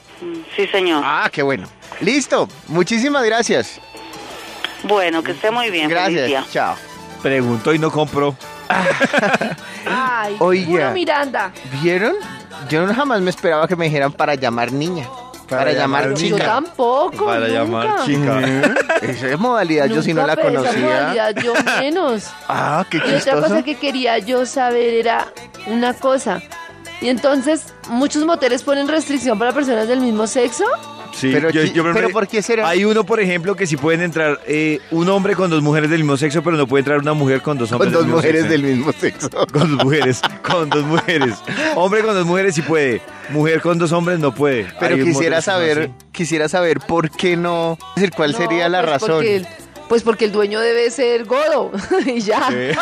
Sí, 0.55 0.67
señor. 0.67 1.01
Ah, 1.05 1.29
qué 1.31 1.41
bueno. 1.41 1.67
Listo. 2.01 2.47
Muchísimas 2.67 3.23
gracias. 3.23 3.79
Bueno, 4.83 5.23
que 5.23 5.31
esté 5.31 5.51
muy 5.51 5.69
bien. 5.69 5.89
Feliz 5.89 6.07
día. 6.07 6.21
Gracias. 6.39 6.51
Chao. 6.53 6.75
Preguntó 7.21 7.73
y 7.73 7.79
no 7.79 7.91
compró. 7.91 8.35
Ay, 9.85 10.35
Oiga. 10.39 10.91
Miranda. 10.91 11.51
¿Vieron? 11.81 12.15
Yo 12.69 12.85
no 12.85 12.93
jamás 12.93 13.21
me 13.21 13.29
esperaba 13.29 13.67
que 13.67 13.75
me 13.75 13.85
dijeran 13.85 14.11
para 14.13 14.35
llamar 14.35 14.71
niña. 14.71 15.07
Para, 15.49 15.61
Para 15.63 15.73
llamar, 15.73 16.03
llamar 16.03 16.19
Yo 16.19 16.35
chica. 16.37 16.45
tampoco. 16.45 17.25
Para 17.25 17.39
nunca. 17.47 17.53
llamar 17.53 18.05
chica. 18.05 18.39
Esa 19.01 19.27
es 19.29 19.39
modalidad, 19.39 19.85
yo 19.87 20.01
sí 20.03 20.13
no 20.13 20.27
la 20.27 20.35
pero 20.35 20.49
esa 20.49 20.59
conocía. 20.59 20.85
modalidad 20.85 21.35
yo 21.35 21.53
menos. 21.79 22.23
Ah, 22.47 22.85
qué 22.89 22.97
Y 22.97 22.99
otra 23.01 23.15
chistoso. 23.15 23.41
cosa 23.41 23.63
que 23.63 23.75
quería 23.75 24.17
yo 24.19 24.45
saber 24.45 24.93
era 24.93 25.27
una 25.67 25.93
cosa. 25.93 26.41
Y 27.01 27.07
entonces, 27.09 27.73
¿muchos 27.89 28.25
moteles 28.25 28.61
ponen 28.63 28.87
restricción 28.87 29.39
para 29.39 29.53
personas 29.53 29.87
del 29.87 30.01
mismo 30.01 30.27
sexo? 30.27 30.65
Sí, 31.13 31.31
Pero 31.33 31.49
yo- 31.49 31.61
qui- 31.63 31.73
yo 31.73 31.83
me- 31.83 31.93
pero 31.93 32.09
¿por 32.09 32.27
qué 32.27 32.41
será? 32.41 32.67
Hay 32.69 32.85
uno, 32.85 33.03
por 33.03 33.19
ejemplo, 33.19 33.55
que 33.55 33.67
sí 33.67 33.75
pueden 33.77 34.01
entrar 34.01 34.39
eh, 34.47 34.79
un 34.91 35.09
hombre 35.09 35.35
con 35.35 35.49
dos 35.49 35.61
mujeres 35.61 35.89
del 35.89 35.99
mismo 35.99 36.15
sexo, 36.17 36.41
pero 36.43 36.55
no 36.55 36.65
puede 36.67 36.81
entrar 36.81 36.99
una 36.99 37.13
mujer 37.13 37.41
con 37.41 37.57
dos 37.57 37.71
hombres 37.71 37.87
Con 37.87 37.93
dos 37.93 38.03
mismo 38.05 38.17
mujeres 38.17 38.41
sexo. 38.43 38.51
del 38.51 38.63
mismo 38.63 38.91
sexo. 38.93 39.29
Con 39.51 39.75
dos 39.77 39.83
mujeres, 39.85 40.21
con 40.43 40.69
dos 40.69 40.83
mujeres. 40.85 41.35
Hombre 41.75 42.01
con 42.03 42.13
dos 42.13 42.25
mujeres 42.25 42.55
sí 42.55 42.61
puede. 42.61 43.01
Mujer 43.29 43.61
con 43.61 43.77
dos 43.77 43.91
hombres 43.91 44.19
no 44.19 44.33
puede. 44.33 44.67
Pero 44.79 44.95
Hay 44.95 45.03
quisiera 45.03 45.41
saber, 45.41 45.89
quisiera 46.11 46.47
saber 46.49 46.79
por 46.79 47.09
qué 47.11 47.35
no. 47.37 47.77
Es 47.95 48.01
decir, 48.01 48.11
¿cuál 48.15 48.31
No, 48.31 48.37
sería 48.37 48.69
la 48.69 48.79
pues 48.81 48.91
razón? 48.93 49.09
porque 49.11 49.45
pues 49.89 50.03
porque 50.03 50.23
el 50.25 50.31
dueño 50.31 50.59
debe 50.61 50.89
ser 50.91 51.25
godo. 51.25 51.71
y 52.05 52.21
ya. 52.21 52.47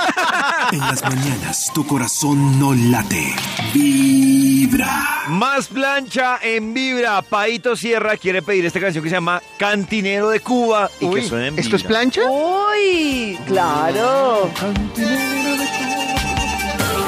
En 0.71 0.79
las 0.79 1.01
mañanas 1.01 1.71
tu 1.73 1.87
corazón 1.87 2.59
no 2.59 2.73
late. 2.73 3.33
Vibra. 3.73 5.23
Más 5.29 5.67
plancha 5.67 6.39
en 6.43 6.73
Vibra. 6.73 7.21
Paito 7.21 7.77
Sierra 7.77 8.17
quiere 8.17 8.41
pedir 8.41 8.65
esta 8.65 8.81
canción 8.81 9.01
que 9.01 9.09
se 9.09 9.15
llama 9.15 9.41
Cantinero 9.57 10.29
de 10.29 10.41
Cuba 10.41 10.91
y 10.99 11.05
Uy, 11.05 11.21
que 11.21 11.27
suene 11.27 11.47
en 11.47 11.59
¿Esto 11.59 11.77
es 11.77 11.83
Vibra. 11.83 11.87
plancha? 11.99 12.21
Uy, 12.29 13.39
claro. 13.47 14.51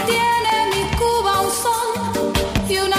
Tiene 0.05 0.65
mi 0.73 0.97
Cuba 0.97 1.41
un 1.41 1.51
sol 1.51 2.33
y 2.69 2.77
una 2.77 2.98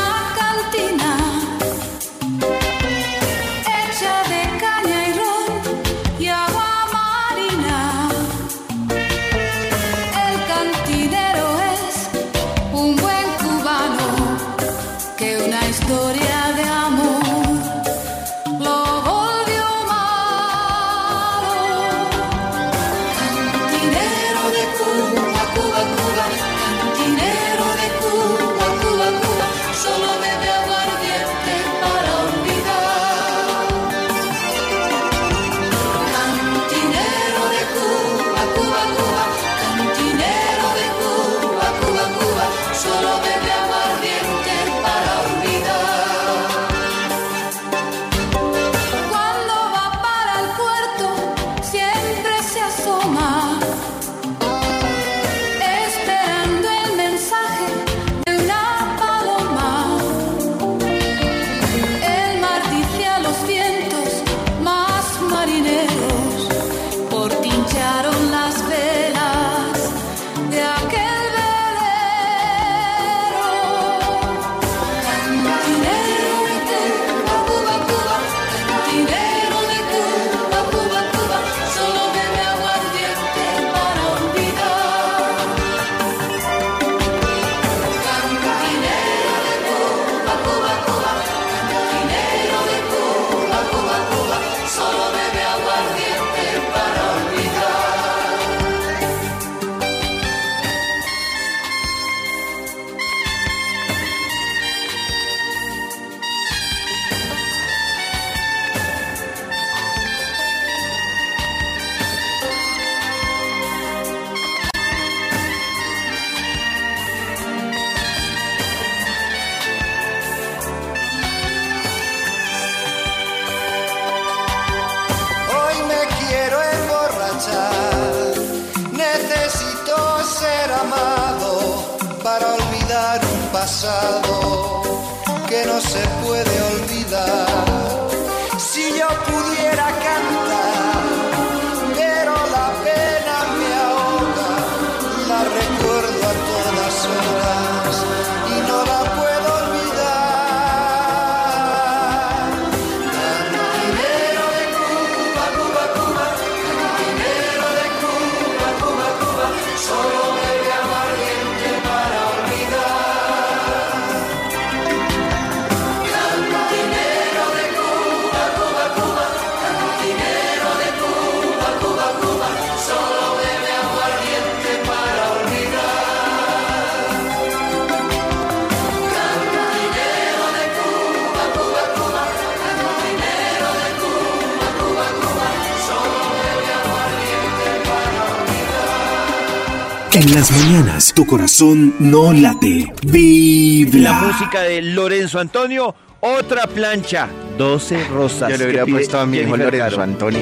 tu 191.20 191.26
corazón 191.26 191.94
no 191.98 192.32
late, 192.32 192.86
La 193.02 193.10
vibra. 193.12 194.12
música 194.22 194.62
de 194.62 194.80
Lorenzo 194.80 195.38
Antonio, 195.38 195.94
otra 196.20 196.66
plancha. 196.66 197.28
12 197.58 198.08
rosas. 198.08 198.48
Yo 198.48 198.56
le 198.56 198.64
hubiera 198.64 198.86
puesto 198.86 199.20
a 199.20 199.26
mi 199.26 199.36
hijo 199.36 199.54
Lorenzo 199.54 199.96
Caro. 199.96 200.02
Antonio. 200.02 200.40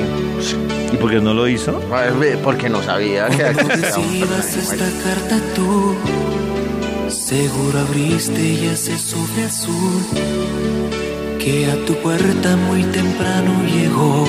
¿Y 0.93 0.97
por 0.97 1.11
qué 1.11 1.21
no 1.21 1.35
lo 1.35 1.49
hizo? 1.49 1.83
Porque 2.45 2.69
no 2.69 2.81
sabía 2.81 3.27
que 3.29 3.53
recibas 3.55 4.57
esta 4.57 4.89
carta 5.03 5.41
tú, 5.57 5.97
seguro 7.09 7.81
abriste 7.81 8.41
y 8.41 8.67
ese 8.67 8.97
sobre 9.01 9.47
azul 9.47 10.01
que 11.41 11.73
a 11.73 11.85
tu 11.87 11.95
puerta 11.97 12.55
muy 12.55 12.85
temprano 12.85 13.65
llegó 13.67 14.29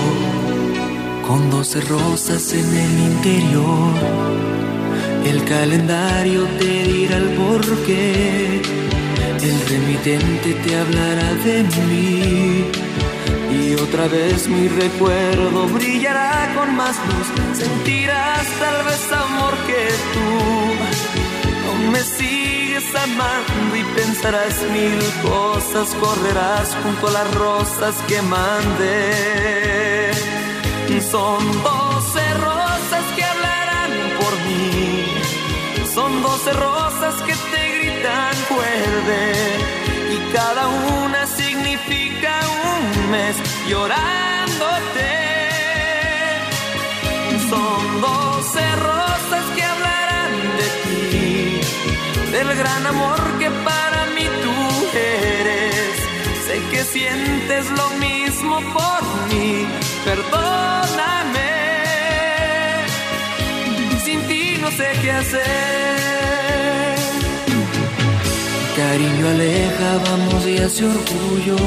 con 1.28 1.52
doce 1.52 1.80
rosas 1.82 2.54
en 2.54 2.76
el 2.76 3.00
interior. 3.12 4.69
El 5.26 5.44
calendario 5.46 6.46
te 6.60 6.84
dirá 6.84 7.18
el 7.18 7.30
porqué, 7.36 8.62
el 9.42 9.68
remitente 9.70 10.54
te 10.54 10.76
hablará 10.76 11.34
de 11.46 11.64
mí. 11.64 12.66
Y 13.52 13.76
otra 13.76 14.08
vez 14.08 14.48
mi 14.48 14.68
recuerdo 14.68 15.68
brillará 15.68 16.54
con 16.56 16.76
más 16.76 16.96
luz. 17.08 17.28
Sentirás 17.58 18.48
tal 18.60 18.86
vez 18.86 19.12
amor 19.12 19.54
que 19.68 19.88
tú. 20.14 20.30
Aún 21.68 21.92
me 21.92 22.02
sigues 22.04 22.86
amando 22.96 23.76
y 23.76 23.84
pensarás 23.96 24.56
mil 24.72 25.00
cosas. 25.30 25.96
Correrás 25.96 26.76
junto 26.84 27.08
a 27.08 27.12
las 27.12 27.36
rosas 27.36 27.96
que 28.08 28.22
mandé. 28.22 29.70
Son 31.12 31.64
doce 31.64 31.99
Son 36.10 36.24
doce 36.24 36.54
rosas 36.54 37.16
que 37.22 37.34
te 37.52 37.62
gritan 37.78 38.36
vuelve. 38.50 39.22
Y 40.16 40.34
cada 40.34 40.68
una 40.68 41.28
significa 41.28 42.32
un 42.66 43.12
mes 43.12 43.36
llorándote. 43.68 45.12
Son 47.52 48.02
doce 48.02 48.64
rosas 48.78 49.46
que 49.56 49.64
hablarán 49.64 50.34
de 50.60 50.68
ti, 50.84 52.32
del 52.32 52.56
gran 52.56 52.88
amor 52.88 53.22
que 53.38 53.52
para 53.52 54.06
mí 54.16 54.26
tú 54.44 54.98
eres. 54.98 55.96
Sé 56.48 56.60
que 56.72 56.84
sientes 56.86 57.70
lo 57.70 57.90
mismo 58.06 58.56
por 58.74 59.04
mí, 59.30 59.68
perdóname. 60.06 61.59
Sé 64.72 64.88
qué 65.02 65.12
hacer. 65.12 66.10
Cariño 68.76 69.28
aleja, 69.28 69.90
vamos 70.10 70.48
y 70.48 70.58
hace 70.58 70.86
orgullo 70.86 71.58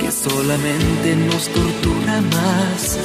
que 0.00 0.10
solamente 0.12 1.16
nos 1.16 1.48
tortura 1.48 2.20
más. 2.20 2.98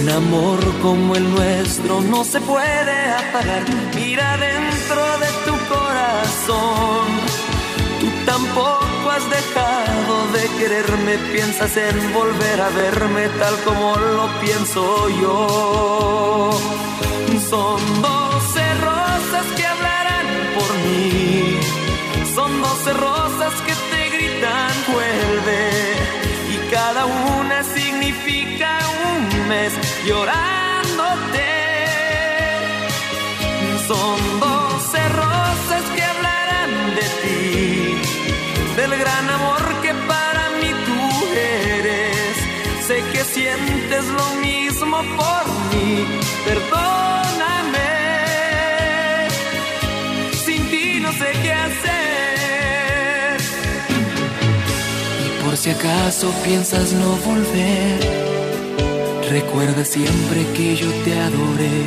Un 0.00 0.08
amor 0.08 0.58
como 0.80 1.14
el 1.16 1.30
nuestro 1.30 2.00
no 2.00 2.24
se 2.24 2.40
puede 2.40 2.96
apagar. 3.12 3.64
Mira 3.94 4.36
dentro 4.38 5.02
de 5.24 5.30
tu 5.46 5.54
corazón. 5.74 7.06
Tú 8.00 8.06
tampoco 8.24 9.10
has 9.10 9.28
dejado 9.28 10.14
de 10.32 10.48
quererme. 10.58 11.18
Piensas 11.32 11.76
en 11.76 12.14
volver 12.14 12.60
a 12.60 12.70
verme 12.70 13.28
tal 13.40 13.54
como 13.64 13.96
lo 13.96 14.28
pienso 14.40 15.08
yo. 15.20 16.50
Son 17.50 17.80
doce 18.02 18.62
rosas 18.74 19.46
que 19.56 19.64
hablarán 19.64 20.26
por 20.54 20.70
mí. 20.84 21.58
Son 22.34 22.60
doce 22.60 22.92
rosas 22.92 23.54
que 23.66 23.74
te 23.90 24.10
gritan 24.14 24.72
vuelve. 24.92 25.70
Y 26.52 26.70
cada 26.70 27.06
una 27.06 27.64
significa 27.64 28.78
un 29.12 29.48
mes 29.48 29.72
llorándote. 30.06 31.48
Son 33.86 34.40
doce 34.40 35.08
rosas 35.08 35.84
que 35.96 36.02
hablarán 36.02 36.94
de 36.96 37.06
ti. 37.22 38.02
Del 38.76 38.90
gran 38.90 39.30
amor 39.30 39.62
que 39.80 39.94
para 39.94 40.50
mí 40.60 40.70
tú 40.86 41.26
eres. 41.34 42.36
Sé 42.86 43.02
que 43.10 43.24
sientes 43.24 44.04
lo 44.04 44.34
mismo 44.42 44.98
por 45.16 45.57
Perdóname. 46.44 47.90
Sin 50.44 50.62
ti 50.70 51.00
no 51.00 51.10
sé 51.12 51.28
qué 51.42 51.52
hacer. 51.52 53.36
Y 55.24 55.44
por 55.44 55.56
si 55.56 55.70
acaso 55.70 56.30
piensas 56.44 56.92
no 56.92 57.10
volver, 57.30 57.98
recuerda 59.30 59.84
siempre 59.84 60.46
que 60.56 60.76
yo 60.76 60.90
te 61.04 61.12
adoré. 61.18 61.78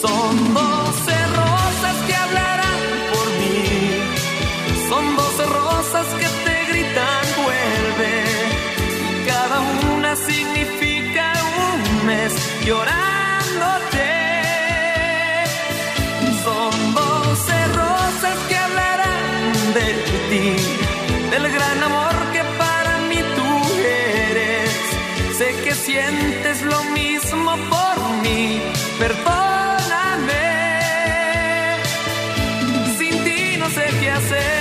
Son 0.00 0.54
doce 0.54 1.16
rosas 1.40 1.96
que 2.06 2.14
hablarán 2.14 2.82
por 3.12 3.26
mí. 3.40 3.58
Son 4.88 5.16
doce 5.16 5.44
rosas 5.60 6.06
que 6.20 6.28
te 6.44 6.56
gritan 6.70 7.24
vuelve. 7.42 8.14
Cada 9.26 9.58
una 9.94 10.16
significa 10.16 11.32
un 11.66 12.06
mes 12.06 12.32
llorándote. 12.66 13.11
Perdóname. 29.02 30.44
Sin 32.98 33.14
ti 33.24 33.56
no 33.58 33.68
sé 33.76 33.84
qué 34.00 34.10
hacer. 34.10 34.52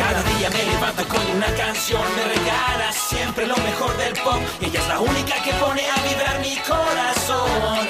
Cada 0.00 0.22
día 0.22 0.48
me 0.50 0.62
levanto 0.72 1.02
con 1.08 1.24
una 1.36 1.50
canción, 1.62 2.02
me 2.16 2.24
regala 2.34 2.92
siempre 2.92 3.46
lo 3.46 3.56
mejor 3.58 3.96
del 3.98 4.14
pop. 4.24 4.40
Ella 4.70 4.82
es 4.82 4.88
la 4.88 5.00
única 5.00 5.34
que 5.42 5.52
pone 5.54 5.82
a 5.82 5.96
vibrar 6.08 6.38
mi 6.38 6.56
corazón. 6.58 7.88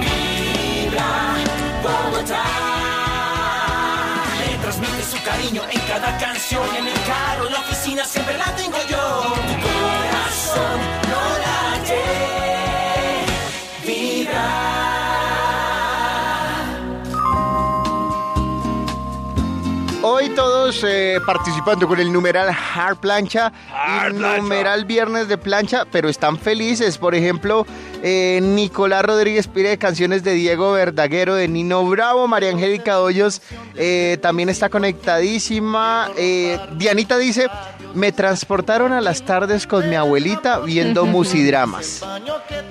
Vibra 0.00 1.34
Bogotá. 1.82 2.44
Le 4.38 4.58
transmite 4.58 5.02
su 5.02 5.22
cariño 5.24 5.62
en 5.70 5.80
cada 5.88 6.18
canción, 6.18 6.76
en 6.76 6.88
el 6.88 7.00
carro, 7.04 7.46
en 7.46 7.54
la 7.54 7.60
oficina, 7.60 8.04
siempre 8.04 8.36
la 8.36 8.54
tengo 8.54 8.76
yo. 8.90 9.51
Eh, 20.84 21.20
participando 21.26 21.86
con 21.86 22.00
el 22.00 22.10
numeral 22.10 22.48
Hard 22.48 22.96
Plancha 22.96 23.52
y 24.08 24.12
numeral 24.14 24.86
Viernes 24.86 25.28
de 25.28 25.36
Plancha, 25.36 25.84
pero 25.90 26.08
están 26.08 26.38
felices. 26.38 26.96
Por 26.96 27.14
ejemplo, 27.14 27.66
eh, 28.02 28.40
Nicolás 28.42 29.04
Rodríguez 29.04 29.46
pide 29.48 29.78
canciones 29.78 30.22
de 30.24 30.32
Diego 30.34 30.72
Verdaguero, 30.72 31.34
de 31.34 31.48
Nino 31.48 31.84
Bravo, 31.88 32.26
María 32.28 32.50
Angélica 32.50 33.00
Hoyos 33.00 33.40
eh, 33.76 34.18
también 34.20 34.48
está 34.48 34.68
conectadísima. 34.68 36.10
Eh, 36.16 36.58
Dianita 36.76 37.16
dice, 37.18 37.48
me 37.94 38.10
transportaron 38.12 38.92
a 38.92 39.00
las 39.00 39.22
tardes 39.22 39.66
con 39.66 39.88
mi 39.88 39.94
abuelita 39.96 40.58
viendo 40.60 41.06
musidramas. 41.06 42.02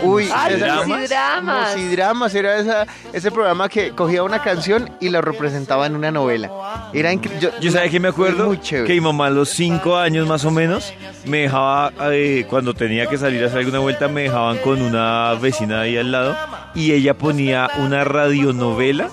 Uy, 0.03 0.23
esa- 0.25 0.83
musidramas. 0.85 1.75
Musidramas 1.77 2.35
era 2.35 2.57
esa- 2.57 2.87
ese 3.13 3.31
programa 3.31 3.69
que 3.69 3.91
cogía 3.91 4.23
una 4.23 4.41
canción 4.41 4.89
y 4.99 5.09
la 5.09 5.21
representaba 5.21 5.85
en 5.85 5.95
una 5.95 6.11
novela. 6.11 6.89
Era 6.93 7.13
yo, 7.13 7.49
Yo 7.61 7.71
sabía 7.71 7.89
que 7.89 7.99
me 7.99 8.09
acuerdo 8.09 8.47
Muy 8.47 8.59
chévere. 8.59 8.87
que 8.87 8.93
mi 8.93 9.01
mamá 9.01 9.27
a 9.27 9.29
los 9.29 9.49
cinco 9.49 9.97
años 9.97 10.27
más 10.27 10.43
o 10.45 10.51
menos 10.51 10.93
me 11.25 11.39
dejaba, 11.43 11.93
eh, 12.11 12.45
cuando 12.49 12.73
tenía 12.73 13.05
que 13.07 13.17
salir 13.17 13.43
a 13.43 13.47
hacer 13.47 13.59
alguna 13.59 13.79
vuelta, 13.79 14.07
me 14.07 14.23
dejaban 14.23 14.57
con 14.57 14.81
una 14.81 15.20
vecina 15.39 15.81
ahí 15.81 15.97
al 15.97 16.11
lado 16.11 16.35
y 16.73 16.93
ella 16.93 17.13
ponía 17.13 17.69
una 17.79 18.03
radionovela 18.03 19.09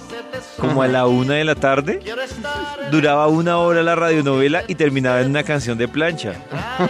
como 0.59 0.83
a 0.83 0.89
la 0.89 1.07
una 1.07 1.35
de 1.35 1.45
la 1.45 1.55
tarde. 1.55 2.01
Duraba 2.91 3.29
una 3.29 3.59
hora 3.59 3.83
la 3.83 3.95
radionovela 3.95 4.65
y 4.67 4.75
terminaba 4.75 5.21
en 5.21 5.31
una 5.31 5.43
canción 5.43 5.79
de 5.79 5.89
plancha. 5.89 6.35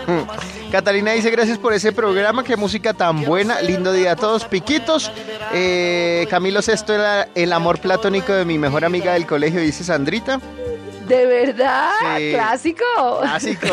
Catalina 0.73 1.13
dice 1.13 1.31
gracias 1.31 1.57
por 1.57 1.73
ese 1.73 1.93
programa, 1.93 2.45
qué 2.45 2.57
música 2.57 2.93
tan 2.93 3.25
buena, 3.25 3.63
lindo 3.63 3.93
día 3.93 4.13
a 4.13 4.17
todos, 4.17 4.45
piquitos. 4.45 5.11
Eh, 5.53 6.27
Camilo 6.29 6.61
Sesto 6.61 6.95
era 6.95 7.29
el 7.35 7.53
amor 7.53 7.81
platónico 7.81 8.33
de 8.33 8.45
mi 8.45 8.59
mejor 8.59 8.85
amiga 8.85 9.15
del 9.15 9.27
colegio, 9.27 9.61
dice 9.61 9.85
Sandrita. 9.85 10.41
¿De 11.09 11.27
verdad? 11.27 11.91
Sí. 12.19 12.31
Clásico. 12.33 12.85
Clásico. 13.21 13.67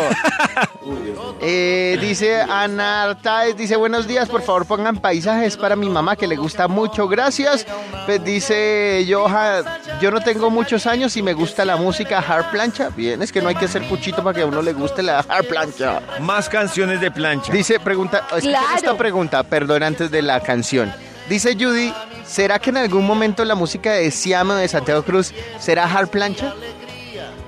Eh, 1.42 1.98
dice 2.00 2.42
Ana 2.42 3.04
Artaez, 3.04 3.58
dice 3.58 3.76
buenos 3.76 4.08
días, 4.08 4.30
por 4.30 4.42
favor 4.42 4.66
pongan 4.66 4.98
paisajes 4.98 5.58
para 5.58 5.76
mi 5.76 5.90
mamá 5.90 6.16
que 6.16 6.28
le 6.28 6.36
gusta 6.36 6.68
mucho, 6.68 7.08
gracias. 7.08 7.66
Pues 8.06 8.24
dice 8.24 9.06
Johan, 9.10 9.64
yo 10.02 10.12
no 10.12 10.22
tengo 10.22 10.50
muchos 10.50 10.86
años 10.88 11.16
y 11.18 11.22
me 11.22 11.34
gusta 11.34 11.66
la 11.66 11.76
música 11.76 12.20
hard 12.20 12.52
plancha. 12.52 12.90
Bien, 12.96 13.22
es 13.22 13.32
que 13.32 13.42
no 13.42 13.50
hay 13.50 13.56
que 13.56 13.68
ser 13.68 13.84
cuchito 13.88 14.24
para 14.24 14.36
que 14.36 14.42
a 14.44 14.46
uno 14.46 14.62
le 14.62 14.74
guste 14.74 15.04
la 15.04 15.20
hard 15.20 15.46
plancha. 15.48 16.02
Más 16.22 16.48
canciones 16.50 17.02
de 17.02 17.12
plancha. 17.12 17.52
Dice, 17.52 17.80
pregunta, 17.80 18.26
Claro. 18.40 18.66
esta 18.76 18.98
pregunta, 18.98 19.44
perdón, 19.44 19.84
antes 19.84 20.10
de 20.12 20.22
la 20.22 20.40
canción. 20.40 20.94
Dice 21.30 21.56
Judy, 21.60 21.92
¿será 22.26 22.60
que 22.60 22.70
en 22.70 22.78
algún 22.78 23.06
momento 23.06 23.44
la 23.46 23.56
música 23.56 23.92
de 23.94 24.12
Siam 24.12 24.52
o 24.52 24.56
de 24.56 24.68
Santiago 24.68 25.04
Cruz 25.04 25.34
será 25.60 25.86
hard 25.86 26.10
plancha? 26.10 26.54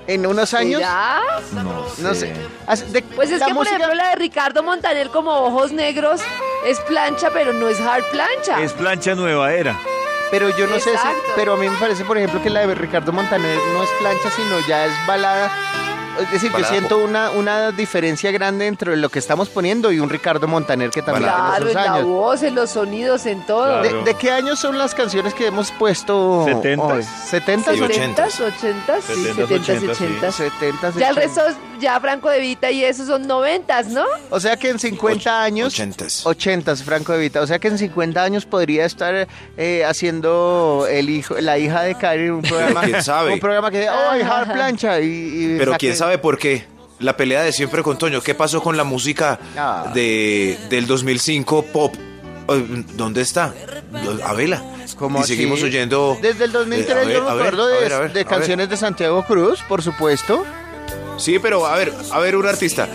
¿En 0.07 0.25
unos 0.25 0.53
años? 0.53 0.79
¿Será? 0.79 1.21
No 1.99 2.13
sé. 2.15 2.33
De- 2.91 3.01
Pues 3.01 3.29
es 3.31 3.39
que, 3.39 3.45
por 3.45 3.53
música- 3.55 3.75
ejemplo, 3.75 3.93
la 3.95 4.09
de 4.09 4.15
Ricardo 4.15 4.63
Montaner 4.63 5.09
como 5.09 5.31
Ojos 5.31 5.71
Negros 5.73 6.21
es 6.65 6.79
plancha, 6.81 7.29
pero 7.33 7.51
no 7.53 7.67
es 7.67 7.79
hard 7.81 8.03
plancha. 8.11 8.61
Es 8.61 8.73
plancha 8.73 9.15
nueva 9.15 9.53
era. 9.53 9.77
Pero 10.31 10.49
yo 10.57 10.67
no 10.67 10.75
sé 10.79 10.91
si, 10.97 11.07
pero 11.35 11.53
a 11.53 11.57
mí 11.57 11.69
me 11.69 11.77
parece, 11.77 12.03
por 12.03 12.17
ejemplo, 12.17 12.41
que 12.43 12.49
la 12.49 12.65
de 12.67 12.75
Ricardo 12.75 13.11
Montaner 13.13 13.57
no 13.73 13.83
es 13.83 13.89
plancha, 13.99 14.29
sino 14.35 14.59
ya 14.67 14.85
es 14.85 14.93
balada. 15.07 15.49
Es 16.19 16.31
decir, 16.31 16.51
Balada 16.51 16.73
yo 16.73 16.79
siento 16.79 16.97
una, 16.99 17.29
una 17.31 17.71
diferencia 17.71 18.31
grande 18.31 18.67
entre 18.67 18.95
lo 18.97 19.09
que 19.09 19.19
estamos 19.19 19.49
poniendo 19.49 19.91
y 19.91 19.99
un 19.99 20.09
Ricardo 20.09 20.47
Montaner 20.47 20.89
que 20.89 21.01
también 21.01 21.29
Claro, 21.29 21.47
tiene 21.49 21.57
en 21.57 21.67
sus 21.67 21.73
la 21.75 21.93
años. 21.93 22.05
voz, 22.07 22.43
en 22.43 22.55
los 22.55 22.69
sonidos, 22.71 23.25
en 23.25 23.45
todo. 23.45 23.81
¿De, 23.81 24.03
de 24.03 24.13
qué 24.15 24.31
años 24.31 24.59
son 24.59 24.77
las 24.77 24.93
canciones 24.95 25.33
que 25.33 25.47
hemos 25.47 25.71
puesto? 25.71 26.45
¿Setentas? 26.45 26.91
hoy? 26.91 27.03
¿Setentas? 27.29 27.75
Sí, 27.75 27.81
¿70s, 27.81 27.87
80s? 27.87 28.31
Sí, 28.31 28.43
Setentas, 28.57 29.05
70s, 29.07 29.61
ochentas, 29.61 29.97
sí. 29.97 30.03
80s. 30.05 30.31
Setentas, 30.31 30.95
Ya 30.95 31.09
el 31.09 31.15
resto, 31.15 31.41
ya 31.79 31.99
Franco 31.99 32.29
de 32.29 32.39
Vita 32.39 32.71
y 32.71 32.83
eso 32.83 33.05
son 33.05 33.27
90s, 33.27 33.85
¿no? 33.87 34.03
O 34.29 34.39
sea 34.39 34.57
que 34.57 34.69
en 34.69 34.79
50 34.79 35.43
años... 35.43 35.73
Ochentas. 35.73 36.25
80, 36.25 36.75
Franco 36.77 37.13
de 37.13 37.19
Vita. 37.19 37.41
O 37.41 37.47
sea 37.47 37.59
que 37.59 37.67
en 37.67 37.77
50 37.77 38.23
años 38.23 38.45
podría 38.45 38.85
estar 38.85 39.27
eh, 39.57 39.83
haciendo 39.85 40.85
el 40.89 41.09
hijo, 41.09 41.35
la 41.39 41.57
hija 41.57 41.81
de 41.83 41.95
Karen 41.95 42.31
un 42.31 42.41
programa. 42.41 42.81
quién 42.81 43.03
sabe. 43.03 43.33
Un 43.33 43.39
programa 43.39 43.69
que 43.71 43.87
¡ay, 43.87 44.21
hard 44.21 44.53
plancha! 44.53 44.99
Y, 44.99 45.05
y 45.05 45.55
Pero 45.57 45.73
quién 45.77 45.95
sabe 45.95 46.06
por 46.17 46.37
qué. 46.37 46.65
La 46.99 47.15
pelea 47.17 47.43
de 47.43 47.51
siempre 47.51 47.83
con 47.83 47.97
Toño. 47.97 48.21
¿Qué 48.21 48.33
pasó 48.33 48.61
con 48.63 48.75
la 48.77 48.83
música 48.83 49.39
Ah. 49.57 49.91
de, 49.93 50.57
del 50.69 50.87
2005 50.87 51.63
pop? 51.73 51.93
Eh, 52.49 52.83
¿Dónde 52.95 53.21
está? 53.21 53.53
A 54.23 54.33
vela. 54.33 54.63
¿Cómo 54.97 55.19
y 55.19 55.23
así? 55.23 55.33
seguimos 55.35 55.61
oyendo. 55.61 56.17
Desde 56.21 56.45
el 56.45 56.51
2003 56.53 56.89
Eh, 56.89 57.05
ver, 57.07 57.15
yo 57.17 57.23
me 57.23 57.29
ver, 57.35 57.39
acuerdo 57.39 57.67
de, 57.67 57.89
ver, 58.09 58.25
canciones 58.25 58.69
de 58.69 58.77
Santiago 58.77 59.23
Cruz, 59.25 59.59
por 59.67 59.83
supuesto. 59.83 60.43
Sí, 61.17 61.39
pero 61.39 61.65
a 61.65 61.75
ver, 61.75 61.93
a 62.11 62.19
ver, 62.19 62.35
un 62.35 62.47
artista. 62.47 62.87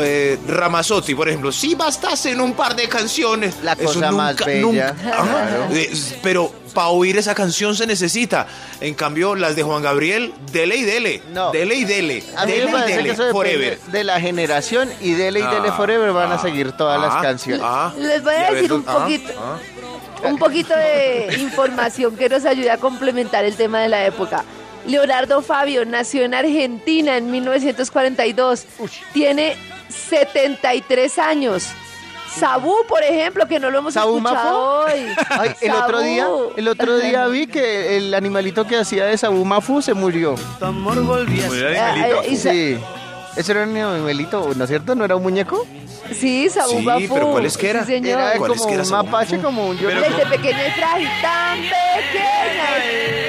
Eh, 0.00 0.38
Ramazotti, 0.46 1.14
por 1.14 1.28
ejemplo. 1.28 1.52
Sí, 1.52 1.74
bastaste 1.74 2.30
en 2.30 2.40
un 2.40 2.54
par 2.54 2.74
de 2.76 2.88
canciones. 2.88 3.56
La 3.62 3.76
cosa 3.76 4.10
más 4.12 4.36
bella. 4.36 4.60
nunca- 4.60 4.96
Ajá. 5.12 5.24
Claro. 5.24 5.66
Eh, 5.72 5.92
pero 6.22 6.52
para 6.72 6.88
oír 6.88 7.16
esa 7.18 7.34
canción 7.34 7.74
se 7.76 7.86
necesita. 7.86 8.46
En 8.80 8.94
cambio, 8.94 9.34
las 9.34 9.56
de 9.56 9.62
Juan 9.62 9.82
Gabriel, 9.82 10.32
dele 10.52 10.76
y 10.76 10.82
dele. 10.82 11.22
No. 11.32 11.50
Dele 11.52 11.74
y 11.74 11.84
dele. 11.84 12.24
A 12.36 12.46
mí 12.46 12.52
dele 12.52 12.72
me 12.72 12.78
y 12.78 12.82
dele. 12.82 13.02
que 13.04 13.10
eso 13.10 13.24
depende 13.24 13.32
Forever. 13.32 13.80
de 13.80 14.04
la 14.04 14.20
generación 14.20 14.90
y 15.00 15.12
Dele 15.12 15.40
y 15.40 15.42
Dele 15.42 15.68
Ah, 15.68 15.76
Forever 15.76 16.12
van 16.12 16.32
a 16.32 16.34
ah, 16.36 16.38
seguir 16.38 16.72
todas 16.72 17.00
las 17.00 17.14
ah, 17.14 17.20
canciones. 17.22 17.62
ah. 17.64 17.92
Les 17.98 18.22
voy 18.22 18.34
a 18.34 18.50
decir 18.52 18.72
un 18.72 18.84
ah, 18.86 18.98
poquito, 18.98 19.32
ah. 19.38 19.58
un 20.28 20.38
poquito 20.38 20.74
de 20.76 21.36
información 21.40 22.16
que 22.16 22.28
nos 22.28 22.44
ayude 22.44 22.70
a 22.70 22.78
complementar 22.78 23.44
el 23.44 23.54
tema 23.56 23.80
de 23.80 23.88
la 23.88 24.04
época. 24.06 24.44
Leonardo 24.86 25.42
Fabio 25.42 25.84
nació 25.84 26.24
en 26.24 26.34
Argentina 26.34 27.16
en 27.16 27.30
1942. 27.30 28.66
Tiene 29.12 29.56
73 29.88 31.18
años. 31.18 31.68
Sabú, 32.38 32.74
por 32.88 33.02
ejemplo, 33.04 33.46
que 33.46 33.60
no 33.60 33.70
lo 33.70 33.78
hemos 33.78 33.94
¿Sabú 33.94 34.16
escuchado 34.16 34.84
Mafo? 34.84 34.92
hoy. 34.92 35.06
Ay, 35.30 35.50
el 35.60 35.70
otro 35.70 35.98
Sabú. 36.00 36.02
día, 36.10 36.26
el 36.56 36.68
otro 36.68 36.98
día 36.98 37.26
vi 37.28 37.46
que 37.46 37.96
el 37.96 38.12
animalito 38.12 38.66
que 38.66 38.76
hacía 38.76 39.04
de 39.06 39.16
Sabu 39.16 39.44
Mafu 39.44 39.80
se 39.80 39.94
murió. 39.94 40.34
Murió 40.60 41.68
el 41.68 41.76
Ah, 41.76 41.92
animalito. 41.92 42.22
eh, 42.24 42.36
Sí. 42.36 42.78
Ese 43.36 43.50
era 43.52 43.64
un 43.64 43.76
animalito, 43.76 44.50
¿no 44.54 44.64
es 44.64 44.70
cierto? 44.70 44.94
¿No 44.94 45.04
era 45.04 45.16
un 45.16 45.22
muñeco? 45.22 45.64
Sí, 46.12 46.48
Sabú 46.50 46.78
Sí, 46.98 47.08
pero 47.12 47.30
¿cuál 47.32 47.46
es 47.46 47.56
que 47.56 47.70
era? 47.70 47.84
Sí, 47.84 47.92
señor. 47.92 48.20
Era 48.20 48.32
¿Cuál 48.36 48.52
es 48.52 48.58
como 48.58 48.68
que 48.68 48.74
era 48.74 48.82
un 48.84 48.90
mapache, 48.90 49.38
como 49.38 49.68
un 49.68 49.78
yo. 49.78 49.88
Desde 49.88 50.26
pequeña 50.26 50.68
y 50.68 50.70
frágil, 50.72 51.08
tan 51.22 51.58
pequeña. 51.58 52.73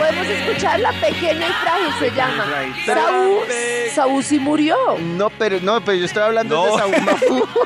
Podemos 0.05 0.27
escuchar 0.27 0.79
la 0.79 0.91
pequeña 0.93 1.47
y 1.47 1.51
frágil, 1.53 1.93
se 1.99 2.11
llama. 2.11 2.45
Saúl, 2.85 3.39
Saúl 3.93 4.23
sí 4.23 4.39
murió. 4.39 4.75
No, 4.99 5.29
pero 5.31 5.59
no, 5.61 5.81
pero 5.81 5.97
yo 5.97 6.05
estoy 6.05 6.21
hablando 6.23 6.55
No. 6.55 6.75
de 6.75 6.81
Sabu 6.81 7.01
Mafu. 7.01 7.47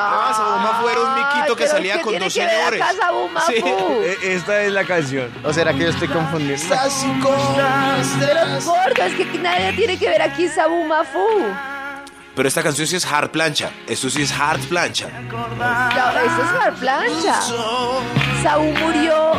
Ah, 0.00 0.32
Sabu 0.36 0.58
Mafu 0.60 0.88
era 0.90 1.00
un 1.00 1.14
miquito 1.14 1.56
que 1.56 1.64
pero 1.64 1.76
salía 1.76 1.94
¿qué 1.96 2.00
con 2.02 2.10
tiene 2.10 2.24
dos 2.26 2.34
que 2.34 2.40
ver 2.40 2.50
señores. 2.50 2.82
acá 2.82 2.92
Saúl 3.00 3.30
Mafú? 3.32 3.52
Sí. 3.52 3.62
Eh, 3.64 4.16
Esta 4.22 4.62
es 4.62 4.72
la 4.72 4.84
canción. 4.84 5.28
¿O 5.44 5.52
será 5.52 5.72
que 5.72 5.80
yo 5.80 5.88
estoy 5.90 6.06
confundiendo? 6.08 6.64
Pero 8.20 8.40
gordo, 8.64 9.02
es 9.04 9.14
que 9.14 9.24
nadie 9.38 9.72
tiene 9.72 9.98
que 9.98 10.08
ver 10.08 10.22
aquí 10.22 10.48
Saúl 10.48 10.86
Mafú. 10.86 11.26
Pero 12.38 12.46
esta 12.46 12.62
canción 12.62 12.86
sí 12.86 12.94
es 12.94 13.04
hard 13.04 13.30
plancha. 13.30 13.70
Esto 13.88 14.08
sí 14.08 14.22
es 14.22 14.30
hard 14.30 14.60
plancha. 14.68 15.08
No, 15.28 16.20
eso 16.20 16.42
es 16.44 16.52
la 16.52 16.70
plancha. 16.78 17.40
Saúl 18.44 18.72
murió 18.80 19.32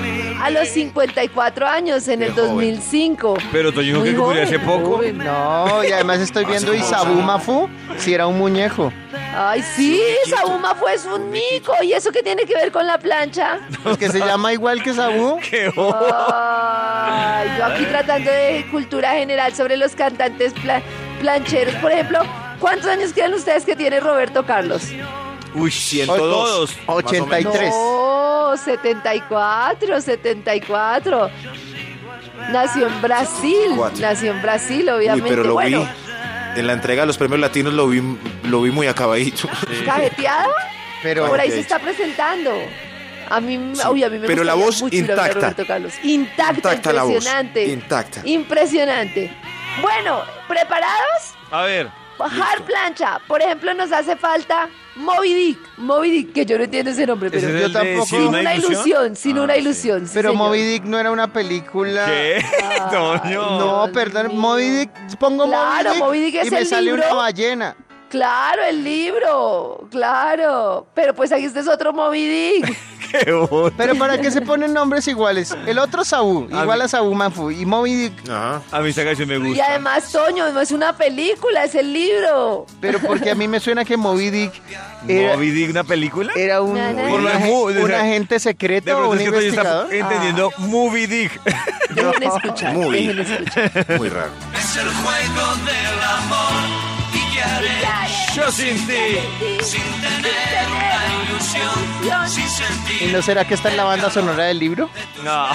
a 0.44 0.50
los 0.50 0.68
54 0.68 1.66
años 1.66 2.10
en 2.10 2.24
el 2.24 2.32
joven. 2.34 2.48
2005. 2.50 3.38
Pero 3.54 3.72
Toño 3.72 4.02
dijo 4.04 4.04
que 4.04 4.12
murió 4.12 4.44
hace 4.44 4.58
joven, 4.60 4.82
poco. 4.84 4.96
joven. 4.98 5.18
No, 5.20 5.82
y 5.88 5.94
además 5.94 6.20
estoy 6.20 6.44
viendo 6.44 6.74
y 6.74 6.82
Sabu 6.82 7.14
Mafu 7.22 7.70
si 7.98 8.14
era 8.14 8.28
un 8.28 8.38
muñeco. 8.38 8.92
Ay, 9.34 9.64
sí, 9.78 10.02
Saúl 10.30 10.60
Mafú 10.60 10.86
es 10.90 11.06
un 11.06 11.32
mico. 11.32 11.72
¿Y 11.82 11.94
eso 11.94 12.12
qué 12.12 12.22
tiene 12.22 12.44
que 12.44 12.54
ver 12.56 12.70
con 12.74 12.86
la 12.86 12.98
plancha? 12.98 13.60
Pues 13.82 13.98
que 13.98 14.10
se 14.10 14.20
llama 14.20 14.52
igual 14.52 14.84
que 14.84 14.94
Sabu. 14.94 15.40
¡Qué 15.50 15.72
Ay, 15.78 17.48
yo 17.58 17.66
aquí 17.66 17.86
tratando 17.86 18.30
de 18.30 18.66
cultura 18.70 19.12
general 19.14 19.54
sobre 19.56 19.78
los 19.78 19.94
cantantes 19.96 20.52
pla- 20.54 20.82
plancheros. 21.22 21.76
Por 21.76 21.92
ejemplo, 21.92 22.20
¿cuántos 22.60 22.88
años 22.88 23.12
creen 23.14 23.34
ustedes 23.34 23.66
que 23.66 23.76
tiene 23.76 24.00
Roberto 24.00 24.46
Carlos? 24.46 24.84
Uy, 25.54 25.72
102. 25.72 26.18
todos. 26.18 26.78
83. 26.86 27.70
No, 27.72 28.54
74, 28.58 30.02
74. 30.02 31.30
Nació 32.52 32.88
en 32.88 33.02
Brasil, 33.02 33.72
nació 34.00 34.32
en 34.32 34.42
Brasil, 34.42 34.82
Uy, 34.84 34.90
obviamente. 34.90 35.30
pero 35.30 35.44
lo 35.44 35.54
bueno, 35.54 35.82
vi. 35.82 36.60
En 36.60 36.68
la 36.68 36.74
entrega 36.74 37.04
de 37.04 37.08
los 37.08 37.18
premios 37.18 37.40
latinos 37.40 37.74
lo 37.74 37.88
vi, 37.88 38.02
lo 38.44 38.62
vi 38.62 38.72
muy 38.72 38.88
acabadito. 38.88 39.48
cajeteado, 39.86 40.52
Pero 41.04 41.28
por 41.28 41.40
ahí 41.40 41.52
se 41.52 41.60
está 41.60 41.80
presentando. 41.80 42.52
A 43.30 43.40
mí, 43.40 43.58
uy, 43.92 44.04
a 44.04 44.10
mí 44.10 44.18
me 44.18 44.26
pero 44.26 44.44
la 44.44 44.56
voz 44.56 44.82
mucho 44.82 44.96
intacta. 44.96 45.34
Roberto 45.34 45.66
Carlos. 45.68 45.94
Intacta, 46.04 46.56
Intacta 46.56 46.94
la 46.94 47.04
voz, 47.04 47.12
impresionante. 47.14 47.66
intacta. 47.68 48.22
Impresionante. 48.26 49.32
Bueno, 49.82 50.24
¿preparados? 50.48 51.36
A 51.52 51.62
ver. 51.64 51.90
Hard 52.26 52.64
plancha. 52.64 53.20
Por 53.28 53.42
ejemplo, 53.42 53.74
nos 53.74 53.92
hace 53.92 54.16
falta 54.16 54.68
Moby 54.96 55.34
Dick, 55.34 55.60
Moby 55.78 56.10
Dick, 56.12 56.34
que 56.34 56.46
yo 56.46 56.58
no 56.58 56.66
entiendo 56.66 56.92
ese 56.92 57.06
nombre, 57.08 57.30
¿Ese 57.30 57.48
pero 57.48 57.58
es 57.58 57.68
yo 57.68 57.72
tampoco. 57.72 58.06
Sin 58.06 58.20
sin 58.20 58.28
una 58.28 58.40
una 58.40 58.56
ilusión, 58.56 59.16
sin 59.16 59.38
Ah, 59.38 59.42
una 59.44 59.58
ilusión. 59.58 60.06
sí, 60.08 60.12
Pero 60.14 60.32
señor. 60.32 60.46
Moby 60.48 60.62
Dick 60.64 60.84
no 60.84 61.00
era 61.00 61.12
una 61.12 61.32
película. 61.32 62.06
¿Qué? 62.06 62.44
No, 63.32 63.90
perdón, 63.94 64.38
Moby 64.38 64.70
Dick, 64.70 64.92
pongo 65.20 65.46
Claro, 65.48 65.96
Moby 65.96 65.96
Dick, 65.96 66.04
Moby 66.04 66.20
Dick 66.20 66.36
es 66.36 66.48
y 66.48 66.52
me 66.52 66.60
el 66.60 66.68
sale 66.68 66.82
libro. 66.84 67.04
una 67.06 67.14
ballena. 67.14 67.76
Claro, 68.10 68.64
el 68.64 68.84
libro, 68.84 69.88
claro. 69.92 70.88
Pero 70.96 71.14
pues 71.14 71.32
aquí 71.32 71.46
este 71.46 71.60
es 71.60 71.68
otro 71.68 71.94
Moby 71.94 72.28
Dick. 72.28 72.78
Pero 73.78 73.96
¿para 73.98 74.20
qué 74.20 74.32
se 74.32 74.42
ponen 74.42 74.74
nombres 74.74 75.08
iguales? 75.08 75.56
El 75.66 75.80
otro 75.80 76.04
Saúl, 76.04 76.48
igual 76.52 76.82
a 76.82 76.88
Saúl 76.88 77.16
Manfu. 77.16 77.52
Y 77.52 77.66
Moby 77.66 77.94
Dick, 77.96 78.30
Ajá. 78.30 78.62
A 78.72 78.80
mí 78.82 78.90
esta 78.90 79.04
canción 79.04 79.28
me 79.30 79.36
Y 79.36 79.40
gusta. 79.50 79.66
además, 79.70 80.12
Toño, 80.12 80.50
no 80.52 80.62
es 80.62 80.72
una 80.72 80.96
película, 80.96 81.64
es 81.64 81.76
el 81.76 81.92
libro. 81.94 82.66
pero 82.82 83.00
porque 83.00 83.32
a 83.32 83.36
mí 83.36 83.48
me 83.48 83.60
suena 83.60 83.84
que 83.86 83.98
Moby 83.98 84.30
Dick 84.30 84.54
era, 85.08 85.36
¿Moby 85.36 85.52
Dick 85.52 85.70
una 85.72 85.84
película? 85.84 86.34
era 86.36 86.62
un, 86.62 86.74
Na, 86.76 86.94
na, 86.94 87.04
un 87.14 87.24
sea, 87.74 87.84
un 87.84 87.92
agente 87.94 88.40
secreto 88.40 88.98
o 88.98 89.10
un 89.12 89.22
investigador. 89.22 89.94
entendiendo 89.94 90.52
Movie 90.58 91.08
Dick. 91.08 91.32
Dejen 91.90 92.24
escuchar, 92.36 92.74
Muy. 92.74 93.08
Muy 93.98 94.10
raro. 94.10 94.32
Es 94.58 94.76
el 94.78 94.88
juego 94.90 95.56
del 95.66 96.04
amor. 96.04 96.39
¿Y 98.40 98.42
Yo 98.42 98.52
sin 98.52 98.88
ti. 98.88 99.20
sin 99.62 99.82
tener 100.02 100.68
una 100.70 101.24
ilusión? 101.24 102.30
Sin 102.30 102.44
¿Y 102.44 102.48
sentir 102.48 103.12
no 103.14 103.22
será 103.22 103.46
que 103.46 103.54
está 103.56 103.70
en 103.70 103.78
la 103.78 103.84
banda 103.84 104.10
sonora 104.10 104.46
del 104.46 104.60
libro? 104.60 104.90
No. 105.24 105.48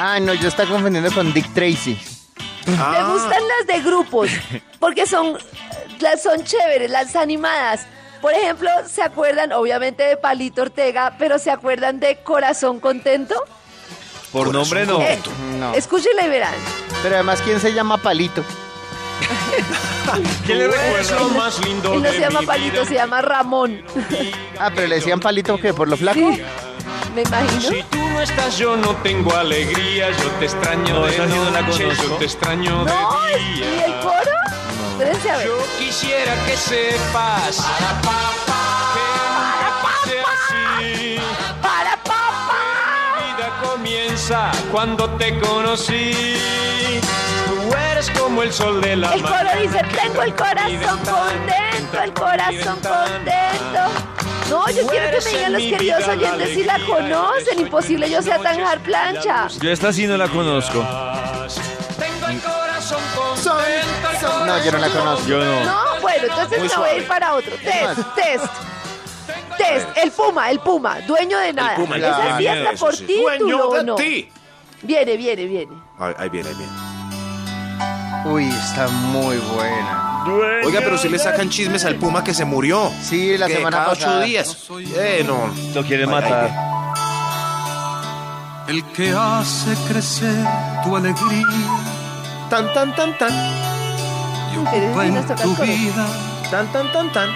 Ah, 0.00 0.18
no, 0.20 0.32
yo 0.34 0.48
estaba 0.48 0.70
confundiendo 0.70 1.12
con 1.12 1.32
Dick 1.32 1.52
Tracy. 1.54 1.98
Me 2.66 2.76
Ah. 2.78 3.08
gustan 3.12 3.42
las 3.48 3.66
de 3.66 3.80
grupos, 3.82 4.30
porque 4.78 5.06
son, 5.06 5.38
las 6.00 6.22
son 6.22 6.44
chéveres, 6.44 6.90
las 6.90 7.16
animadas. 7.16 7.86
Por 8.20 8.32
ejemplo, 8.32 8.68
¿se 8.86 9.02
acuerdan, 9.02 9.52
obviamente, 9.52 10.02
de 10.02 10.16
Palito 10.16 10.62
Ortega, 10.62 11.14
pero 11.18 11.38
¿se 11.38 11.50
acuerdan 11.50 11.98
de 12.00 12.16
Corazón 12.22 12.78
Contento? 12.80 13.34
Por 14.32 14.52
nombre 14.52 14.84
no. 14.86 15.00
Eh, 15.00 15.18
No. 15.58 15.72
Escúchenla 15.74 16.26
y 16.26 16.28
verán. 16.28 16.54
Pero 17.02 17.14
además, 17.16 17.40
¿quién 17.44 17.60
se 17.60 17.72
llama 17.72 17.96
Palito? 17.98 18.42
¿Qué 20.46 20.54
le 20.54 20.68
recuerda? 20.68 21.00
Él 21.00 21.06
no, 21.82 21.92
él 21.94 22.02
no 22.02 22.10
se 22.10 22.20
llama 22.20 22.40
Palito, 22.42 22.84
se 22.84 22.94
llama 22.94 23.20
Ramón. 23.22 23.82
Ah, 24.58 24.70
pero 24.74 24.86
le 24.88 24.96
decían 24.96 25.20
Palito 25.20 25.58
que 25.58 25.74
por 25.74 25.88
lo 25.88 25.96
flaco. 25.96 26.18
Sí, 26.18 26.40
me 27.14 27.22
imagino. 27.22 27.60
Si 27.60 27.82
tú 27.84 27.98
no 27.98 28.20
estás, 28.20 28.56
yo 28.58 28.76
no 28.76 28.94
tengo 28.96 29.34
alegría. 29.34 30.10
Yo 30.10 30.30
te 30.38 30.44
extraño 30.46 30.94
No, 31.00 31.06
de 31.06 31.18
no 31.18 31.26
noche, 31.50 31.84
conozco. 31.84 32.02
yo 32.08 32.16
te 32.16 32.24
extraño 32.24 32.84
No, 32.84 33.22
de 33.24 33.40
¿y 33.40 33.60
día. 33.60 33.86
el 33.86 33.92
coro? 34.00 34.32
Espérense 34.92 35.30
a 35.30 35.36
ver. 35.38 35.46
Yo 35.46 35.58
quisiera 35.78 36.34
que 36.46 36.56
sepas 36.56 37.56
que 37.56 38.47
cuando 44.70 45.08
te 45.16 45.38
conocí. 45.38 46.12
Tú 47.46 47.74
eres 47.90 48.10
como 48.10 48.42
el 48.42 48.52
sol 48.52 48.80
de 48.80 48.96
la 48.96 49.14
El 49.14 49.22
coro 49.22 49.36
dice, 49.60 49.82
tengo 50.02 50.22
el 50.22 50.34
corazón 50.34 50.98
contento, 50.98 52.02
el 52.02 52.12
corazón 52.12 52.78
contento. 52.80 53.80
No, 54.50 54.68
yo 54.70 54.86
quiero 54.86 55.18
que 55.18 55.24
me 55.24 55.30
digan 55.30 55.52
los 55.52 55.62
queridos 55.62 56.08
oyentes 56.08 56.48
si 56.54 56.64
la 56.64 56.78
conocen. 56.86 57.60
Imposible 57.60 58.10
yo 58.10 58.20
sea 58.20 58.38
tan 58.38 58.60
hard 58.60 58.80
plancha. 58.80 59.48
Yo 59.60 59.70
esta 59.70 59.92
sí 59.92 60.06
no 60.06 60.16
la 60.18 60.28
conozco. 60.28 60.84
Tengo 61.98 62.28
el 62.28 62.40
corazón 62.40 63.00
contento. 63.14 64.44
No, 64.46 64.64
yo 64.64 64.72
no 64.72 64.78
la 64.78 64.88
conozco. 64.90 65.26
Yo 65.26 65.38
no. 65.38 65.64
No, 65.64 66.00
bueno, 66.02 66.24
entonces 66.24 66.60
me 66.60 66.76
voy 66.76 66.90
a 66.90 66.96
ir 66.96 67.06
para 67.06 67.34
otro. 67.34 67.56
Test, 67.56 68.14
test. 68.14 68.44
El 70.02 70.10
Puma, 70.12 70.50
el 70.50 70.60
Puma, 70.60 71.00
dueño 71.00 71.38
de 71.38 71.52
nada. 71.52 71.76
Puma, 71.76 71.96
Esa 71.96 72.08
claro. 72.16 72.38
sí 72.38 72.46
hasta 72.46 72.70
Eso 72.72 72.84
por 72.84 72.96
sí. 72.96 73.06
título, 73.06 73.28
Dueño 73.38 73.70
de 73.70 73.84
¿no? 73.84 73.94
ti. 73.96 74.28
Viene, 74.82 75.16
viene, 75.16 75.44
viene. 75.46 75.72
Ahí 75.98 76.14
ahí 76.18 76.28
viene, 76.28 76.48
ahí 76.50 76.54
viene. 76.54 76.72
Uy, 78.24 78.48
está 78.48 78.88
muy 78.88 79.36
buena. 79.36 80.24
Oiga, 80.64 80.80
pero 80.80 80.98
si 80.98 81.08
le 81.08 81.18
sacan 81.18 81.48
chismes 81.48 81.84
al 81.84 81.94
Puma 81.96 82.22
que 82.24 82.34
se 82.34 82.44
murió. 82.44 82.90
Sí, 83.02 83.38
la 83.38 83.46
que 83.46 83.54
semana 83.56 83.76
cada 83.78 83.88
pasada. 83.90 84.18
ocho 84.18 84.26
días. 84.26 84.68
Eh, 84.96 85.24
no. 85.26 85.50
Lo 85.74 85.82
quieren 85.86 86.08
Ay, 86.10 86.14
ay, 86.16 86.22
matar. 86.22 86.50
El 88.68 88.84
que 88.92 89.12
hace 89.16 89.74
crecer 89.90 90.44
tu 90.84 90.94
alegría 90.94 91.46
Tan, 92.50 92.72
tan, 92.74 92.94
tan, 92.94 93.16
tan. 93.16 93.30
y 93.32 94.58
Pero 94.70 94.86
ocupa 94.88 95.04
sí 95.04 95.10
nos 95.10 95.30
en 95.30 95.36
tu 95.36 95.62
el 95.62 95.68
vida 95.70 96.06
Tan, 96.50 96.66
tan, 96.72 96.92
tan, 96.92 97.12
tan. 97.12 97.28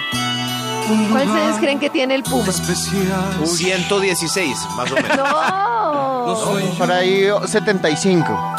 Un 0.91 1.07
¿Cuántos 1.11 1.35
años 1.35 1.47
lugar 1.47 1.61
creen 1.61 1.79
que 1.79 1.91
tiene 1.91 2.15
el 2.15 2.23
Puma? 2.23 2.49
especial. 2.49 3.47
116, 3.47 4.57
más 4.77 4.91
o 4.91 4.95
menos. 4.97 5.17
No, 5.17 6.37
soy 6.37 6.63
Por 6.79 6.91
ahí 6.93 7.27
oh, 7.29 7.47
75. 7.47 8.55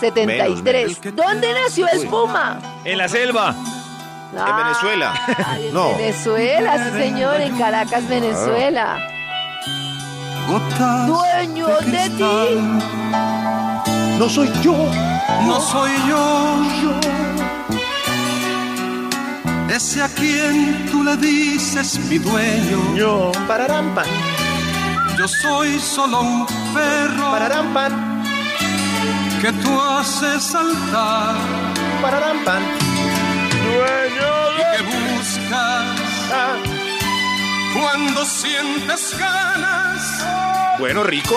73. 0.00 1.00
¿Dónde 1.14 1.48
nació 1.54 1.88
el 1.88 2.06
Puma? 2.08 2.58
En 2.84 2.98
la 2.98 3.08
selva. 3.08 3.54
En 4.32 4.56
Venezuela. 4.56 5.14
Ay, 5.46 5.68
en 5.68 5.74
No. 5.74 5.96
Venezuela, 5.96 6.90
sí 6.92 6.98
señor, 6.98 7.40
en 7.40 7.56
Caracas, 7.58 8.06
Venezuela. 8.08 8.98
Gotas 10.48 11.06
Dueño 11.06 11.66
de 11.68 11.76
cristal. 11.78 12.48
ti. 12.48 12.58
No 14.18 14.28
soy 14.28 14.50
yo. 14.62 14.74
No 15.46 15.60
soy 15.60 15.90
yo. 16.08 17.25
Ese 19.70 20.02
a 20.02 20.08
quien 20.08 20.86
tú 20.90 21.02
le 21.02 21.16
dices 21.16 21.98
mi 22.08 22.18
dueño. 22.18 22.94
Yo. 22.96 23.32
Pararán, 23.48 23.94
pan. 23.94 24.06
Yo 25.18 25.26
soy 25.28 25.78
solo 25.80 26.20
un 26.20 26.46
perro 26.74 27.30
Pararán, 27.30 27.72
pan. 27.74 28.22
que 29.40 29.50
tú 29.52 29.80
haces 29.80 30.42
saltar 30.42 31.34
Pararán, 32.02 32.44
pan. 32.44 32.62
y 33.52 34.76
que 34.76 34.82
buscas 34.82 35.86
Ah. 36.32 36.56
cuando 37.74 38.24
sientes 38.24 39.14
ganas 39.18 40.24
Bueno, 40.78 41.02
rico. 41.02 41.36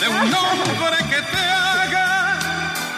de 0.00 0.08
un 0.08 0.32
hombre 0.34 0.96
que 1.10 1.20
te 1.22 1.44
haga 1.50 2.38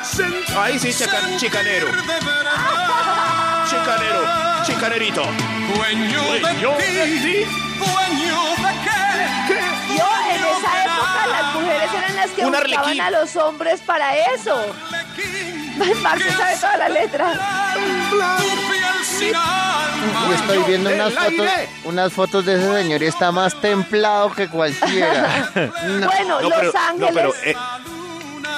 sentir 0.03 0.57
Ahí 0.57 0.79
sí, 0.79 0.93
chica- 0.93 1.37
chicanero. 1.39 1.87
de 1.87 1.93
verdad. 1.93 3.50
Chicanero. 3.71 4.23
Chicanerito. 4.65 5.23
De 5.23 5.29
qué. 9.47 9.61
Yo 9.97 10.07
en 10.31 10.45
esa 10.45 10.73
época 10.85 11.27
las 11.31 11.55
mujeres 11.55 11.91
eran 11.97 12.17
las 12.17 12.31
que 12.31 12.45
buscaban 12.45 13.01
a 13.01 13.11
los 13.11 13.37
hombres 13.37 13.81
para 13.81 14.17
eso. 14.35 14.57
Se 15.79 15.95
sabe 16.03 16.57
toda 16.61 16.77
la 16.79 16.89
letra. 16.89 17.33
Tu 18.11 18.19
piel 18.19 19.05
sin 19.05 19.35
alma. 19.37 20.29
Y 20.29 20.35
estoy 20.35 20.59
viendo 20.65 20.91
unas 20.91 21.13
fotos, 21.15 21.49
unas 21.85 22.13
fotos 22.13 22.45
de 22.47 22.55
ese 22.55 22.73
señor 22.83 23.03
y 23.03 23.07
está 23.07 23.33
más 23.33 23.55
templado 23.61 24.33
que 24.33 24.49
cualquiera. 24.49 25.51
Bueno, 25.55 26.41
No, 26.41 26.49
Los 26.49 26.53
pero, 26.59 26.73
no, 26.73 26.79
Ángeles. 26.89 27.13
pero 27.15 27.35
eh, 27.45 27.55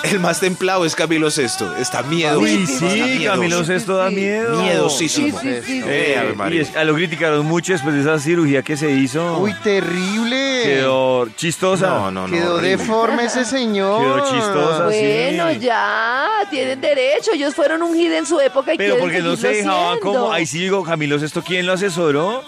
el 0.05 0.21
más 0.21 0.41
templado 0.41 0.85
es 0.85 0.95
Camilo 0.95 1.31
Sesto. 1.31 1.77
Está 1.77 2.03
miedo. 2.03 2.39
Uy, 2.41 2.67
sí, 2.67 3.25
Camilo 3.25 3.65
Sesto 3.65 3.97
da 3.97 4.11
miedo. 4.11 4.61
Miedosísimo. 4.63 5.39
Sí, 5.41 5.49
sí, 5.55 5.63
sí. 5.65 5.79
Eh, 5.87 6.15
Eh, 6.19 6.31
y 6.33 6.37
María. 6.37 6.63
es- 6.63 6.77
a 6.77 6.85
lo 6.85 6.95
criticaron 6.95 7.47
mucho 7.47 7.73
después 7.73 7.95
de 7.95 8.01
esa 8.03 8.19
cirugía 8.19 8.63
que 8.63 8.77
se 8.77 8.91
hizo. 8.91 9.39
Uy, 9.39 9.55
terrible. 9.63 10.63
Quedó 10.65 11.29
chistosa. 11.37 11.87
No, 11.89 12.11
no, 12.11 12.27
no. 12.29 12.33
Quedó 12.35 12.55
horrible. 12.57 12.77
deforme 12.77 13.25
ese 13.25 13.45
señor. 13.45 14.01
Quedó 14.03 14.33
chistosa. 14.33 14.85
Bueno, 14.85 15.51
sí. 15.53 15.59
ya, 15.61 16.29
tienen 16.51 16.81
derecho. 16.81 17.33
Ellos 17.33 17.55
fueron 17.55 17.83
un 17.83 17.95
hit 17.95 18.13
en 18.13 18.27
su 18.27 18.41
época 18.41 18.75
y 18.75 18.79
Pero 18.79 18.99
porque 18.99 19.21
no 19.21 19.37
se 19.37 19.49
dejaban 19.49 19.99
como. 20.01 20.33
Ahí 20.33 20.47
sí 20.47 20.59
digo, 20.61 20.83
Camilo 20.85 21.19
Sesto, 21.19 21.43
¿quién 21.43 21.67
lo 21.67 21.73
asesoró? 21.75 22.43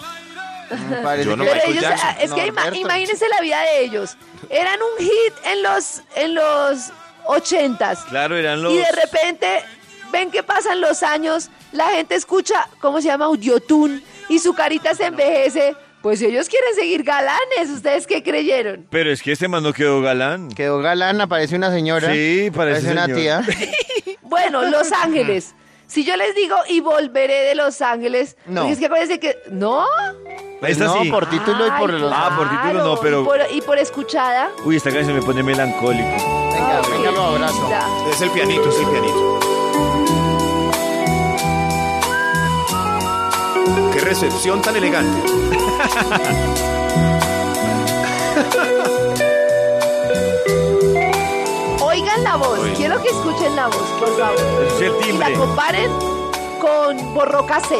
Yo 1.23 1.35
no 1.37 1.43
Pero 1.43 1.59
ellos, 1.67 1.83
ah, 2.01 2.17
es 2.19 2.31
que 2.33 2.47
ima- 2.51 2.75
imagínense 2.75 3.25
la 3.29 3.39
vida 3.39 3.61
de 3.61 3.85
ellos. 3.85 4.17
Eran 4.49 4.79
un 4.81 5.05
hit 5.05 5.33
en 5.51 5.61
los, 5.61 6.01
en 6.15 6.33
los 6.33 6.91
ochentas. 7.27 7.99
Claro, 8.05 8.35
eran 8.37 8.61
los. 8.61 8.73
Y 8.73 8.77
de 8.77 8.91
repente, 8.91 9.47
ven 10.11 10.31
que 10.31 10.43
pasan 10.43 10.81
los 10.81 11.03
años, 11.03 11.49
la 11.71 11.89
gente 11.89 12.15
escucha, 12.15 12.67
¿cómo 12.79 13.01
se 13.01 13.07
llama? 13.07 13.25
Audiotune, 13.25 14.01
y 14.29 14.39
su 14.39 14.53
carita 14.53 14.93
se 14.93 15.05
envejece. 15.05 15.75
Pues 16.01 16.21
ellos 16.21 16.47
quieren 16.49 16.75
seguir 16.75 17.01
galanes, 17.01 17.67
¿ustedes 17.73 18.05
qué 18.05 18.21
creyeron? 18.21 18.85
Pero 18.91 19.11
es 19.11 19.23
que 19.23 19.31
este 19.31 19.47
man 19.47 19.63
no 19.63 19.73
quedó 19.73 20.01
galán. 20.01 20.49
Quedó 20.49 20.77
galán, 20.79 21.19
aparece 21.19 21.55
una 21.55 21.71
señora. 21.71 22.13
Sí, 22.13 22.51
parece 22.55 22.91
una 22.91 23.07
tía. 23.07 23.41
Bueno, 24.21 24.63
Los 24.63 24.91
Ángeles. 24.91 25.55
Si 25.87 26.03
yo 26.03 26.15
les 26.17 26.35
digo 26.35 26.55
y 26.67 26.79
volveré 26.81 27.41
de 27.43 27.55
Los 27.55 27.81
Ángeles, 27.81 28.35
No. 28.47 28.67
es 28.67 28.79
que 28.79 28.87
acuérdense 28.87 29.19
que. 29.19 29.37
¿No? 29.49 29.85
Esta 30.61 30.85
no, 30.85 31.01
sí. 31.03 31.09
por 31.09 31.29
título 31.29 31.67
y 31.67 31.71
por. 31.71 31.95
Ah, 32.11 32.33
por 32.35 32.49
título 32.49 32.83
no, 32.83 32.97
pero- 32.99 33.21
Y 33.21 33.25
por, 33.25 33.39
y 33.53 33.61
por 33.61 33.77
escuchada. 33.79 34.49
Uy, 34.65 34.75
esta 34.77 34.91
canción 34.91 35.15
me 35.15 35.21
pone 35.21 35.41
melancólico 35.43 36.44
venga, 36.65 36.81
venga, 36.89 37.11
lo 37.11 37.21
abrazo. 37.23 37.69
Es 38.09 38.21
el 38.21 38.31
pianito, 38.31 38.69
es 38.69 38.79
el 38.79 38.87
pianito. 38.87 39.39
Qué 43.93 43.99
recepción 44.01 44.61
tan 44.61 44.75
elegante. 44.75 45.21
Oigan 51.81 52.23
la 52.23 52.35
voz, 52.35 52.59
quiero 52.75 53.01
que 53.01 53.09
escuchen 53.09 53.55
la 53.55 53.67
voz, 53.67 53.87
por. 53.99 54.09
Es 54.09 54.81
el 54.81 54.97
timbre. 54.97 55.09
Y 55.09 55.17
la 55.17 55.33
comparen 55.33 55.91
con 56.59 57.13
Borrocase 57.13 57.79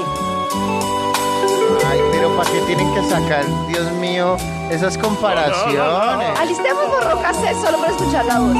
pero 2.16 2.36
¿para 2.38 2.50
qué 2.50 2.60
tienen 2.62 2.94
que 2.94 3.02
sacar, 3.10 3.44
Dios 3.68 3.92
mío, 3.94 4.38
esas 4.72 4.98
comparaciones? 4.98 6.40
Alistemos 6.40 6.88
Borroca 6.88 7.34
C 7.34 7.54
solo 7.62 7.78
para 7.78 7.92
escuchar 7.92 8.26
la 8.26 8.40
voz. 8.40 8.58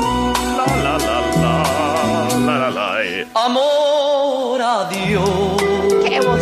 Amor 3.34 4.62
a 4.62 4.90
Dios. 4.90 5.30
¡Qué 6.06 6.20
voz! 6.22 6.42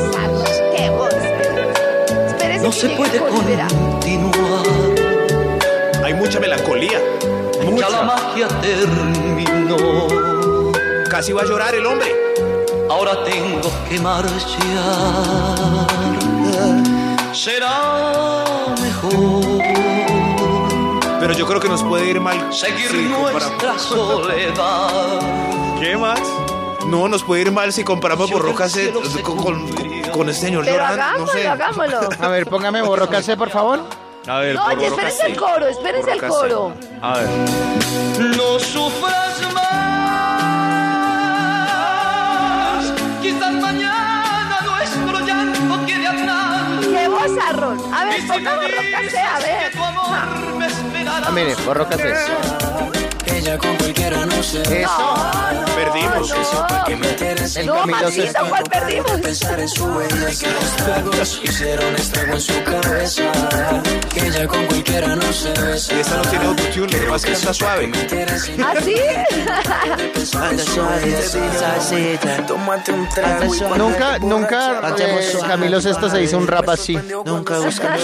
¡Qué 0.76 0.90
voz! 0.90 1.14
Espérese 2.28 2.64
No 2.64 2.70
que 2.70 2.76
se 2.80 2.90
puede 2.90 3.20
continuar. 3.20 3.68
Hay 6.04 6.14
mucha 6.14 6.40
melancolía. 6.40 7.00
Ya 7.78 7.90
la 7.90 8.02
Mucha. 8.04 8.04
magia 8.04 8.48
terminó. 8.62 9.78
Casi 11.10 11.32
va 11.32 11.42
a 11.44 11.46
llorar 11.46 11.74
el 11.76 11.86
hombre. 11.86 12.12
Ahora 12.90 13.24
tengo 13.24 13.72
que 13.90 14.00
marchar. 14.00 14.34
Será 17.34 18.76
mejor 18.82 19.62
Pero 21.20 21.34
yo 21.34 21.48
creo 21.48 21.60
que 21.60 21.68
nos 21.68 21.84
puede 21.84 22.06
ir 22.10 22.20
mal. 22.20 22.54
seguir 22.54 22.90
si 22.90 23.04
nuestra 23.06 23.80
soledad. 23.80 25.20
¿Qué 25.80 25.98
más? 25.98 26.22
No, 26.86 27.08
nos 27.08 27.24
puede 27.24 27.42
ir 27.44 27.52
mal 27.52 27.74
si 27.74 27.84
comparamos 27.84 28.30
Yo 28.30 28.38
Borroca 28.38 28.64
del 28.66 28.72
C 28.72 28.82
cielo 28.84 29.04
se 29.06 29.22
con, 29.24 29.38
con, 30.12 30.30
este 30.30 30.46
señor 30.48 30.64
Pero 30.66 30.78
llorando. 30.78 31.02
hagámoslo, 31.04 31.26
no 31.26 31.32
sé. 31.32 31.48
hagámoslo. 31.48 32.00
A 32.20 32.28
ver, 32.28 32.46
póngame 32.48 32.82
borrocase, 32.82 33.36
por 33.36 33.50
favor. 33.50 33.80
A 34.28 34.38
ver, 34.40 34.56
No, 34.56 34.66
oye, 34.68 34.88
espérense 34.88 35.26
el 35.26 35.36
coro, 35.36 35.68
espérense 35.68 36.12
el 36.12 36.22
coro. 36.28 36.74
A 37.02 37.18
ver. 37.18 37.28
No 38.38 38.60
sufras 38.60 39.23
A 47.40 48.06
ver, 48.06 48.28
pongamos 48.28 48.66
Rocasé, 48.66 49.20
a 49.20 49.40
ver. 49.40 49.72
Ah, 51.26 51.32
mire, 51.32 51.56
por 51.58 51.78
ella 53.44 53.58
con 53.58 53.76
cualquiera 53.76 54.26
no 54.26 54.42
se 54.42 54.62
Eso. 54.62 55.16
Perdimos. 55.76 56.34
que 56.86 56.96
me 56.96 57.10
interesa 57.10 57.60
El 57.60 57.66
No, 57.68 57.74
Camilo 57.76 57.98
Maxito, 58.00 58.24
Sesto. 58.26 58.46
¿cuál 58.48 58.64
perdimos? 58.64 59.12
pensar 59.20 59.60
en 59.60 59.68
su 59.68 59.94
belleza. 59.94 60.48
Los 60.48 60.76
tragos 60.78 61.42
hicieron 61.44 61.96
estrago 61.96 62.34
en 62.36 62.42
su 62.42 62.64
cabeza. 62.64 63.24
Que 64.14 64.28
ella 64.28 64.48
con 64.48 64.66
cualquiera 64.68 65.16
no 65.18 65.34
se 65.34 65.50
besa. 65.50 65.94
Y 65.94 66.00
esta 66.00 66.16
no 66.16 66.22
tiene 66.24 66.46
autotune, 66.46 66.92
lo 66.94 67.00
que 67.00 67.08
pasa 67.08 67.16
es 67.16 67.26
que 67.26 67.32
está 67.34 67.54
suave. 67.54 67.92
¿Ah, 68.64 68.74
sí? 68.82 68.96
Anda 70.38 70.64
suavecita, 70.64 72.46
tómate 72.48 72.92
un 72.94 73.10
trago 73.10 73.54
Nunca, 73.76 74.20
nunca 74.20 74.94
eh, 74.98 75.34
Camilo 75.46 75.82
Sesto 75.82 76.10
se 76.10 76.24
hizo 76.24 76.38
un 76.38 76.48
rap 76.48 76.70
así. 76.70 76.96
Nunca 77.26 77.60
buscas 77.60 78.00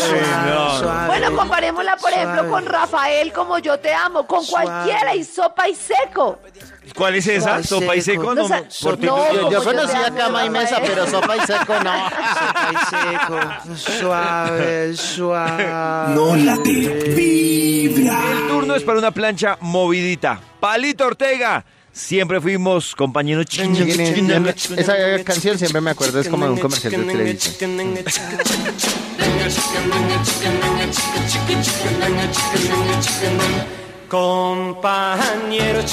No. 0.45 1.07
Bueno, 1.07 1.34
comparémosla, 1.36 1.95
por 1.95 2.11
ejemplo, 2.11 2.49
con 2.49 2.66
Rafael, 2.66 3.32
como 3.32 3.57
yo 3.60 3.80
te 3.80 3.94
amo, 3.94 4.28
con 4.28 4.45
cualquiera 4.45 5.16
y 5.16 5.24
sopa 5.34 5.68
y 5.69 5.76
seco. 5.76 6.39
¿Cuál 6.95 7.15
es 7.15 7.27
esa? 7.27 7.64
¿Sopa 7.64 7.95
y 7.95 8.01
seco. 8.01 8.23
seco? 8.23 8.35
No, 8.35 8.41
No, 8.41 8.45
o 8.45 8.47
sea, 8.47 8.64
no, 8.84 9.34
Yo, 9.34 9.51
yo 9.51 9.64
conocía 9.64 10.14
cama 10.15 10.45
y 10.45 10.49
mesa, 10.49 10.81
pero 10.85 11.07
sopa 11.07 11.38
y 11.38 11.41
seco 11.41 11.73
no. 11.84 11.93
Suave, 13.76 14.95
suave. 14.95 15.65
No 16.15 16.35
late, 16.35 17.14
vibra. 17.15 18.19
El 18.31 18.47
turno 18.47 18.76
es 18.76 18.84
para 18.84 18.99
una 18.99 19.11
plancha 19.11 19.57
movidita. 19.61 20.39
Palito 20.60 21.06
Ortega. 21.06 21.64
Siempre 21.91 22.39
fuimos 22.39 22.95
compañeros. 22.95 23.45
Esa 24.77 24.95
canción 25.23 25.57
siempre 25.57 25.81
me 25.81 25.91
acuerdo, 25.91 26.19
es 26.22 26.30
como 26.30 26.45
de 26.45 26.51
un 26.51 26.60
comercial 26.60 26.91
de 26.91 27.11
televisión. 27.11 27.56
Compañeros, 34.10 35.91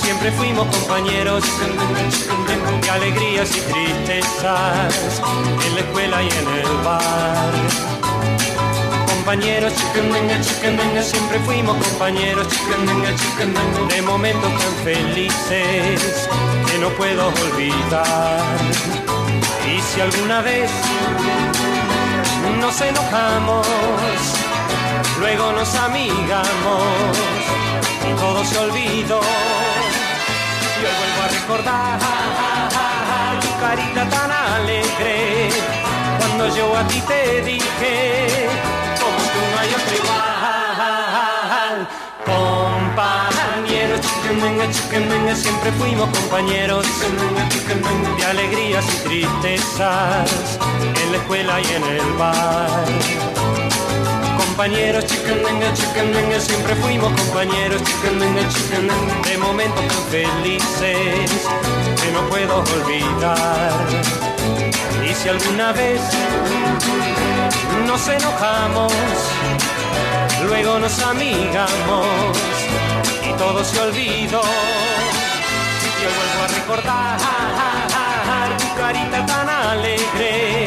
siempre 0.00 0.32
fuimos 0.32 0.66
compañeros 0.74 1.44
de 2.82 2.90
alegrías 2.90 3.54
y 3.54 3.60
tristezas 3.60 5.22
en 5.66 5.74
la 5.74 5.80
escuela 5.80 6.22
y 6.22 6.28
en 6.28 6.48
el 6.58 6.76
bar. 6.82 7.52
Compañeros, 9.08 9.74
siempre 11.02 11.38
fuimos 11.40 11.76
compañeros 11.76 12.48
de 13.90 14.00
momentos 14.00 14.50
tan 14.50 14.74
felices 14.82 16.28
que 16.66 16.78
no 16.78 16.88
puedo 16.96 17.28
olvidar. 17.28 18.40
Y 19.66 19.82
si 19.82 20.00
alguna 20.00 20.40
vez 20.40 20.70
nos 22.58 22.80
enojamos, 22.80 23.66
luego 25.18 25.52
nos 25.52 25.74
amigamos 25.74 27.18
y 28.08 28.12
todo 28.14 28.44
se 28.44 28.58
olvidó. 28.58 29.20
Y 30.80 30.84
hoy 30.84 30.92
vuelvo 30.98 31.22
a 31.22 31.28
recordar 31.28 31.98
tu 33.40 33.50
carita 33.60 34.08
tan 34.08 34.30
alegre 34.30 35.50
cuando 36.18 36.56
yo 36.56 36.76
a 36.76 36.86
ti 36.88 37.00
te 37.02 37.42
dije, 37.42 38.48
como 39.00 39.18
tú 39.32 39.40
no 39.52 39.60
hay 39.60 39.68
otro 39.74 39.94
igual. 39.96 40.18
Compañeros, 42.24 44.00
chiquendenga, 44.00 44.70
chiquendenga, 44.70 45.34
siempre 45.36 45.72
fuimos 45.72 46.08
compañeros 46.18 46.86
de 48.16 48.24
alegrías 48.24 48.84
y 48.84 48.96
tristezas 49.08 50.58
en 51.02 51.12
la 51.12 51.18
escuela 51.18 51.60
y 51.60 51.74
en 51.74 51.84
el 51.84 52.12
bar 52.18 53.29
compañeros, 54.60 55.06
chicandenga, 55.06 55.72
chicandenga, 55.72 56.38
siempre 56.38 56.74
fuimos 56.76 57.10
compañeros, 57.18 57.82
chicandenga, 57.82 58.46
chicandenga, 58.50 59.14
de 59.26 59.38
momentos 59.38 59.84
tan 59.86 60.04
felices 60.10 61.30
que 62.02 62.12
no 62.12 62.20
puedo 62.28 62.58
olvidar. 62.58 63.72
Y 65.02 65.14
si 65.14 65.30
alguna 65.30 65.72
vez 65.72 66.02
nos 67.86 68.06
enojamos, 68.06 68.92
luego 70.44 70.78
nos 70.78 71.02
amigamos 71.04 72.36
y 73.26 73.32
todo 73.38 73.64
se 73.64 73.80
olvidó. 73.80 74.42
Yo 76.02 76.08
vuelvo 76.18 76.40
a 76.44 76.48
recordar 76.58 77.18
tu 78.58 78.74
carita 78.74 79.24
tan 79.24 79.48
alegre 79.48 80.66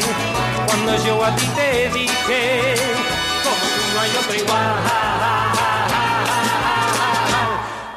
cuando 0.66 1.04
yo 1.06 1.24
a 1.24 1.36
ti 1.36 1.46
te 1.54 1.90
dije 1.90 2.74
yo 4.12 4.22
soy 4.22 4.38
igual. 4.38 4.74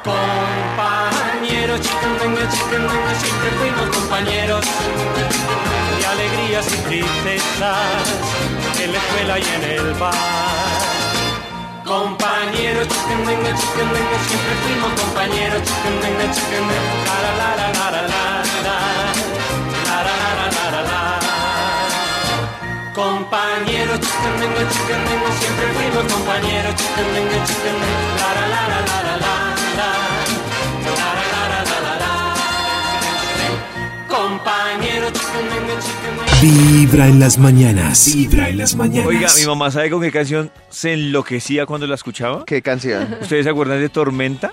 Compañeros, 0.04 1.80
chicken, 1.80 2.18
venga, 2.18 2.50
siempre 2.50 3.50
fuimos 3.58 3.96
compañeros. 3.96 4.64
De 5.98 6.06
alegrías 6.06 6.66
y 6.72 6.76
tristezas, 6.88 8.06
en 8.80 8.92
la 8.92 8.98
escuela 8.98 9.38
y 9.38 9.42
en 9.42 9.64
el 9.64 9.94
bar. 9.94 10.14
Compañeros, 11.84 12.88
chicken, 12.88 13.26
venga, 13.26 13.56
siempre 13.56 14.54
fuimos 14.64 15.00
compañeros. 15.00 15.62
Chicken, 15.62 16.32
chicken, 16.32 16.64
la 17.06 17.30
la 17.38 17.56
la 17.56 17.72
la 17.72 17.90
la 17.90 18.02
la. 18.62 19.07
Compañeros, 22.98 24.00
chicandenga, 24.00 24.68
chicandenga, 24.72 25.30
siempre 25.38 25.66
fuimos 25.68 26.12
compañeros, 26.12 26.74
chicandenga, 26.74 27.44
chicandenga, 27.46 28.18
la 28.18 28.30
la 28.34 28.46
la 28.50 28.62
la 28.66 28.80
la 28.80 29.06
la 29.06 29.06
la 29.06 29.86
la 31.78 31.94
la 31.94 32.18
Vibra 36.42 37.06
en 37.06 37.20
las 37.20 37.38
mañanas. 37.38 38.12
Vibra 38.12 38.48
en 38.48 38.58
las 38.58 38.74
mañanas. 38.74 39.06
Oiga, 39.06 39.28
mi 39.38 39.46
mamá 39.46 39.70
sabe 39.70 39.90
con 39.90 40.02
qué 40.02 40.10
canción 40.10 40.50
se 40.68 40.94
enloquecía 40.94 41.66
cuando 41.66 41.86
la 41.86 41.94
escuchaba. 41.94 42.44
¿Qué 42.46 42.62
canción? 42.62 43.16
¿Ustedes 43.20 43.44
se 43.44 43.50
acuerdan 43.50 43.78
de 43.78 43.90
Tormenta? 43.90 44.50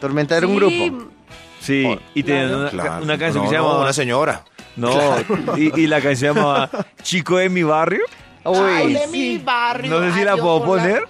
Tormenta 0.00 0.36
era 0.36 0.46
un 0.46 0.54
grupo. 0.54 1.08
Sí, 1.60 1.84
Oh, 1.88 1.98
y 2.14 2.22
tenían 2.22 2.54
una, 2.54 3.18
canción 3.18 3.42
que 3.42 3.48
se 3.48 3.56
llamaba... 3.56 3.80
una 3.80 3.92
señora. 3.92 4.44
No, 4.76 5.16
y, 5.56 5.80
y 5.82 5.86
la 5.86 6.00
canción 6.00 6.34
se 6.34 6.40
llamaba 6.40 6.70
Chico 7.02 7.36
de 7.38 7.48
mi 7.48 7.62
barrio. 7.62 8.02
Uy, 8.44 8.92
de 8.92 9.06
mi 9.06 9.38
barrio. 9.38 9.90
No 9.90 10.00
sé 10.06 10.12
si 10.12 10.18
Ay, 10.20 10.24
la 10.24 10.36
puedo 10.36 10.64
por 10.64 10.76
la- 10.78 10.82
poner. 10.84 11.08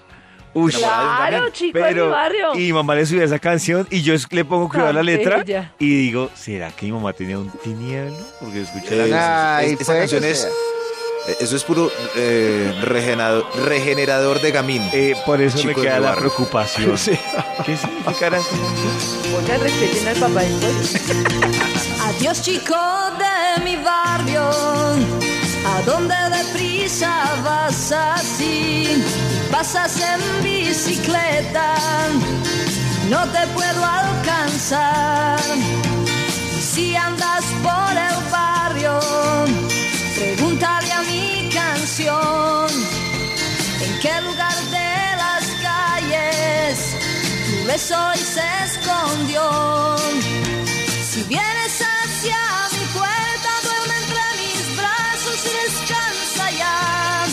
Uy, 0.57 0.71
Claro, 0.73 1.51
chico 1.51 1.79
de 1.81 1.95
mi 1.95 2.01
barrio. 2.01 2.55
Y 2.55 2.59
mi 2.59 2.73
mamá 2.73 2.95
le 2.95 3.05
subía 3.07 3.25
esa 3.25 3.41
canción 3.41 3.89
y 3.91 4.03
yo 4.03 4.15
es- 4.15 4.31
le 4.33 4.45
pongo 4.45 4.69
cuidado 4.69 4.91
a 4.91 4.93
la 4.93 5.03
letra 5.03 5.39
bella. 5.39 5.73
y 5.81 5.89
digo, 5.97 6.31
¿será 6.35 6.71
que 6.71 6.87
mi 6.87 6.93
mamá 6.93 7.13
tenía 7.13 7.39
un 7.39 7.51
tinieblo? 7.51 8.17
Porque 8.41 8.63
escuché 8.63 9.01
Es- 9.03 9.07
eso. 9.09 9.17
Ay, 9.21 9.67
es- 9.73 9.81
esa 9.81 9.85
puede 9.87 9.99
canción 10.01 10.25
es. 10.25 10.45
eh, 10.45 11.37
Eso 11.41 11.57
es 11.57 11.65
puro 11.65 11.91
eh, 12.17 12.73
regenerador, 12.83 13.47
regenerador 13.65 14.41
de 14.43 14.51
gamín. 14.53 14.83
Eh, 14.93 15.15
por 15.25 15.41
eso 15.41 15.57
Chico 15.59 15.81
me 15.81 15.87
queda 15.87 15.99
la 15.99 16.15
preocupación. 16.15 16.97
Sí. 16.99 17.19
¿Qué 17.67 17.77
significará? 17.79 18.39
Oigan, 19.37 19.61
respeten 19.61 20.07
al 20.09 20.17
papá 20.17 20.43
después. 20.43 21.03
Adiós 22.07 22.43
chico 22.43 22.77
de 23.19 23.65
mi 23.65 23.77
barrio, 23.77 24.51
¿a 25.73 25.83
dónde 25.87 26.15
deprisa 26.37 27.11
vas 27.43 27.93
así? 27.93 29.03
Pasas 29.51 29.99
en 30.01 30.21
bicicleta, 30.43 31.77
no 33.09 33.27
te 33.29 33.47
puedo 33.55 33.85
alcanzar. 33.85 35.41
Si 36.61 36.95
andas 36.95 37.45
por 37.63 37.93
el 38.09 38.31
barrio, 38.31 39.01
pregúntale 40.15 40.93
a 40.93 41.03
mi 41.05 41.49
canción, 41.49 42.67
¿en 43.81 43.99
qué 44.01 44.21
lugar 44.21 44.57
de 44.77 45.17
las 45.23 45.45
calles 45.63 46.97
tu 47.47 47.67
beso 47.67 47.97
hoy 48.09 48.19
se 48.19 48.47
escondió? 48.67 50.44
Si 51.15 51.23
vienes 51.23 51.81
hacia 51.81 52.37
mi 52.73 52.85
puerta, 52.87 53.51
duerme 53.63 53.95
entre 54.03 54.25
mis 54.43 54.77
brazos 54.77 55.39
y 55.47 55.53
descansa 55.63 56.51
ya. 56.51 57.25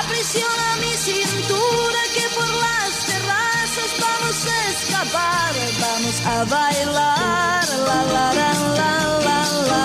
Aprisiona 0.00 0.76
mi 0.76 0.94
cintura 0.96 2.00
que 2.14 2.26
por 2.34 2.48
las 2.48 3.04
terrazas 3.04 3.90
vamos 4.00 4.46
a 4.46 4.70
escapar, 4.70 5.54
vamos 5.82 6.16
a 6.24 6.44
bailar. 6.44 7.68
La 7.86 7.98
la 8.04 8.32
la 8.32 8.32
la 8.32 8.52
la 8.78 8.92
la 9.20 9.38
la. 9.68 9.84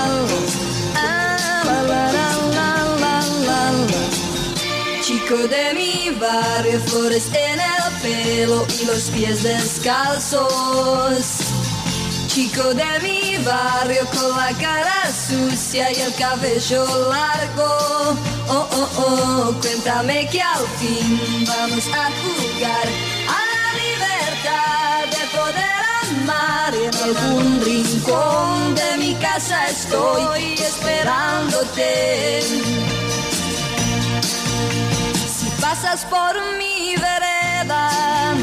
Ah, 0.96 1.62
la 1.66 1.80
la 1.84 2.04
la 2.12 2.70
la 3.04 3.20
la. 3.48 4.02
Chico 5.02 5.38
de 5.50 5.74
mi 5.74 6.10
barrio, 6.18 6.80
flores 6.88 7.28
en 7.34 7.60
el 7.60 7.86
pelo 8.02 8.66
y 8.82 8.86
los 8.86 9.10
pies 9.10 9.44
descalzos. 9.44 11.26
Chico 12.36 12.74
de 12.74 13.00
mi 13.02 13.38
barrio 13.46 14.06
con 14.08 14.36
la 14.36 14.52
cara 14.60 15.10
sucia 15.10 15.90
y 15.90 16.02
el 16.02 16.14
cabello 16.16 16.86
largo. 17.10 18.18
Oh, 18.50 18.68
oh, 18.74 18.90
oh, 18.98 19.54
cuéntame 19.62 20.28
que 20.28 20.42
al 20.42 20.68
fin 20.78 21.46
vamos 21.48 21.88
a 21.88 22.12
jugar 22.20 22.88
a 23.30 23.40
la 23.54 23.68
libertad 23.86 25.06
de 25.16 25.24
poder 25.38 25.82
amar. 26.04 26.74
Y 26.76 26.84
en 26.84 26.96
algún 27.04 27.62
rincón 27.64 28.76
de 28.76 28.98
mi 28.98 29.16
casa 29.16 29.70
estoy 29.70 30.56
esperándote. 30.56 32.42
Si 35.40 35.50
pasas 35.62 36.04
por 36.04 36.36
mi 36.58 36.98
vereda, 36.98 38.36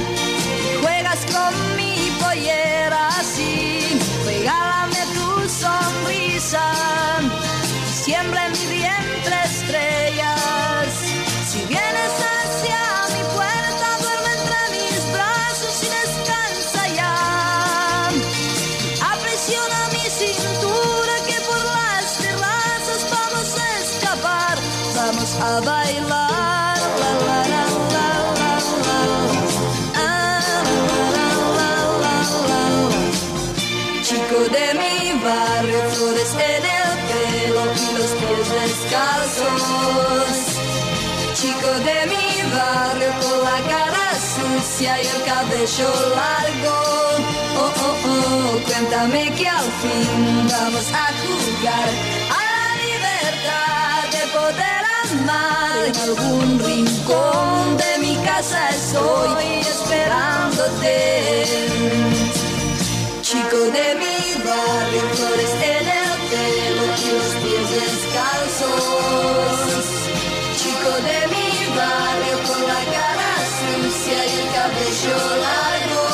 sucia 44.83 45.03
y 45.03 45.07
el 45.07 45.23
cabello 45.23 45.91
largo. 46.17 46.77
Oh, 47.57 47.73
oh, 47.87 47.97
oh, 48.07 48.61
cuéntame 48.67 49.23
que 49.35 49.49
al 49.49 49.71
fin 49.83 50.49
vamos 50.51 50.87
a 50.93 51.07
jugar 51.23 51.91
a 52.31 52.43
la 52.51 52.69
libertad 52.87 54.03
de 54.11 54.23
poder 54.39 54.83
amar. 55.05 55.77
En 55.87 55.97
algún 56.09 56.49
rincón 56.59 57.77
de 57.77 57.91
mi 58.01 58.15
casa 58.25 58.61
estoy 58.71 59.45
esperándote. 59.61 60.97
Chico 63.23 63.59
de 63.77 63.87
mi 64.03 64.19
barrio, 64.45 65.03
flores 65.15 65.55
en 65.75 65.87
el 66.01 66.13
pelo 66.31 66.85
y 66.85 67.09
los 67.19 67.33
pies 67.43 67.67
descalzos. 67.79 69.15
Chico 70.61 70.93
de 71.09 71.19
mi 71.33 71.49
barrio 71.77 72.37
con 72.49 72.61
la 72.67 72.81
cara 72.93 73.32
sucia 73.83 74.27
y 74.27 74.41
el 74.41 74.49
cabello 74.55 75.19
largo. 75.47 76.05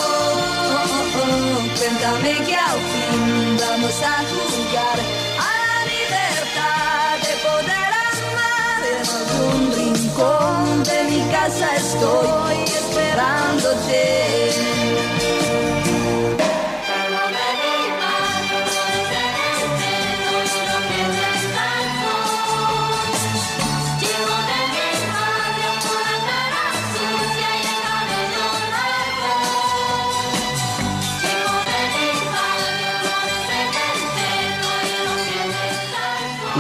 Oh, 1.21 1.79
Cuéntame 1.79 2.33
que 2.47 2.57
al 2.57 2.81
fin 2.93 3.57
vamos 3.61 3.97
a 4.03 4.17
jugar 4.33 4.99
a 5.39 5.51
la 5.69 5.79
libertad 5.93 7.11
de 7.27 7.35
poder 7.47 7.91
amar. 8.13 8.81
En 8.93 9.07
algún 9.19 9.63
rincón 9.77 10.85
de 10.85 10.99
mi 11.11 11.23
casa 11.31 11.77
estoy 11.77 12.57
esperándote. 12.81 14.38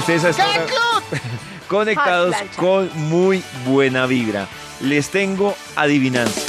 Ustedes 0.08 0.24
a 0.24 0.30
esta 0.30 0.48
hora- 0.48 1.02
conectados 1.68 2.34
con 2.56 2.90
muy 3.10 3.44
buena 3.66 4.06
vibra. 4.06 4.46
Les 4.80 5.10
tengo 5.10 5.54
adivinanza. 5.76 6.40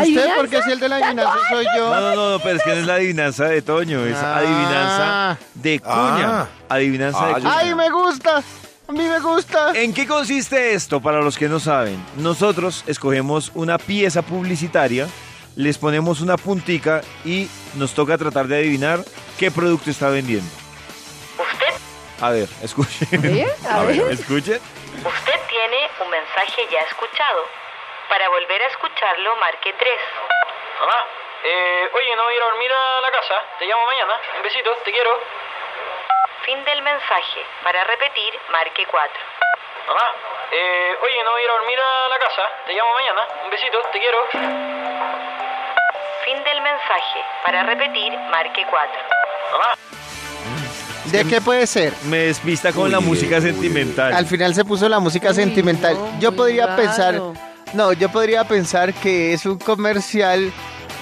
¿Usted 0.00 0.28
porque 0.38 0.62
si 0.62 0.70
el 0.72 0.80
de 0.80 0.88
la 0.88 0.96
adivinanza 0.96 1.34
soy 1.50 1.66
yo? 1.76 1.90
No, 1.94 2.00
no, 2.00 2.14
no, 2.14 2.30
no, 2.32 2.38
pero 2.42 2.56
es 2.56 2.62
que 2.62 2.70
no 2.70 2.76
es 2.76 2.86
la 2.86 2.94
adivinanza 2.94 3.44
de 3.44 3.60
Toño, 3.60 4.06
es 4.06 4.16
Ah. 4.16 4.36
adivinanza 4.38 5.38
de 5.54 5.80
cuña. 5.80 6.40
Ah. 6.40 6.48
Adivinanza 6.70 7.26
de 7.26 7.32
Ah, 7.32 7.34
cuña. 7.34 7.58
¡Ay, 7.58 7.74
me 7.74 7.90
gusta! 7.90 8.42
A 8.88 8.92
mí 8.92 9.02
me 9.06 9.20
gusta. 9.20 9.72
¿En 9.74 9.92
qué 9.92 10.06
consiste 10.06 10.72
esto? 10.72 11.02
Para 11.02 11.20
los 11.20 11.36
que 11.36 11.50
no 11.50 11.60
saben, 11.60 12.02
nosotros 12.16 12.84
escogemos 12.86 13.50
una 13.54 13.76
pieza 13.76 14.22
publicitaria, 14.22 15.08
les 15.56 15.76
ponemos 15.76 16.22
una 16.22 16.38
puntica 16.38 17.02
y 17.22 17.48
nos 17.74 17.92
toca 17.92 18.16
tratar 18.16 18.48
de 18.48 18.56
adivinar 18.56 19.04
qué 19.38 19.50
producto 19.50 19.90
está 19.90 20.08
vendiendo. 20.08 20.48
A 22.20 22.30
ver, 22.30 22.48
escuchen. 22.62 23.08
¿Eh? 23.12 23.46
A 23.68 23.82
ver. 23.84 24.12
escuchen. 24.12 24.60
usted 25.04 25.40
tiene 25.48 25.90
un 26.00 26.10
mensaje 26.10 26.66
ya 26.70 26.80
escuchado. 26.80 27.44
Para 28.08 28.28
volver 28.30 28.62
a 28.62 28.66
escucharlo, 28.68 29.36
marque 29.36 29.72
3. 29.72 30.00
Mamá, 30.80 31.06
eh, 31.44 31.90
oye, 31.92 32.16
no 32.16 32.22
voy 32.24 32.32
a 32.32 32.36
ir 32.36 32.42
a 32.42 32.46
dormir 32.46 32.72
a 32.72 33.00
la 33.02 33.10
casa. 33.10 33.34
Te 33.58 33.66
llamo 33.66 33.84
mañana. 33.84 34.18
Un 34.36 34.42
besito, 34.42 34.74
te 34.84 34.92
quiero. 34.92 35.20
Fin 36.44 36.64
del 36.64 36.82
mensaje. 36.82 37.44
Para 37.62 37.84
repetir, 37.84 38.38
marque 38.50 38.86
4. 38.86 39.20
Mamá, 39.88 40.14
eh, 40.52 40.98
oye, 41.02 41.22
no 41.22 41.32
voy 41.32 41.42
a 41.42 41.44
ir 41.44 41.50
a 41.50 41.52
dormir 41.52 41.80
a 41.80 42.08
la 42.08 42.18
casa. 42.18 42.42
Te 42.66 42.72
llamo 42.72 42.94
mañana. 42.94 43.28
Un 43.44 43.50
besito, 43.50 43.78
te 43.92 43.98
quiero. 43.98 44.26
Fin 46.24 46.44
del 46.44 46.60
mensaje. 46.62 47.24
Para 47.44 47.62
repetir, 47.64 48.16
marque 48.30 48.64
4. 48.70 49.00
Mamá. 49.52 50.05
¿De 51.12 51.24
qué 51.24 51.40
puede 51.40 51.66
ser? 51.66 51.92
Me 52.08 52.18
despista 52.18 52.72
con 52.72 52.90
la 52.90 53.00
música 53.00 53.36
uy. 53.36 53.42
sentimental. 53.42 54.12
Al 54.12 54.26
final 54.26 54.54
se 54.54 54.64
puso 54.64 54.88
la 54.88 54.98
música 55.00 55.32
sentimental. 55.34 55.96
yo 56.20 56.30
muy 56.30 56.36
podría 56.38 56.66
raro. 56.66 56.82
pensar, 56.82 57.22
no, 57.74 57.92
yo 57.92 58.08
podría 58.10 58.44
pensar 58.44 58.92
que 58.94 59.32
es 59.32 59.46
un 59.46 59.58
comercial, 59.58 60.52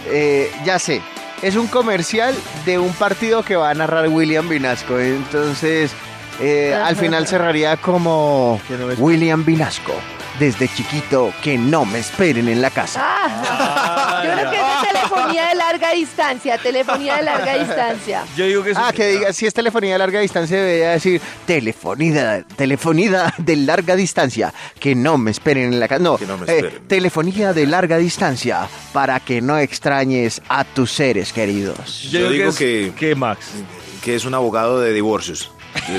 eh, 0.09 0.51
ya 0.64 0.78
sé, 0.78 1.01
es 1.43 1.56
un 1.56 1.66
comercial 1.66 2.35
de 2.64 2.78
un 2.78 2.93
partido 2.94 3.43
que 3.43 3.56
va 3.56 3.70
a 3.70 3.74
narrar 3.74 4.09
William 4.09 4.48
Vinasco. 4.48 4.98
Entonces, 4.98 5.93
eh, 6.40 6.74
al 6.74 6.97
final 6.97 7.26
cerraría 7.26 7.76
como 7.76 8.60
William 8.98 9.44
Vinasco. 9.44 9.93
desde 10.39 10.68
chiquito 10.68 11.32
que 11.43 11.56
no 11.56 11.85
me 11.85 12.01
esperen 12.01 12.48
en 12.48 12.60
la 12.60 12.70
casa. 12.70 13.01
Ah, 13.05 14.22
yo 14.24 14.32
creo 14.32 14.51
que 14.51 14.56
es 14.56 14.62
de 14.62 14.64
telefonía 15.01 15.49
de 15.49 15.55
larga 15.55 15.91
distancia, 15.93 16.59
telefonía 16.59 17.16
de 17.16 17.23
larga 17.23 17.55
distancia. 17.59 18.25
Yo 18.37 18.47
digo 18.47 18.62
que 18.62 18.71
es 18.71 18.77
Ah, 18.79 18.93
que 18.95 19.07
diga, 19.09 19.33
si 19.33 19.47
es 19.47 19.55
telefonía 19.55 19.93
de 19.95 19.99
larga 19.99 20.21
distancia, 20.21 20.57
debería 20.57 20.91
decir 20.91 21.21
telefonía, 21.47 22.45
telefonía 22.57 23.35
de 23.39 23.57
larga 23.57 23.97
distancia, 23.97 24.53
que 24.79 24.95
no 24.95 25.19
me 25.19 25.31
esperen 25.31 25.73
en 25.73 25.81
la 25.81 25.89
casa. 25.89 26.03
No, 26.03 26.19
no 26.27 26.39
me 26.39 26.47
eh, 26.53 26.57
esperen. 26.59 26.89
telefonía 26.89 27.53
de 27.53 27.66
larga 27.66 27.97
distancia, 27.99 28.69
para 28.93 29.21
que 29.21 29.41
no 29.41 29.59
extrañes 29.59 30.41
a 30.49 30.65
tus 30.65 30.91
seres 30.93 31.33
queridos. 31.33 32.03
Yo, 32.11 32.31
digo 32.31 32.55
que, 32.55 32.93
que 32.99 33.15
Max. 33.15 33.47
Que 34.03 34.15
es 34.16 34.25
un 34.27 34.35
abogado 34.35 34.81
de 34.81 34.93
divorcios. 34.93 35.51
Sí, 35.87 35.99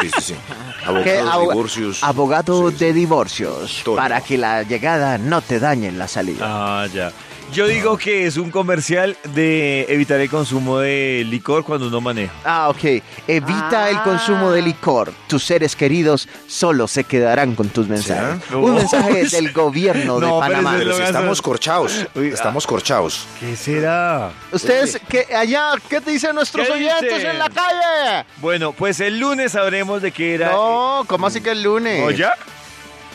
sí, 0.00 0.20
sí. 0.20 0.34
Abogado 0.84 1.04
Que 1.04 1.12
de 1.12 1.20
abo- 1.22 1.50
divorcios. 1.50 2.02
Abogado 2.04 2.70
de 2.70 2.92
divorcios, 2.92 3.80
Todo. 3.84 3.96
para 3.96 4.20
que 4.20 4.38
la 4.38 4.62
llegada 4.62 5.18
no 5.18 5.40
te 5.40 5.58
dañe 5.58 5.90
la 5.90 6.06
salida. 6.06 6.44
Ah, 6.46 6.86
ya. 6.92 7.10
Yo 7.52 7.66
digo 7.66 7.96
que 7.96 8.26
es 8.26 8.36
un 8.36 8.50
comercial 8.50 9.16
de 9.32 9.86
evitar 9.88 10.20
el 10.20 10.28
consumo 10.28 10.78
de 10.78 11.24
licor 11.26 11.64
cuando 11.64 11.86
uno 11.86 12.00
maneja. 12.02 12.32
Ah, 12.44 12.68
ok. 12.68 13.02
Evita 13.26 13.88
el 13.88 14.02
consumo 14.02 14.50
de 14.50 14.60
licor. 14.60 15.10
Tus 15.26 15.44
seres 15.44 15.74
queridos 15.74 16.28
solo 16.46 16.86
se 16.86 17.04
quedarán 17.04 17.54
con 17.54 17.68
tus 17.70 17.88
mensajes. 17.88 18.42
¿Sí? 18.48 18.54
Un 18.54 18.74
mensaje 18.74 19.24
del 19.30 19.52
gobierno 19.52 20.20
de 20.20 20.26
No, 20.26 20.40
pero 20.40 20.52
Panamá. 20.52 20.74
Pero 20.76 20.92
si 20.94 21.00
gastan- 21.00 21.06
estamos 21.06 21.40
corchados. 21.40 22.06
Estamos 22.14 22.66
corchados. 22.66 23.26
¿Qué 23.40 23.56
será? 23.56 24.32
Ustedes, 24.52 25.00
que 25.08 25.34
allá, 25.34 25.70
¿qué 25.88 26.00
te 26.02 26.10
dicen 26.10 26.34
nuestros 26.34 26.66
¿Qué 26.66 26.72
oyentes 26.74 27.14
dicen? 27.14 27.30
en 27.30 27.38
la 27.38 27.48
calle? 27.48 28.26
Bueno, 28.38 28.72
pues 28.72 29.00
el 29.00 29.18
lunes 29.18 29.52
sabremos 29.52 30.02
de 30.02 30.12
qué 30.12 30.34
era. 30.34 30.52
No, 30.52 31.04
¿cómo 31.06 31.26
así 31.28 31.40
que 31.40 31.52
el 31.52 31.62
lunes? 31.62 32.02
¿O 32.04 32.10
ya? 32.10 32.34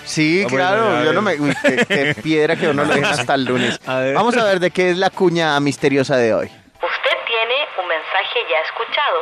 Sí, 0.05 0.43
Ah, 0.45 0.49
claro. 0.49 1.03
yo 1.03 1.13
no 1.13 1.21
me. 1.21 1.33
Uy, 1.39 1.53
qué, 1.61 1.85
qué 1.87 2.15
piedra 2.23 2.55
que 2.55 2.67
uno 2.67 2.83
lo 2.83 2.93
deja 2.93 3.11
hasta 3.11 3.35
el 3.35 3.45
lunes. 3.45 3.79
A 3.87 3.97
ver. 3.99 4.13
Vamos 4.15 4.35
a 4.37 4.43
ver 4.45 4.59
de 4.59 4.71
qué 4.71 4.91
es 4.91 4.97
la 4.97 5.09
cuña 5.09 5.59
misteriosa 5.59 6.15
de 6.17 6.33
hoy. 6.33 6.47
Usted 6.47 7.17
tiene 7.25 7.67
un 7.77 7.87
mensaje 7.87 8.39
ya 8.49 8.59
escuchado. 8.65 9.19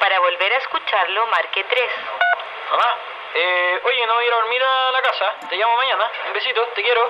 Para 0.00 0.18
volver 0.20 0.52
a 0.52 0.56
escucharlo, 0.58 1.26
marque 1.28 1.64
3. 1.68 1.82
Mamá, 2.70 2.96
eh, 3.34 3.80
oye, 3.84 4.06
no 4.06 4.14
voy 4.14 4.24
a 4.24 4.26
ir 4.26 4.32
a 4.32 4.36
dormir 4.36 4.62
a 4.62 4.92
la 4.92 5.02
casa. 5.02 5.48
Te 5.48 5.56
llamo 5.56 5.76
mañana. 5.76 6.04
Un 6.26 6.32
besito, 6.34 6.60
te 6.74 6.82
quiero. 6.82 7.00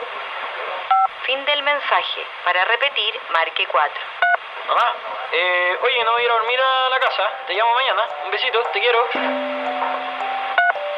Fin 1.26 1.44
del 1.44 1.62
mensaje. 1.62 2.20
Para 2.44 2.64
repetir, 2.66 3.14
marque 3.32 3.66
4. 3.66 4.00
Mamá, 4.68 4.94
eh, 5.32 5.78
oye, 5.82 6.04
no 6.04 6.12
voy 6.12 6.22
a 6.22 6.24
ir 6.24 6.30
a 6.30 6.34
dormir 6.34 6.60
a 6.60 6.88
la 6.90 7.00
casa. 7.00 7.22
Te 7.46 7.54
llamo 7.54 7.74
mañana. 7.74 8.02
Un 8.24 8.30
besito, 8.30 8.62
te 8.72 8.80
quiero. 8.80 9.00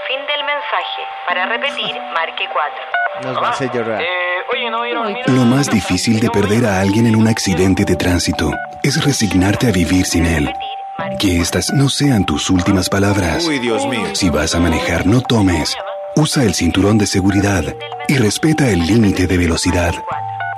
Fin 0.07 0.21
del 0.27 0.45
mensaje. 0.45 1.03
Para 1.29 1.47
repetir, 1.47 2.01
marque 2.15 2.45
4. 2.53 3.33
Nos 3.33 3.43
va 3.43 3.49
a 3.49 3.51
hacer 3.51 3.71
llorar. 3.73 4.01
Eh, 4.01 5.27
Lo 5.29 5.45
más 5.45 5.69
difícil 5.69 6.21
de 6.21 6.31
perder 6.31 6.65
a 6.67 6.81
alguien 6.81 7.07
en 7.07 7.17
un 7.17 7.27
accidente 7.27 7.85
de 7.85 7.97
tránsito 7.97 8.53
es 8.83 9.05
resignarte 9.05 9.69
a 9.69 9.73
vivir 9.73 10.05
sin 10.07 10.27
él. 10.27 10.53
Que 11.19 11.41
estas 11.41 11.73
no 11.73 11.89
sean 11.89 12.25
tus 12.25 12.51
últimas 12.51 12.89
palabras. 12.89 13.47
Uy, 13.47 13.59
Dios 13.59 13.85
mío. 13.87 14.15
Si 14.15 14.31
vas 14.31 14.55
a 14.55 14.61
manejar, 14.61 15.07
no 15.07 15.21
tomes. 15.23 15.77
Usa 16.15 16.45
el 16.45 16.55
cinturón 16.55 16.99
de 16.99 17.07
seguridad 17.07 17.65
y 18.07 18.17
respeta 18.19 18.69
el 18.69 18.87
límite 18.87 19.27
de 19.27 19.39
velocidad. 19.39 19.93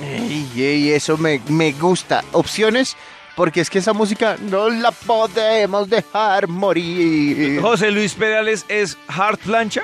Ey, 0.00 0.90
eso 0.90 1.16
me, 1.16 1.40
me 1.46 1.70
gusta. 1.72 2.24
Opciones, 2.32 2.96
porque 3.36 3.60
es 3.60 3.70
que 3.70 3.78
esa 3.78 3.92
música 3.92 4.36
no 4.40 4.68
la 4.70 4.90
podemos 4.90 5.88
dejar 5.88 6.48
morir. 6.48 7.60
José 7.60 7.90
Luis 7.90 8.14
Perales 8.14 8.64
es 8.68 8.96
Hard 9.08 9.38
Plancha. 9.38 9.82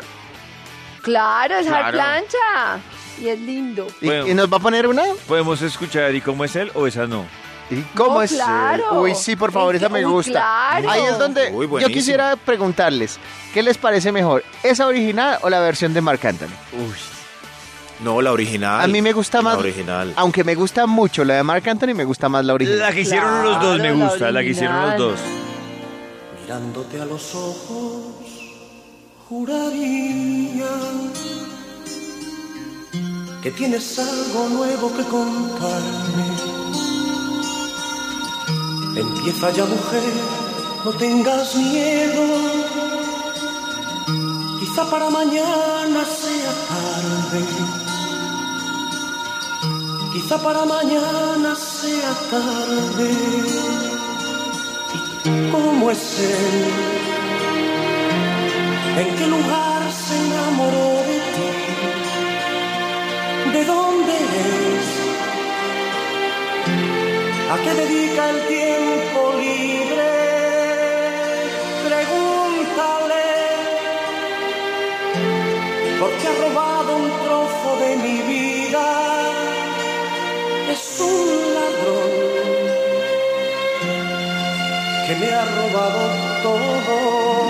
Claro, 1.02 1.56
es 1.56 1.66
Hard 1.66 1.92
Claro. 1.92 1.96
Plancha. 1.96 2.80
Y 3.20 3.28
es 3.28 3.40
lindo. 3.40 3.86
¿Y, 4.00 4.06
Bueno. 4.06 4.28
y 4.28 4.34
nos 4.34 4.52
va 4.52 4.58
a 4.58 4.60
poner 4.60 4.86
una? 4.86 5.02
Podemos 5.26 5.60
escuchar 5.62 6.14
y 6.14 6.20
cómo 6.20 6.44
es 6.44 6.54
él 6.56 6.70
o 6.74 6.86
esa 6.86 7.06
no. 7.06 7.26
¿Y 7.70 7.82
cómo 7.94 8.14
No, 8.14 8.22
es? 8.22 8.32
claro. 8.32 9.00
Uy, 9.02 9.14
sí, 9.14 9.36
por 9.36 9.52
favor, 9.52 9.74
Es 9.74 9.82
esa 9.82 9.88
que- 9.88 9.94
me 10.00 10.06
uy, 10.06 10.12
gusta. 10.12 10.32
claro. 10.32 10.90
Ahí 10.90 11.02
es 11.02 11.18
donde 11.18 11.50
Uy, 11.52 11.64
yo 11.66 11.68
buenísimo. 11.68 11.94
quisiera 11.94 12.36
preguntarles, 12.36 13.18
¿qué 13.52 13.62
les 13.62 13.76
parece 13.76 14.10
mejor? 14.12 14.42
¿Esa 14.62 14.86
original 14.86 15.38
o 15.42 15.50
la 15.50 15.60
versión 15.60 15.92
de 15.92 16.00
Marc 16.00 16.24
Anthony? 16.24 16.46
No, 18.00 18.22
la 18.22 18.32
original. 18.32 18.80
A 18.80 18.86
mí 18.86 19.02
me 19.02 19.12
gusta 19.12 19.42
más, 19.42 19.54
La 19.54 19.60
original. 19.60 20.12
aunque 20.16 20.44
me 20.44 20.54
gusta 20.54 20.86
mucho 20.86 21.24
la 21.24 21.34
de 21.34 21.42
Marc 21.42 21.66
Anthony, 21.66 21.94
me 21.94 22.04
gusta 22.04 22.28
más 22.28 22.44
la 22.44 22.54
original. 22.54 22.78
La 22.78 22.92
que 22.92 23.00
hicieron 23.00 23.42
los 23.42 23.60
dos 23.60 23.78
me 23.78 23.92
la 23.94 24.04
gusta, 24.06 24.30
la 24.30 24.40
que 24.42 24.48
hicieron 24.50 24.82
los 24.90 24.98
dos. 24.98 25.20
Mirándote 26.42 27.00
a 27.00 27.04
los 27.04 27.34
ojos, 27.34 28.02
juraría 29.28 30.66
que 33.42 33.50
tienes 33.50 33.98
algo 33.98 34.48
nuevo 34.48 34.92
que 34.96 35.02
contarme. 35.04 36.24
Empieza 38.96 39.50
ya, 39.50 39.64
mujer, 39.64 40.02
no 40.84 40.90
tengas 40.92 41.54
miedo. 41.56 42.22
Quizá 44.60 44.90
para 44.90 45.10
mañana 45.10 46.04
sea 46.04 46.52
tarde. 46.68 47.87
Quizá 50.20 50.36
para 50.42 50.64
mañana 50.64 51.54
sea 51.54 52.12
tarde. 52.28 53.10
Cómo 55.52 55.92
es 55.92 56.18
él? 56.18 56.64
¿En 59.00 59.08
qué 59.16 59.26
lugar 59.28 59.80
se 59.92 60.14
enamoró 60.26 60.90
de 61.08 61.18
ti? 61.34 61.48
¿De 63.52 63.62
dónde 63.64 64.14
es? 64.48 64.86
¿A 67.52 67.54
qué 67.62 67.72
dedica 67.82 68.30
el 68.30 68.40
tiempo 68.56 69.20
libre? 69.44 70.10
Pregúntale, 71.86 73.26
porque 76.00 76.24
ha 76.26 76.34
robado 76.42 76.90
un 76.96 77.08
trozo 77.22 77.70
de 77.82 77.90
mi 78.02 78.16
vida. 78.32 79.07
Es 80.70 81.00
un 81.00 81.54
ladrón 81.54 82.10
que 85.06 85.14
me 85.16 85.32
ha 85.32 85.44
robado 85.44 86.02
todo. 86.42 87.47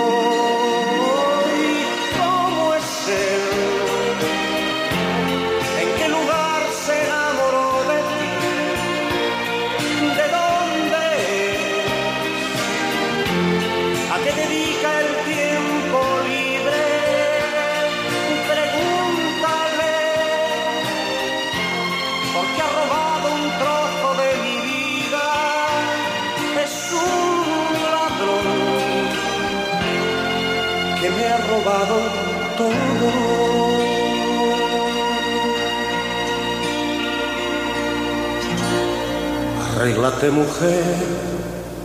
Arréglate 39.79 40.29
mujer, 40.29 40.83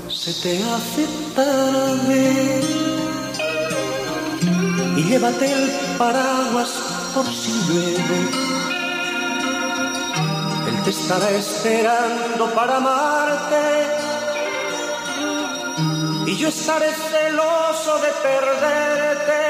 se 0.09 0.33
te 0.43 0.61
hace 0.65 1.07
tarde 1.33 2.61
y 4.97 5.03
llévate 5.05 5.53
el 5.53 5.71
paraguas 5.97 6.73
por 7.15 7.25
si 7.25 7.53
llueve. 7.69 8.19
Él 10.71 10.83
te 10.83 10.91
estará 10.91 11.31
esperando 11.31 12.53
para 12.53 12.79
amarte 12.79 13.63
y 16.27 16.37
yo 16.37 16.49
estaré 16.49 16.91
celoso 16.91 18.01
de 18.03 18.11
perderte 18.27 19.41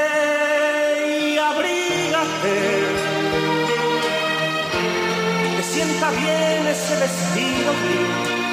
y 1.31 1.37
abrígate. 1.39 3.04
Sienta 5.75 6.09
bien 6.11 6.67
ese 6.67 6.95
vestido 6.95 7.73
gris. 7.83 8.44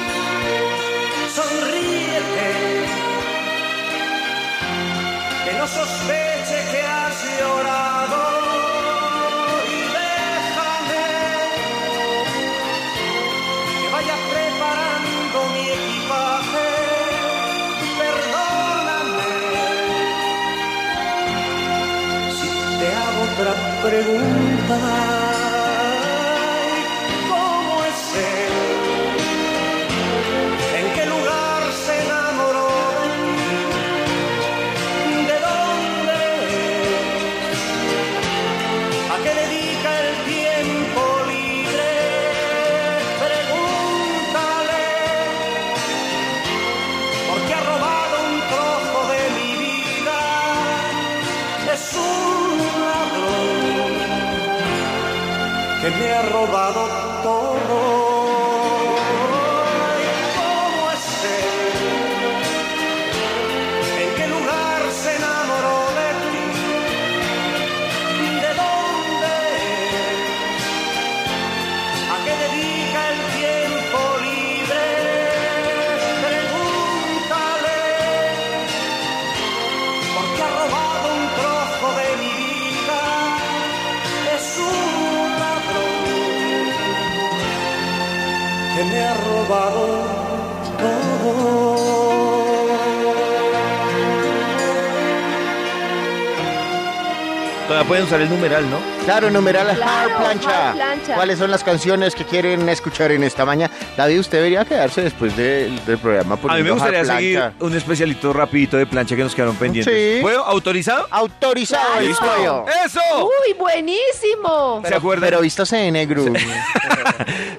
Pueden 97.87 98.05
usar 98.05 98.21
el 98.21 98.29
numeral, 98.29 98.69
¿no? 98.69 98.77
Claro, 99.05 99.29
numeral 99.29 99.75
Claro, 99.75 100.11
Hard 100.15 100.17
plancha. 100.23 100.69
Hard 100.69 100.75
Plancha. 100.75 101.15
¿Cuáles 101.15 101.37
son 101.39 101.51
las 101.51 101.63
canciones 101.63 102.15
que 102.15 102.23
quieren 102.25 102.67
escuchar 102.69 103.11
en 103.11 103.23
esta 103.23 103.45
mañana? 103.45 103.71
David, 103.97 104.19
usted 104.19 104.37
debería 104.37 104.63
quedarse 104.65 105.01
después 105.01 105.35
de- 105.35 105.69
del 105.85 105.97
programa. 105.97 106.37
A 106.47 106.55
mí 106.55 106.63
me 106.63 106.71
gustaría 106.71 107.03
seguir 107.05 107.43
un 107.59 107.75
especialito 107.75 108.31
rapidito 108.33 108.77
de 108.77 108.85
plancha 108.85 109.15
que 109.15 109.23
nos 109.23 109.35
quedaron 109.35 109.55
pendientes. 109.57 109.93
Sí. 110.15 110.21
¿Puedo? 110.21 110.43
¿Autorizado? 110.45 111.07
Autorizado 111.11 111.99
Listo. 112.01 112.25
pollo. 112.25 112.65
¡Eso! 112.85 112.99
Uy, 113.25 113.53
buenísimo. 113.59 114.81
¿Se 114.87 114.95
acuerdan? 114.95 115.29
Pero 115.29 115.41
vístase 115.41 115.75
de 115.77 115.91
negro. 115.91 116.25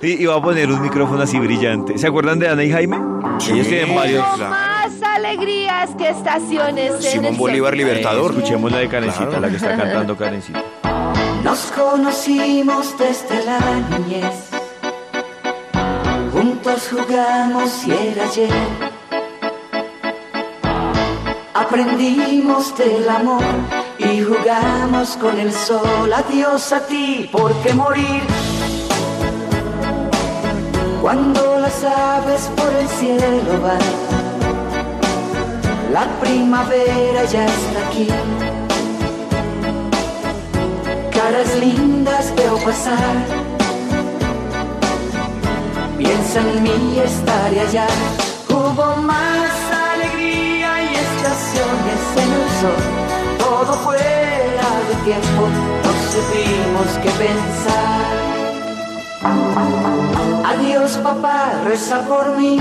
Y, 0.02 0.22
y 0.22 0.26
voy 0.26 0.38
a 0.38 0.42
poner 0.42 0.70
un 0.70 0.80
micrófono 0.82 1.22
así 1.22 1.38
brillante. 1.38 1.96
¿Se 1.98 2.06
acuerdan 2.06 2.38
de 2.38 2.48
Ana 2.48 2.64
y 2.64 2.70
Jaime? 2.72 2.96
Ellos 3.50 3.66
tienen 3.68 3.94
varios. 3.94 4.24
Alegrías 5.24 5.90
que 5.96 6.08
estaciones 6.10 6.94
en 6.96 7.02
Simón 7.02 7.24
el 7.26 7.36
Bolívar. 7.36 7.76
Libertador. 7.76 8.32
Escuchemos 8.32 8.70
la 8.70 8.78
de 8.78 8.88
Karencita, 8.88 9.24
Claro. 9.26 9.40
la 9.40 9.48
que 9.48 9.56
está 9.56 9.76
cantando 9.76 10.16
Karencita. 10.16 10.62
Nos 11.42 11.58
conocimos 11.72 12.96
desde 12.98 13.44
la 13.44 13.58
niñez. 13.90 14.50
Juntos 16.32 16.90
jugamos 16.90 17.86
y 17.86 17.92
era 17.92 18.24
ayer. 18.24 18.50
Aprendimos 21.54 22.76
del 22.76 23.08
amor 23.08 23.42
y 23.98 24.20
jugamos 24.22 25.16
con 25.16 25.38
el 25.38 25.52
sol. 25.52 26.12
Adiós 26.12 26.72
a 26.72 26.80
ti, 26.86 27.28
¿por 27.32 27.52
qué 27.62 27.72
morir? 27.74 28.22
Cuando 31.00 31.58
las 31.60 31.84
aves 31.84 32.50
por 32.56 32.72
el 32.72 32.88
cielo 32.88 33.60
van, 33.62 33.78
la 35.94 36.06
primavera 36.18 37.24
ya 37.24 37.46
está 37.46 37.78
aquí. 37.86 38.08
Caras 41.16 41.50
lindas 41.60 42.34
veo 42.34 42.56
pasar. 42.68 43.14
Piensa 45.96 46.40
en 46.40 46.62
mí, 46.64 46.98
estaré 46.98 47.60
allá. 47.60 47.86
Hubo 48.48 48.86
más 49.12 49.52
alegría 49.92 50.70
y 50.82 50.90
estaciones 51.06 52.02
en 52.22 52.30
el 52.40 52.46
sol. 52.60 52.82
Todo 53.38 53.72
fuera 53.84 54.68
de 54.88 54.94
tiempo, 55.08 55.42
no 55.84 55.92
supimos 56.12 56.88
qué 57.02 57.10
pensar. 57.24 58.14
Adiós 60.50 60.98
papá, 61.04 61.38
reza 61.64 62.00
por 62.08 62.36
mí. 62.36 62.58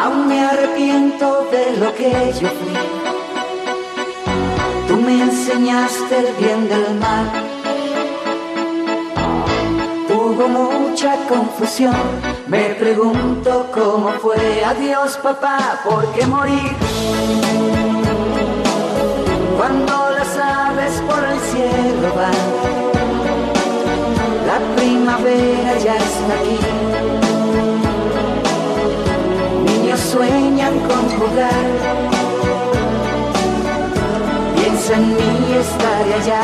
Aún 0.00 0.28
me 0.28 0.40
arrepiento 0.40 1.48
de 1.50 1.76
lo 1.76 1.92
que 1.94 2.32
yo 2.40 2.48
fui. 2.48 2.76
Tú 4.86 4.96
me 4.96 5.22
enseñaste 5.22 6.18
el 6.18 6.34
bien 6.38 6.68
del 6.68 6.94
mal. 7.00 7.26
Hubo 10.08 10.46
mucha 10.48 11.16
confusión. 11.28 11.96
Me 12.46 12.70
pregunto 12.74 13.66
cómo 13.74 14.10
fue. 14.22 14.64
Adiós, 14.64 15.18
papá, 15.20 15.80
¿por 15.84 16.04
qué 16.12 16.26
morir? 16.26 16.72
Cuando 19.56 20.10
las 20.16 20.38
aves 20.38 21.02
por 21.08 21.24
el 21.24 21.40
cielo 21.50 22.08
van, 22.14 22.38
la 24.46 24.58
primavera 24.76 25.76
ya 25.78 25.96
está 25.96 26.34
aquí. 26.40 27.27
Sueñan 30.10 30.78
con 30.88 31.04
jugar. 31.18 31.68
Piensa 34.56 34.94
en 34.94 35.08
mí 35.08 35.54
estaré 35.60 36.14
allá. 36.14 36.42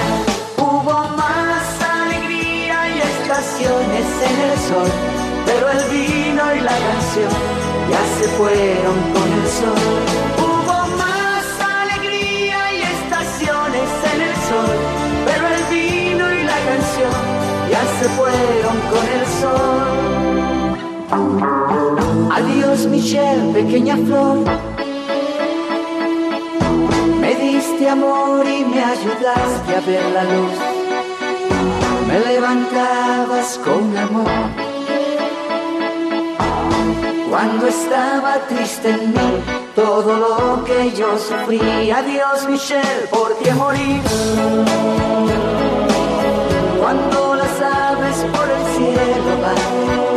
Hubo 0.58 0.96
más 1.16 1.66
alegría 2.02 2.78
y 2.94 2.98
estaciones 3.00 4.06
en 4.28 4.36
el 4.48 4.58
sol, 4.68 4.90
pero 5.46 5.70
el 5.70 5.82
vino 5.90 6.42
y 6.56 6.60
la 6.60 6.76
canción 6.88 7.32
ya 7.90 8.02
se 8.18 8.28
fueron 8.36 8.96
con 9.14 9.28
el 9.38 9.46
sol. 9.58 9.92
Hubo 10.44 10.78
más 11.02 11.46
alegría 11.80 12.60
y 12.76 12.82
estaciones 12.82 13.90
en 14.12 14.20
el 14.28 14.36
sol, 14.50 14.76
pero 15.24 15.44
el 15.56 15.64
vino 15.74 16.24
y 16.34 16.44
la 16.44 16.58
canción 16.68 17.16
ya 17.70 17.82
se 17.98 18.08
fueron 18.10 18.76
con 18.92 19.04
el 19.18 19.26
sol. 19.40 20.13
Adiós 21.14 22.86
Michelle, 22.86 23.52
pequeña 23.52 23.96
flor. 23.96 24.38
Me 27.20 27.34
diste 27.36 27.88
amor 27.88 28.44
y 28.46 28.64
me 28.64 28.82
ayudaste 28.82 29.76
a 29.76 29.80
ver 29.86 30.04
la 30.12 30.24
luz. 30.24 30.58
Me 32.08 32.18
levantabas 32.20 33.60
con 33.64 33.96
amor. 33.96 34.64
Cuando 37.30 37.66
estaba 37.66 38.34
triste 38.48 38.90
en 38.90 39.10
mí, 39.10 39.30
todo 39.74 40.16
lo 40.16 40.64
que 40.64 40.92
yo 40.96 41.16
sufrí. 41.18 41.90
Adiós 41.90 42.48
Michelle, 42.48 43.06
¿por 43.10 43.36
qué 43.38 43.52
morir? 43.54 44.00
Cuando 46.80 47.34
las 47.36 47.60
aves 47.60 48.16
por 48.34 48.48
el 48.56 48.64
cielo 48.76 49.32
van, 49.42 50.13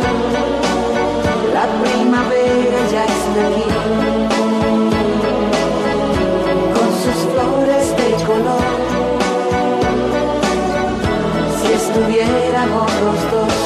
ya 2.92 3.04
está 3.04 3.46
aquí. 3.48 3.68
Con 6.74 6.90
sus 7.02 7.18
flores 7.32 7.86
de 7.98 8.08
color. 8.26 8.68
Si 11.60 11.68
estuviéramos 11.72 12.90
los 13.04 13.20
dos, 13.32 13.57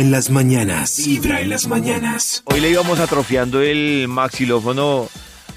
Vibra 0.00 0.06
en 0.06 0.10
las 0.12 0.30
mañanas. 0.30 0.96
Vibra 1.04 1.40
en 1.42 1.50
las 1.50 1.66
mañanas. 1.66 2.42
Hoy 2.46 2.60
le 2.60 2.70
íbamos 2.70 2.98
atrofiando 3.00 3.60
el 3.60 4.06
maxilófono 4.08 5.10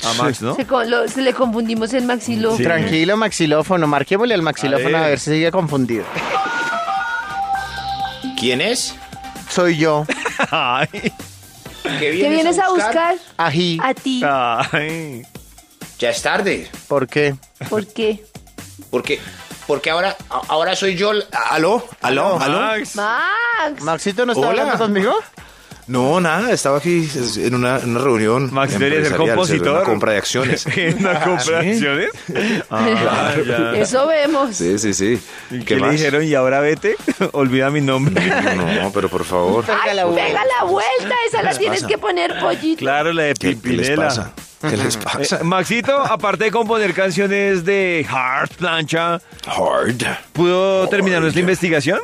a 0.04 0.14
Max, 0.22 0.42
¿no? 0.42 0.56
Se, 0.58 0.66
con- 0.68 0.90
lo- 0.92 1.08
se 1.08 1.22
le 1.22 1.34
confundimos 1.34 1.94
el 1.94 2.04
maxilo. 2.04 2.58
Sí. 2.58 2.64
Tranquilo, 2.64 3.16
maxilófono. 3.16 3.88
Marquémosle 3.88 4.34
al 4.34 4.42
maxilófono 4.42 4.98
A 4.98 5.00
a 5.00 5.04
ver. 5.04 5.10
ver 5.12 5.20
si 5.22 5.32
sigue 5.32 5.50
confundido. 5.50 6.04
¿Quién 8.38 8.60
es? 8.60 8.96
Soy 9.50 9.78
yo. 9.78 10.06
Ay, 10.52 10.88
¿Qué 12.00 12.12
vienes 12.12 12.60
a 12.60 12.70
buscar? 12.70 13.16
Ají. 13.38 13.80
A 13.82 13.94
ti. 13.94 14.22
ay. 14.26 15.22
Ya 16.00 16.10
es 16.10 16.22
tarde. 16.22 16.68
¿Por 16.90 17.08
qué? 17.08 17.36
¿Por 17.70 17.88
qué? 17.88 18.26
Porque, 18.90 19.20
porque 19.68 19.90
ahora, 19.90 20.16
ahora 20.48 20.76
soy 20.76 20.96
yo. 20.96 21.12
¿Aló? 21.50 21.86
¿Aló? 22.02 22.40
¿Aló? 22.40 22.60
Max. 22.60 22.96
Max. 22.96 23.82
¿Maxito 23.82 24.26
no 24.26 24.34
está 24.34 24.48
Hola. 24.48 24.62
hablando 24.64 24.84
conmigo? 24.86 25.14
No, 25.86 26.22
nada, 26.22 26.50
estaba 26.52 26.78
aquí 26.78 27.10
en 27.36 27.56
una, 27.56 27.78
en 27.80 27.90
una 27.90 28.00
reunión. 28.00 28.54
Max 28.54 28.80
debería 28.80 29.04
ser 29.04 29.18
compositor. 29.18 29.76
Una 29.76 29.84
compra 29.84 30.12
de 30.14 30.18
acciones. 30.20 30.66
¿Una 31.00 31.20
compra 31.22 31.60
de 31.62 31.72
acciones? 31.72 32.10
Ah, 32.70 33.34
ya. 33.46 33.72
Eso 33.76 34.08
vemos. 34.08 34.56
Sí, 34.56 34.80
sí, 34.80 34.94
sí. 34.94 35.22
¿Y 35.52 35.60
¿Qué 35.60 35.66
qué 35.66 35.76
le 35.82 35.90
dijeron? 35.90 36.24
¿Y 36.24 36.36
ahora 36.36 36.62
vete? 36.62 36.96
Olvida 37.34 37.70
mi 37.70 37.82
nombre. 37.82 38.24
No, 38.82 38.92
pero 38.94 39.10
por 39.10 39.26
favor. 39.26 39.66
Ay, 39.68 39.90
Pega 39.92 39.94
la 39.94 40.64
vuelta. 40.64 41.16
esa 41.28 41.42
la 41.42 41.54
tienes 41.58 41.82
pasa? 41.82 41.88
que 41.90 41.98
poner 41.98 42.40
pollito. 42.40 42.80
Claro, 42.80 43.12
la 43.12 43.24
de 43.24 43.34
¿Qué, 43.34 43.40
qué 43.40 43.48
les 43.50 43.62
Pimpinela. 43.62 44.06
pasa? 44.08 44.32
¿Qué 44.70 44.78
les 44.78 44.98
pasa? 44.98 45.38
Eh, 45.42 45.44
Maxito, 45.44 45.98
aparte 46.00 46.46
de 46.46 46.52
componer 46.52 46.94
canciones 46.94 47.66
de 47.66 48.06
Hard 48.10 48.50
Plancha, 48.58 49.16
Hard. 49.46 50.04
¿pudo 50.34 50.88
terminar 50.90 51.22
nuestra 51.22 51.42
investigación? 51.42 52.00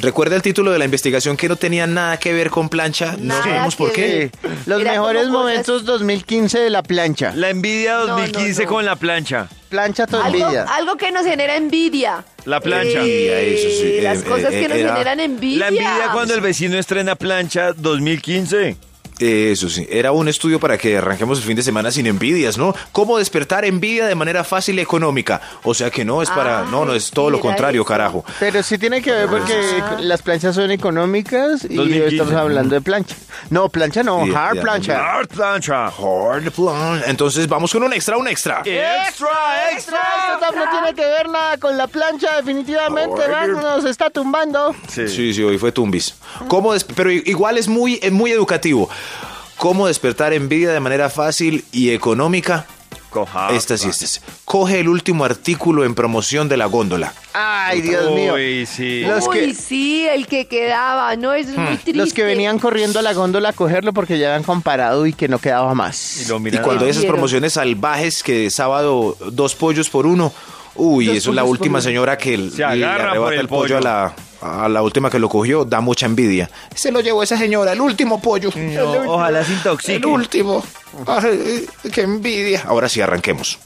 ¿Recuerda 0.00 0.34
el 0.34 0.42
título 0.42 0.72
de 0.72 0.80
la 0.80 0.84
investigación 0.84 1.36
que 1.36 1.48
no 1.48 1.54
tenía 1.54 1.86
nada 1.86 2.16
que 2.16 2.32
ver 2.32 2.50
con 2.50 2.68
plancha? 2.68 3.12
No 3.18 3.24
Nada 3.26 3.42
sabemos 3.44 3.76
por 3.76 3.92
qué. 3.92 4.30
ver. 4.42 4.52
Los 4.66 4.80
Era 4.80 4.92
mejores 4.92 5.28
momentos 5.28 5.84
2015 5.84 6.58
de 6.58 6.70
la 6.70 6.82
plancha. 6.82 7.32
La 7.36 7.50
envidia 7.50 7.98
No, 7.98 8.06
2015 8.18 8.64
no, 8.64 8.68
no. 8.70 8.74
con 8.74 8.84
la 8.84 8.96
plancha. 8.96 9.48
Plancha 9.68 10.06
tu 10.08 10.16
Algo, 10.16 10.38
envidia. 10.38 10.64
algo 10.64 10.96
que 10.96 11.12
nos 11.12 11.24
genera 11.24 11.54
envidia. 11.56 12.24
La 12.46 12.58
plancha. 12.60 12.98
Envidia, 12.98 13.40
eso 13.42 13.68
sí. 13.80 14.00
Las 14.00 14.18
Eh, 14.18 14.24
cosas 14.24 14.52
eh, 14.52 14.60
que 14.62 14.68
nos 14.68 14.78
era- 14.78 14.92
generan 14.94 15.20
envidia. 15.20 15.58
La 15.60 15.68
envidia 15.68 16.08
cuando 16.12 16.34
el 16.34 16.40
vecino 16.40 16.76
estrena 16.78 17.14
plancha 17.14 17.72
2015. 17.72 18.76
Eso 19.18 19.68
sí, 19.68 19.86
era 19.90 20.10
un 20.12 20.26
estudio 20.28 20.58
para 20.58 20.76
que 20.78 20.96
arranquemos 20.98 21.38
el 21.38 21.44
fin 21.44 21.56
de 21.56 21.62
semana 21.62 21.90
sin 21.90 22.06
envidias, 22.06 22.58
¿no? 22.58 22.74
¿Cómo 22.92 23.18
despertar 23.18 23.64
envidia 23.64 24.06
de 24.06 24.14
manera 24.14 24.42
fácil 24.42 24.78
y 24.78 24.82
económica? 24.82 25.40
O 25.62 25.74
sea 25.74 25.90
que 25.90 26.04
no 26.04 26.22
es 26.22 26.30
para... 26.30 26.64
no, 26.64 26.84
no, 26.84 26.94
es 26.94 27.10
todo 27.10 27.30
lo 27.30 27.38
contrario, 27.40 27.84
carajo. 27.84 28.24
Pero 28.40 28.62
sí 28.62 28.78
tiene 28.78 29.00
que 29.02 29.12
ver 29.12 29.28
porque 29.28 29.52
Ah. 29.82 29.96
las 30.00 30.22
planchas 30.22 30.54
son 30.54 30.70
económicas 30.70 31.64
y 31.64 31.74
2015. 31.76 32.06
estamos 32.16 32.34
hablando 32.34 32.74
de 32.74 32.80
plancha. 32.80 33.14
No, 33.50 33.68
plancha 33.68 34.02
no, 34.02 34.24
Sí, 34.24 34.32
hard 34.34 34.60
plancha. 34.60 34.98
Hard 35.18 35.28
plancha. 35.28 35.86
Hard 35.86 36.50
plancha. 36.50 37.08
Entonces 37.10 37.48
vamos 37.48 37.72
con 37.72 37.82
un 37.82 37.92
extra, 37.92 38.16
un 38.16 38.28
extra. 38.28 38.62
Extra, 38.64 39.28
Extra, 39.72 40.00
esto 40.34 40.54
no 40.56 40.70
tiene 40.70 40.94
que 40.94 41.02
ver 41.02 41.28
nada 41.28 41.56
con 41.58 41.76
la 41.76 41.86
plancha, 41.86 42.36
definitivamente, 42.36 43.28
Max 43.28 43.48
nos 43.48 43.84
está 43.84 44.10
tumbando. 44.10 44.74
Sí. 44.88 45.08
Sí, 45.08 45.32
sí, 45.34 45.42
hoy 45.42 45.58
fue 45.58 45.72
Tumbis. 45.72 46.14
¿Cómo 46.48 46.72
Pero 46.96 47.10
igual 47.10 47.58
es 47.58 47.68
muy, 47.68 47.98
es 48.02 48.12
muy 48.12 48.30
educativo. 48.32 48.88
¿Cómo 49.62 49.86
despertar 49.86 50.32
envidia 50.32 50.72
de 50.72 50.80
manera 50.80 51.08
fácil 51.08 51.64
y 51.70 51.90
económica? 51.90 52.66
Coja. 53.10 53.50
Esta 53.52 53.78
sí, 53.78 53.88
esta 53.90 54.06
es. 54.06 54.20
Coge 54.44 54.80
el 54.80 54.88
último 54.88 55.24
artículo 55.24 55.84
en 55.84 55.94
promoción 55.94 56.48
de 56.48 56.56
la 56.56 56.66
góndola. 56.66 57.14
Ay, 57.32 57.80
Dios 57.80 58.10
mío. 58.10 58.34
Uy, 58.34 58.66
sí. 58.66 59.02
Los 59.02 59.28
Uy, 59.28 59.38
que- 59.38 59.54
sí, 59.54 60.04
el 60.08 60.26
que 60.26 60.48
quedaba, 60.48 61.14
¿no? 61.14 61.32
Eso 61.32 61.50
es 61.52 61.56
muy 61.58 61.76
triste. 61.76 61.92
Los 61.94 62.12
que 62.12 62.24
venían 62.24 62.58
corriendo 62.58 62.98
a 62.98 63.02
la 63.02 63.12
góndola 63.12 63.50
a 63.50 63.52
cogerlo 63.52 63.92
porque 63.92 64.18
ya 64.18 64.30
habían 64.34 64.42
comparado 64.42 65.06
y 65.06 65.12
que 65.12 65.28
no 65.28 65.38
quedaba 65.38 65.72
más. 65.74 66.22
Y 66.22 66.28
lo 66.28 66.38
Y 66.38 66.40
miran 66.40 66.64
cuando 66.64 66.82
hay 66.84 66.90
esas 66.90 67.02
Vieron. 67.02 67.14
promociones 67.18 67.52
salvajes 67.52 68.24
que 68.24 68.50
sábado 68.50 69.16
dos 69.30 69.54
pollos 69.54 69.88
por 69.90 70.06
uno, 70.06 70.32
uy, 70.76 71.10
eso 71.10 71.30
es 71.30 71.36
la 71.36 71.44
última 71.44 71.80
señora 71.80 72.16
que 72.18 72.36
le 72.38 72.50
Se 72.50 72.64
agarra 72.64 73.10
arrebata 73.12 73.20
por 73.20 73.34
el 73.34 73.40
el 73.40 73.48
pollo, 73.48 73.62
pollo. 73.62 73.78
a 73.78 73.80
la 73.80 74.14
a 74.42 74.68
la 74.68 74.82
última 74.82 75.08
que 75.08 75.20
lo 75.20 75.28
cogió, 75.28 75.64
da 75.64 75.80
mucha 75.80 76.06
envidia. 76.06 76.50
Se 76.74 76.90
lo 76.90 77.00
llevó 77.00 77.22
esa 77.22 77.36
señora, 77.38 77.72
el 77.72 77.80
último 77.80 78.20
pollo. 78.20 78.50
No, 78.56 79.14
ojalá 79.14 79.44
se 79.44 79.52
intoxique. 79.52 79.94
El 79.96 80.06
último. 80.06 80.64
Ay, 81.06 81.66
qué 81.92 82.02
envidia. 82.02 82.64
Ahora 82.66 82.88
sí, 82.88 83.00
arranquemos. 83.00 83.58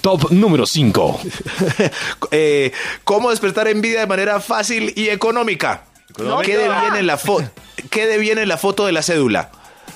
Top 0.00 0.30
número 0.30 0.66
5. 0.66 1.20
Eh, 2.30 2.72
¿Cómo 3.04 3.30
despertar 3.30 3.68
envidia 3.68 4.00
de 4.00 4.06
manera 4.06 4.40
fácil 4.40 4.92
y 4.96 5.08
económica? 5.08 5.84
¿Económica? 6.10 6.46
Quede 6.46 6.68
bien 6.68 6.96
en 6.96 7.06
la 7.06 7.16
foto. 7.16 7.48
Quede 7.90 8.18
bien 8.18 8.38
en 8.38 8.48
la 8.48 8.56
foto 8.56 8.86
de 8.86 8.92
la 8.92 9.02
cédula. 9.02 9.50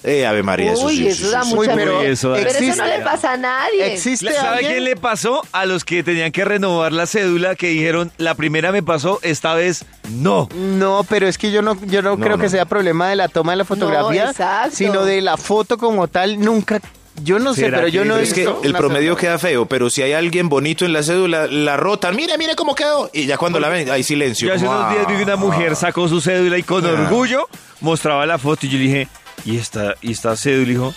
Eh, 0.05 0.27
Ave 0.27 0.43
María, 0.43 0.73
eso 0.73 0.87
Uy, 0.87 0.97
sí, 0.97 1.09
eso 1.09 1.27
sí, 1.27 1.33
da 1.33 1.43
sí, 1.43 1.55
mucha 1.55 1.71
Uy, 1.73 1.77
pero 1.77 2.03
eso 2.03 2.31
da- 2.31 2.37
Pero 2.37 2.51
eso 2.51 2.77
no 2.77 2.87
le 2.87 3.01
pasa 3.01 3.33
a 3.33 3.37
nadie. 3.37 3.93
¿Existe 3.95 4.33
¿Sabe 4.33 4.49
alguien? 4.59 4.73
quién 4.73 4.85
le 4.85 4.97
pasó? 4.97 5.43
A 5.53 5.67
los 5.67 5.85
que 5.85 6.03
tenían 6.03 6.31
que 6.33 6.45
renovar 6.45 6.93
la 6.93 7.07
cédula 7.07 7.55
que 7.57 7.69
dijeron, 7.69 8.13
la 8.17 8.35
primera 8.35 8.71
me 8.73 8.83
pasó, 8.83 9.19
esta 9.23 9.55
vez 9.55 9.85
no. 10.11 10.49
No, 10.55 11.05
pero 11.09 11.27
es 11.27 11.37
que 11.39 11.51
yo 11.51 11.63
no, 11.63 11.77
yo 11.87 12.03
no, 12.03 12.17
No, 12.17 12.25
creo 12.25 12.37
no. 12.37 12.43
que 12.43 12.49
sea 12.49 12.65
problema 12.65 13.09
de 13.09 13.17
la 13.17 13.29
toma 13.29 13.53
de 13.53 13.57
la 13.57 13.65
fotografía, 13.65 14.31
exacto. 14.31 14.77
sino 14.77 15.05
de 15.05 15.21
la 15.21 15.37
foto 15.37 15.79
como 15.79 16.07
tal. 16.09 16.39
Nunca, 16.41 16.81
yo 17.25 17.41
no 17.41 17.53
sé, 17.53 17.63
¿Será 17.63 17.79
pero 17.79 17.89
yo 17.89 18.03
que- 18.05 18.09
no 18.09 18.17
he 18.19 18.23
es 18.23 18.33
que 18.33 18.43
visto 18.43 18.61
el 18.63 18.71
una 18.71 18.79
promedio 18.79 19.15
cédula. 19.17 19.21
queda 19.21 19.39
feo, 19.39 19.67
pero 19.67 19.91
si 19.91 20.03
hay 20.03 20.13
alguien 20.13 20.49
bonito 20.49 20.85
en 20.85 20.93
la 20.93 21.03
cédula, 21.03 21.49
la 21.49 21.77
rotan. 21.77 22.15
Mire, 22.15 22.39
mire 22.39 22.55
cómo 22.55 22.77
quedó. 22.77 23.11
Y 23.13 23.27
ya 23.27 23.37
cuando 23.37 23.59
la 23.59 23.69
ven, 23.69 23.91
hay 23.91 24.05
silencio. 24.05 24.47
Yo 24.49 24.55
hace 24.55 24.65
como, 24.65 24.79
unos 24.79 24.93
días 24.93 25.07
vi 25.09 25.17
que 25.17 25.23
una 25.25 25.33
ah, 25.33 25.37
mujer 25.37 25.75
sacó 25.75 26.07
su 26.09 26.21
cédula 26.21 26.57
y 26.57 26.63
con 26.63 26.87
orgullo 26.87 27.49
mostraba 27.81 28.25
la 28.27 28.39
foto 28.39 28.67
y 28.67 28.69
yo 28.69 28.79
le 28.79 28.85
dije, 28.85 29.09
¿y 29.45 29.57
esta, 29.57 29.97
y 30.01 30.13
esta 30.13 30.37
cédula? 30.37 30.93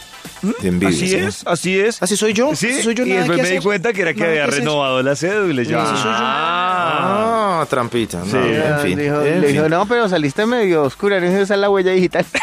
Envidia, 0.63 0.89
así 0.89 1.07
¿sí? 1.09 1.15
es, 1.15 1.43
así 1.47 1.79
es. 1.79 2.01
Así 2.01 2.17
soy 2.17 2.33
yo. 2.33 2.49
Ah, 2.51 2.55
Sí, 2.55 2.81
soy 2.81 2.93
yo. 2.95 3.05
y 3.05 3.11
después 3.11 3.37
me 3.37 3.43
di 3.43 3.49
hacer. 3.49 3.63
cuenta 3.63 3.93
que 3.93 4.01
era 4.01 4.13
que 4.13 4.19
Nada 4.21 4.31
había 4.31 4.45
que 4.45 4.51
renovado 4.51 5.01
la 5.03 5.15
cédula. 5.15 5.61
y 5.61 5.65
yo, 5.65 5.79
Así 5.79 5.95
soy 6.01 6.03
yo. 6.03 6.09
ah. 6.13 7.59
Ah, 7.61 7.65
trampita. 7.69 8.19
No, 8.19 8.25
Sí. 8.25 8.37
en 8.37 8.79
fin. 8.79 8.97
Dijo- 8.99 9.21
en 9.21 9.41
le 9.41 9.47
fin. 9.47 9.55
dijo, 9.57 9.69
no, 9.69 9.85
pero 9.85 10.09
saliste 10.09 10.45
medio 10.45 10.83
oscura, 10.83 11.19
no 11.19 11.27
esa 11.27 11.53
es 11.53 11.59
la 11.59 11.69
huella 11.69 11.91
digital. 11.91 12.25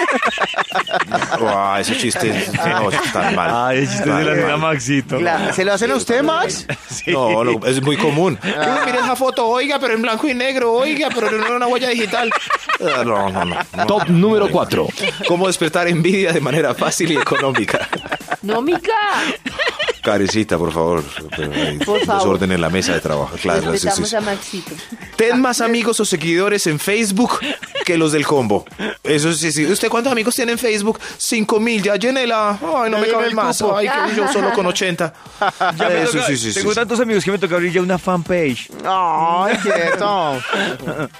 Ah, 1.40 1.78
ese 1.80 1.96
chiste 1.96 2.32
no, 2.66 2.90
está 2.90 3.30
mal. 3.32 3.50
Ay, 3.70 3.78
el 3.78 3.88
chiste 3.88 4.10
de 4.10 4.24
la 4.24 4.34
nena 4.34 4.56
Maxito. 4.56 5.18
Claro, 5.18 5.52
¿Se 5.54 5.64
lo 5.64 5.72
hacen 5.72 5.90
a 5.90 5.96
usted, 5.96 6.22
Max? 6.22 6.66
No, 7.06 7.42
lo- 7.44 7.64
es 7.66 7.80
muy 7.82 7.96
común. 7.96 8.38
Uy, 8.42 8.50
mira 8.86 8.98
esa 9.02 9.16
foto, 9.16 9.46
oiga, 9.46 9.78
pero 9.78 9.94
en 9.94 10.02
blanco 10.02 10.28
y 10.28 10.34
negro, 10.34 10.72
oiga, 10.72 11.08
pero 11.14 11.30
no 11.30 11.46
era 11.46 11.56
una 11.56 11.66
huella 11.66 11.88
digital. 11.88 12.30
Ah, 12.80 13.02
No, 13.04 13.30
no, 13.30 13.44
no. 13.44 13.56
no. 13.76 13.86
Top 13.86 14.08
número 14.08 14.48
4. 14.50 14.86
¿Cómo 15.26 15.46
despertar 15.46 15.88
envidia 15.88 16.32
de 16.32 16.40
manera 16.40 16.74
fácil 16.74 17.12
y 17.12 17.16
económica? 17.16 17.87
No, 18.42 18.62
Mica. 18.62 18.92
Carecita, 20.10 20.56
por 20.58 20.72
favor. 20.72 21.02
Por 21.84 22.00
favor. 22.04 22.22
Desorden 22.22 22.52
en 22.52 22.60
la 22.60 22.70
mesa 22.70 22.94
de 22.94 23.00
trabajo. 23.00 23.36
Claro, 23.40 23.76
sí, 23.76 23.88
sí, 24.04 24.16
a 24.16 24.20
Maxito. 24.20 24.72
Ten 25.16 25.40
más 25.40 25.60
amigos 25.60 26.00
o 26.00 26.04
seguidores 26.04 26.66
en 26.66 26.78
Facebook 26.78 27.38
que 27.84 27.98
los 27.98 28.12
del 28.12 28.26
combo. 28.26 28.64
Eso 29.02 29.32
sí, 29.32 29.52
sí. 29.52 29.66
¿Usted 29.66 29.88
cuántos 29.88 30.12
amigos 30.12 30.34
tiene 30.34 30.52
en 30.52 30.58
Facebook? 30.58 30.98
Cinco 31.18 31.60
mil, 31.60 31.82
ya 31.82 31.96
llené 31.96 32.26
la. 32.26 32.50
Ay, 32.52 32.90
no 32.90 32.98
me 32.98 33.06
cabe 33.08 33.26
el 33.26 33.34
más. 33.34 33.60
Ay, 33.62 33.88
que 34.08 34.16
yo 34.16 34.32
solo 34.32 34.52
con 34.52 34.66
80. 34.66 35.12
Ya 35.76 35.88
me 35.88 36.02
Eso 36.02 36.12
toca- 36.12 36.26
sí, 36.26 36.36
sí, 36.36 36.52
tengo 36.54 36.70
sí. 36.70 36.74
tantos 36.76 37.00
amigos 37.00 37.24
que 37.24 37.30
me 37.32 37.38
toca 37.38 37.54
abrir 37.56 37.72
ya 37.72 37.82
una 37.82 37.98
fanpage. 37.98 38.70
Ay, 38.84 39.56
quieto. 39.58 40.38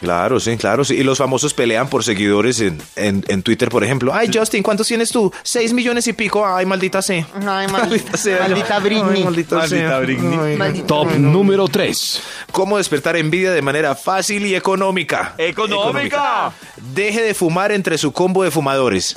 Claro, 0.01 0.41
sí, 0.41 0.57
claro, 0.57 0.85
sí. 0.85 0.95
Y 0.95 1.03
los 1.03 1.19
famosos 1.19 1.55
pelean 1.55 1.89
por 1.89 2.05
seguidores 2.05 2.61
en, 2.61 2.81
en, 2.97 3.25
en 3.29 3.43
Twitter, 3.43 3.69
por 3.69 3.85
ejemplo. 3.85 4.13
Ay, 4.15 4.31
Justin, 4.33 4.63
¿cuántos 4.63 4.87
tienes 4.87 5.11
tú? 5.11 5.33
Seis 5.43 5.73
millones 5.73 6.07
y 6.07 6.13
pico. 6.13 6.47
Ay, 6.47 6.67
maldita 6.67 7.03
sea. 7.03 7.27
Ay, 7.35 7.67
mal- 7.69 7.89
Maldita 7.89 8.17
sea. 8.17 8.41
maldita 8.41 8.78
Britney. 8.79 9.19
Ay, 9.19 9.25
maldita 9.25 9.57
Maldita 9.57 9.89
sea. 9.89 9.99
Britney. 10.01 10.39
Ay, 10.39 10.57
Maldito. 10.57 10.87
Top 10.87 11.11
número 11.17 11.69
3. 11.69 12.23
¿Cómo 12.53 12.79
despertar 12.79 13.17
envidia 13.17 13.53
de 13.53 13.63
manera 13.63 13.95
fácil 13.95 14.45
y 14.47 14.55
económica? 14.55 15.35
¡Económica! 15.39 16.53
Deje 16.95 17.23
de 17.23 17.35
fumar 17.35 17.73
entre 17.73 17.99
su 17.99 18.13
combo 18.13 18.43
de 18.45 18.51
fumadores. 18.51 19.17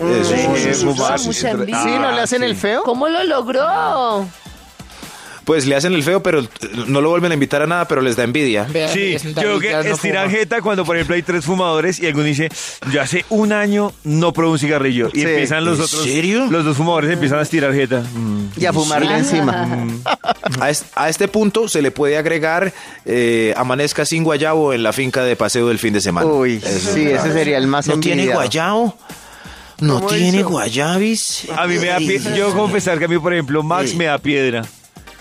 Eso, 0.00 0.30
Sí, 0.30 0.36
sí, 0.36 0.74
sí, 0.74 0.84
sí, 0.84 1.90
¿no 1.98 2.12
le 2.12 2.20
hacen 2.20 2.40
sí. 2.40 2.44
el 2.44 2.54
feo? 2.56 2.82
¿Cómo 2.84 3.08
lo 3.08 3.24
logró? 3.24 4.26
Pues 5.48 5.64
le 5.64 5.74
hacen 5.76 5.94
el 5.94 6.02
feo, 6.02 6.22
pero 6.22 6.46
no 6.88 7.00
lo 7.00 7.08
vuelven 7.08 7.30
a 7.30 7.34
invitar 7.34 7.62
a 7.62 7.66
nada, 7.66 7.88
pero 7.88 8.02
les 8.02 8.16
da 8.16 8.22
envidia. 8.24 8.68
Sí, 8.92 9.16
yo 9.18 9.58
creo 9.58 9.58
que 9.60 9.90
estiran 9.90 10.28
jeta 10.30 10.60
cuando, 10.60 10.84
por 10.84 10.94
ejemplo, 10.94 11.16
hay 11.16 11.22
tres 11.22 11.42
fumadores 11.46 11.98
y 12.00 12.06
alguno 12.06 12.26
dice, 12.26 12.50
yo 12.92 13.00
hace 13.00 13.24
un 13.30 13.54
año 13.54 13.94
no 14.04 14.34
probé 14.34 14.50
un 14.50 14.58
cigarrillo. 14.58 15.08
Y 15.14 15.20
Sí. 15.20 15.26
empiezan 15.26 15.64
los 15.64 15.78
¿En 15.78 15.84
otros. 15.86 16.02
serio? 16.04 16.46
Los 16.50 16.66
dos 16.66 16.76
fumadores 16.76 17.10
empiezan 17.10 17.38
a 17.38 17.42
estirar 17.42 17.72
jeta. 17.72 18.00
Mm. 18.00 18.48
Y 18.60 18.66
a 18.66 18.74
fumarle 18.74 19.16
encima. 19.16 19.86
A, 20.60 20.68
es- 20.68 20.84
a 20.94 21.08
este 21.08 21.28
punto 21.28 21.66
se 21.66 21.80
le 21.80 21.90
puede 21.92 22.18
agregar 22.18 22.74
eh, 23.06 23.54
amanezca 23.56 24.04
sin 24.04 24.24
guayabo 24.24 24.74
en 24.74 24.82
la 24.82 24.92
finca 24.92 25.22
de 25.24 25.34
paseo 25.34 25.68
del 25.68 25.78
fin 25.78 25.94
de 25.94 26.02
semana. 26.02 26.26
Uy, 26.26 26.56
Eso 26.62 26.92
sí, 26.92 27.06
es 27.06 27.20
ese 27.24 27.32
sería 27.32 27.56
el 27.56 27.66
más 27.66 27.86
¿No 27.86 27.98
tiene 28.00 28.26
guayabo? 28.26 28.98
¿No 29.80 29.94
¿Cómo 29.94 30.08
tiene 30.08 30.40
hizo? 30.40 30.48
guayabis? 30.50 31.46
A 31.56 31.66
mí 31.66 31.78
me 31.78 31.86
da 31.86 31.96
piedra. 31.98 32.36
Yo 32.36 32.52
confesar 32.54 32.98
que 32.98 33.06
a 33.06 33.08
mí, 33.08 33.18
por 33.18 33.32
ejemplo, 33.32 33.62
Max 33.62 33.94
me 33.94 34.04
da 34.06 34.18
piedra. 34.18 34.62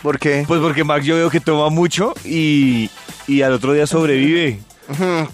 ¿Por 0.02 0.20
qué? 0.20 0.46
Pues 0.48 0.62
porque 0.62 0.84
Max 0.84 1.06
yo 1.06 1.16
veo 1.16 1.30
que 1.30 1.40
toma 1.40 1.70
mucho 1.70 2.14
y, 2.24 2.90
y 3.28 3.42
al 3.42 3.54
otro 3.54 3.74
día 3.74 3.88
sobrevive. 3.88 4.60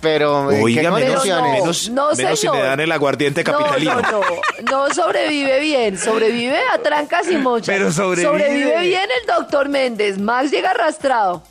Pero, 0.02 0.52
¿en 0.52 0.64
Oiga, 0.64 0.82
qué 0.82 0.90
menos, 0.92 1.14
condiciones? 1.16 1.62
menos, 1.62 1.90
No, 1.90 2.12
menos 2.16 2.40
si 2.40 2.48
le 2.48 2.60
dan 2.60 2.80
el 2.80 2.92
aguardiente 2.92 3.44
capitalino. 3.44 3.96
No, 4.02 4.02
no, 4.02 4.20
no. 4.20 4.88
No 4.88 4.94
sobrevive 4.94 5.60
bien. 5.60 5.98
Sobrevive 5.98 6.58
a 6.74 6.80
trancas 6.80 7.30
y 7.30 7.38
mochas. 7.38 7.68
Pero 7.68 7.92
sobrevive. 7.92 8.82
bien 8.82 9.08
el 9.22 9.28
doctor 9.28 9.70
Méndez. 9.70 10.18
Max 10.18 10.52
llega 10.52 10.72
arrastrado. 10.72 11.44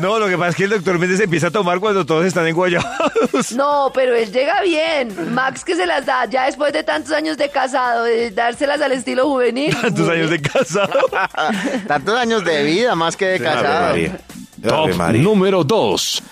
No, 0.00 0.18
lo 0.18 0.28
que 0.28 0.36
pasa 0.36 0.50
es 0.50 0.56
que 0.56 0.64
el 0.64 0.70
doctor 0.70 0.98
Méndez 0.98 1.20
empieza 1.20 1.48
a 1.48 1.50
tomar 1.50 1.78
cuando 1.78 2.04
todos 2.04 2.24
están 2.26 2.46
enguayados. 2.46 3.52
No, 3.52 3.92
pero 3.94 4.14
él 4.14 4.32
llega 4.32 4.60
bien. 4.62 5.34
Max 5.34 5.64
que 5.64 5.76
se 5.76 5.86
las 5.86 6.04
da 6.06 6.24
ya 6.24 6.46
después 6.46 6.72
de 6.72 6.82
tantos 6.82 7.12
años 7.12 7.36
de 7.36 7.48
casado, 7.50 8.04
de 8.04 8.30
dárselas 8.30 8.80
al 8.80 8.92
estilo 8.92 9.26
juvenil. 9.28 9.76
Tantos 9.80 10.08
años 10.08 10.30
de 10.30 10.40
casado. 10.40 11.00
Tantos 11.86 12.18
años 12.18 12.44
de 12.44 12.64
vida, 12.64 12.94
más 12.94 13.16
que 13.16 13.26
de 13.26 13.40
casado. 13.40 13.88
María. 13.88 14.18
Top 14.66 14.90
número 15.14 15.64
2. 15.64 16.22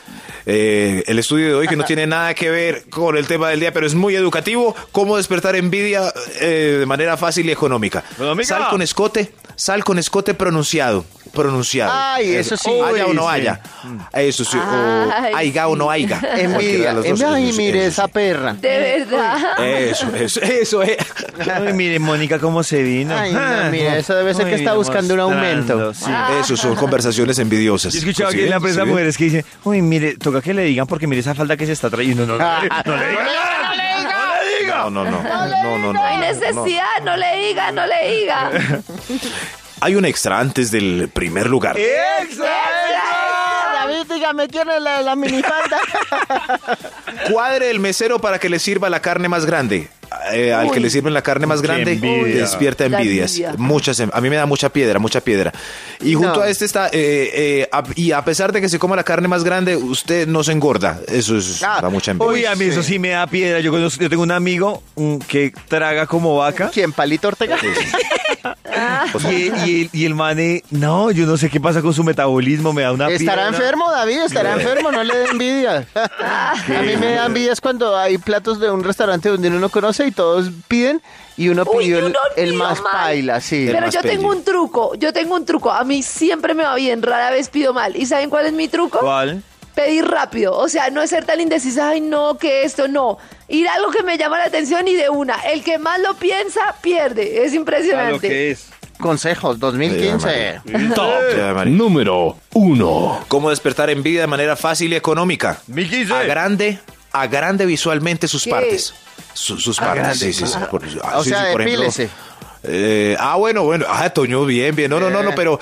Eh, 0.53 1.05
el 1.07 1.19
estudio 1.21 1.47
de 1.47 1.55
hoy 1.55 1.69
que 1.69 1.77
no 1.77 1.85
tiene 1.85 2.09
nada 2.09 2.35
que 2.35 2.51
ver 2.51 2.85
con 2.91 3.17
el 3.17 3.27
tema 3.29 3.49
del 3.51 3.61
día, 3.61 3.73
pero 3.73 3.87
es 3.87 3.95
muy 3.95 4.17
educativo. 4.17 4.75
Cómo 4.91 5.17
despertar 5.17 5.55
envidia 5.55 6.13
eh, 6.41 6.77
de 6.81 6.87
manera 6.87 7.17
fácil 7.17 7.49
y 7.49 7.53
económica. 7.53 8.03
Económica. 8.15 8.49
Sal 8.49 8.69
con 8.69 8.83
escote, 8.83 9.33
sal 9.55 9.85
con 9.85 9.99
escote 10.01 10.35
pronunciado. 10.35 11.05
Pronunciado. 11.33 11.93
Ay, 11.95 12.35
eso 12.35 12.57
sí. 12.57 12.69
Haya 12.69 13.07
o 13.07 13.15
no 13.15 13.23
sí. 13.23 13.29
haya. 13.31 13.61
Eso 14.13 14.45
sí. 14.45 14.57
o 14.57 15.13
Ay, 15.13 15.33
haiga 15.33 15.69
o 15.69 15.75
sí. 15.75 15.79
no 15.79 15.89
haiga. 15.89 16.19
Cualquiera 16.21 16.49
de 16.49 16.55
Envidia. 16.57 16.93
los 16.93 17.05
dos. 17.07 17.23
Ay, 17.23 17.45
Eso 17.45 17.53
sí, 17.53 17.59
mire 17.63 17.79
eso 17.79 17.89
esa 17.89 18.09
perra. 18.09 18.55
De 18.55 18.69
verdad. 19.09 19.65
Eso, 19.65 20.09
eso, 20.17 20.41
eso 20.43 20.83
es. 20.83 20.97
Ay, 21.49 21.73
mire, 21.73 22.01
Mónica, 22.01 22.41
cómo 22.41 22.65
se 22.65 22.83
vino. 22.83 23.17
Ay, 23.17 23.33
no, 23.33 23.71
mire, 23.71 24.01
eso 24.01 24.17
debe 24.17 24.35
ser 24.35 24.47
Ay, 24.47 24.51
que 24.51 24.57
está 24.57 24.71
mira, 24.71 24.79
buscando 24.79 25.15
un 25.15 25.21
aumento. 25.21 25.95
sí. 25.95 26.11
Eso 26.41 26.57
son 26.57 26.75
conversaciones 26.75 27.39
envidiosas. 27.39 27.93
Yo 27.93 27.99
he 27.99 28.01
escuchado 28.01 28.33
¿Sí 28.33 28.39
aquí 28.39 28.45
en 28.47 28.51
la 28.51 28.59
prensa 28.59 28.83
¿Sí 28.83 28.89
mujeres 28.89 29.17
que 29.17 29.25
dicen, 29.25 29.45
uy, 29.63 29.83
mire, 29.83 30.17
toca 30.17 30.40
que 30.43 30.55
le 30.55 30.63
digan 30.65 30.87
porque 30.87 31.07
mire 31.07 31.21
esa 31.21 31.35
falda 31.35 31.57
que 31.57 31.67
se 31.67 31.73
está 31.73 31.89
trayendo. 31.91 32.27
No, 32.27 32.37
no, 32.39 32.45
no, 32.45 32.61
le- 32.63 32.69
no 32.87 32.97
le 32.97 33.09
digan. 33.09 34.93
No. 34.95 35.05
No, 35.05 35.05
no, 35.05 35.11
no. 35.11 35.23
No, 35.23 35.79
no, 35.79 35.93
No 35.93 36.05
hay 36.05 36.17
no. 36.17 36.23
necesidad, 36.23 36.87
no 37.05 37.17
le 37.17 37.37
diga, 37.49 37.73
no 37.73 37.87
le 37.87 38.17
diga. 38.19 38.51
Hay 39.83 39.95
un 39.95 40.05
extra 40.05 40.39
antes 40.39 40.71
del 40.71 41.09
primer 41.13 41.47
lugar. 41.49 41.75
David, 43.75 44.13
dígame, 44.13 44.47
¿quién 44.49 44.69
es 44.69 44.83
la, 44.83 45.01
la 45.01 45.17
minifalda? 45.17 45.79
Cuadre 47.31 47.71
el 47.71 47.81
mesero 47.81 48.19
para 48.21 48.39
que 48.39 48.49
le 48.51 48.59
sirva 48.59 48.91
la 48.91 49.01
carne 49.01 49.29
más 49.29 49.47
grande. 49.47 49.89
Eh, 50.33 50.53
al 50.53 50.71
que 50.71 50.79
Uy. 50.79 50.83
le 50.85 50.91
sirven 50.91 51.15
la 51.15 51.23
carne 51.23 51.47
más 51.47 51.63
grande, 51.63 51.93
envidia. 51.93 52.43
despierta 52.43 52.85
envidias. 52.85 53.31
envidia. 53.33 53.55
Muchas, 53.57 54.01
a 54.01 54.21
mí 54.21 54.29
me 54.31 54.37
da 54.37 54.47
mucha 54.47 54.69
piedra, 54.69 54.99
mucha 54.99 55.21
piedra. 55.21 55.53
Y 56.01 56.15
junto 56.15 56.37
No. 56.37 56.41
a 56.43 56.49
este 56.49 56.65
está, 56.65 56.89
eh, 56.89 56.91
eh, 56.93 57.69
a- 57.71 57.85
y 57.95 58.13
a 58.13 58.25
pesar 58.25 58.53
de 58.53 58.61
que 58.61 58.69
se 58.69 58.79
coma 58.79 58.97
la 58.97 59.05
carne 59.05 59.29
más 59.29 59.45
grande, 59.45 59.77
usted 59.77 60.27
no 60.27 60.43
se 60.43 60.53
engorda. 60.53 61.01
Eso 61.09 61.37
es, 61.37 61.63
Ah, 61.63 61.79
da 61.81 61.89
mucha 61.91 62.11
envidia. 62.11 62.33
Uy, 62.33 62.45
a 62.45 62.55
mí 62.57 62.65
eso 62.65 62.83
sí 62.83 62.99
me 62.99 63.11
da 63.11 63.27
piedra. 63.27 63.61
Yo, 63.61 63.71
conozco- 63.73 64.03
yo 64.03 64.11
tengo 64.11 64.23
un 64.23 64.33
amigo 64.33 64.83
que 65.29 65.53
traga 65.69 66.07
como 66.07 66.37
vaca. 66.37 66.71
¿Quién, 66.73 66.93
Palito 66.93 67.29
Ortega? 67.29 67.57
Y, 69.31 69.35
y 69.35 69.81
el, 69.83 69.91
y 69.93 70.05
el 70.05 70.15
mane, 70.15 70.63
no, 70.71 71.11
yo 71.11 71.27
no 71.27 71.37
sé 71.37 71.51
qué 71.51 71.61
pasa 71.61 71.83
con 71.83 71.93
su 71.95 72.05
metabolismo, 72.05 72.73
me 72.73 72.83
da 72.83 72.93
una 72.93 73.09
Estará 73.09 73.43
piedra. 73.43 73.49
enfermo, 73.49 73.91
David, 73.91 74.19
estará 74.23 74.53
enfermo, 74.55 74.91
no 74.93 75.03
le 75.03 75.17
dé 75.17 75.25
envidia. 75.27 75.87
A 75.95 76.83
mí 76.83 76.97
me 76.97 77.15
da 77.15 77.27
envidia 77.27 77.53
es 77.53 77.61
cuando 77.61 77.97
hay 77.97 78.19
platos 78.19 78.61
de 78.61 78.71
un 78.71 78.83
restaurante 78.85 79.29
donde 79.29 79.49
uno 79.49 79.59
no 79.61 79.69
conoce 79.69 80.07
y 80.07 80.11
todos 80.13 80.51
piden 80.69 81.01
y 81.37 81.49
uno 81.49 81.65
Uy, 81.73 81.85
pidió 81.85 81.99
el, 82.37 82.55
más 82.55 82.81
mal. 82.83 82.93
paila, 82.93 83.41
sí. 83.41 83.67
Pero 83.71 83.89
yo 83.91 84.03
tengo 84.03 84.29
un 84.29 84.45
truco, 84.45 84.95
yo 84.97 85.13
tengo 85.13 85.35
un 85.37 85.45
truco. 85.47 85.71
A 85.71 85.85
mí 85.85 86.03
siempre 86.03 86.55
me 86.55 86.65
va 86.65 86.75
bien, 86.75 87.03
rara 87.03 87.31
vez 87.31 87.49
pido 87.49 87.73
mal. 87.73 87.97
¿Y 87.97 88.07
saben 88.07 88.29
cuál 88.31 88.47
es 88.47 88.53
mi 88.53 88.69
truco? 88.69 88.99
¿Cuál? 88.99 89.43
Pedir 89.75 90.05
rápido. 90.07 90.57
O 90.57 90.69
sea, 90.69 90.91
no 90.91 91.01
es 91.03 91.11
ser 91.11 91.25
tan 91.25 91.41
indecisa, 91.41 91.91
ay, 91.91 92.01
no, 92.01 92.37
que 92.39 92.65
esto, 92.65 92.89
no. 92.89 93.19
Ir 93.49 93.69
a 93.69 93.75
algo 93.75 93.91
que 93.91 94.03
me 94.03 94.19
llama 94.19 94.39
la 94.39 94.45
atención 94.47 94.87
y 94.89 94.95
de 94.95 95.09
una. 95.09 95.37
El 95.41 95.63
que 95.65 95.79
más 95.79 96.01
lo 96.01 96.15
piensa, 96.15 96.61
pierde. 96.83 97.45
Es 97.45 97.53
lo 97.53 97.61
impresionante. 97.61 98.29
que 98.29 98.51
es. 98.53 98.67
Consejos, 98.99 99.59
2015. 99.59 100.61
Top 100.95 101.65
número 101.67 102.37
1. 102.53 103.25
¿Cómo 103.29 103.49
despertar 103.51 103.89
envidia 103.91 104.21
de 104.23 104.27
manera 104.27 104.57
fácil 104.57 104.93
y 104.93 104.97
económica? 104.97 105.59
2015. 105.69 106.13
Agrande, 106.15 106.79
agrande 107.13 107.65
visualmente 107.65 108.29
sus 108.29 108.45
¿Qué? 108.45 108.51
partes. 108.51 108.93
Su- 109.33 109.59
sus 109.59 109.79
partes, 109.79 110.19
sí, 110.19 110.33
sí, 110.33 110.47
sí. 110.47 110.59
Por, 110.71 110.83
ah, 111.03 111.19
O 111.19 111.25
sí, 111.25 111.31
sea, 111.31 111.47
sí, 111.47 111.53
por 111.53 111.63
ejemplo. 111.63 111.89
Eh, 112.65 113.17
ah, 113.19 113.37
bueno, 113.37 113.63
bueno. 113.65 113.87
Ah, 113.89 114.11
Toño, 114.11 114.45
bien, 114.45 114.75
bien. 114.77 114.91
No, 114.91 115.01
no, 115.01 115.09
no, 115.09 115.23
no, 115.23 115.31
Eh. 115.31 115.35
pero 115.35 115.59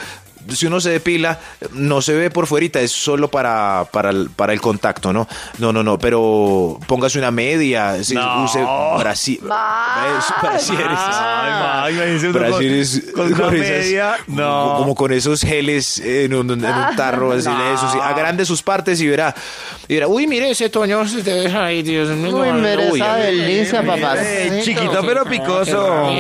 si 0.54 0.66
uno 0.66 0.80
se 0.80 0.90
depila, 0.90 1.38
no 1.72 2.00
se 2.02 2.14
ve 2.14 2.30
por 2.30 2.46
fuerita, 2.46 2.80
es 2.80 2.90
solo 2.92 3.28
para, 3.30 3.86
para, 3.92 4.10
el, 4.10 4.30
para 4.30 4.52
el 4.52 4.60
contacto, 4.60 5.12
¿no? 5.12 5.28
No, 5.58 5.72
no, 5.72 5.82
no, 5.82 5.98
pero 5.98 6.78
póngase 6.86 7.18
una 7.18 7.30
media, 7.30 8.02
sí, 8.02 8.14
No. 8.14 8.44
use 8.44 8.60
brasi- 8.60 9.40
Max. 9.40 10.26
es- 10.28 10.42
brasieres. 10.42 10.86
Ay, 10.90 11.52
ma, 11.52 11.90
imagínese 11.90 12.26
uno 12.28 12.38
con- 13.14 13.32
con 13.32 13.46
una 13.48 13.56
esas- 13.56 13.84
media, 13.84 14.16
no. 14.28 14.74
Como 14.78 14.94
con 14.94 15.12
esos 15.12 15.40
geles 15.42 15.98
en 15.98 16.34
un, 16.34 16.50
en 16.50 16.64
un 16.64 16.96
tarro, 16.96 17.32
así, 17.32 17.48
eso 17.74 17.90
sí. 17.92 17.98
Agrande 18.02 18.44
sus 18.44 18.62
partes 18.62 19.00
y 19.00 19.06
verá. 19.08 19.34
Y 19.88 19.94
verá, 19.94 20.08
uy, 20.08 20.26
mire 20.26 20.50
ese 20.50 20.68
Toño, 20.68 21.06
se 21.08 21.22
te 21.22 21.30
deja 21.32 21.64
ahí, 21.66 21.82
Dios 21.82 22.08
mío. 22.10 22.36
Uy, 22.36 22.52
mire 22.52 22.90
uy, 22.90 23.00
esa 23.00 23.16
delicia, 23.16 23.82
papá. 23.84 24.16
Chiquito 24.62 25.00
pero 25.06 25.24
picoso. 25.24 26.10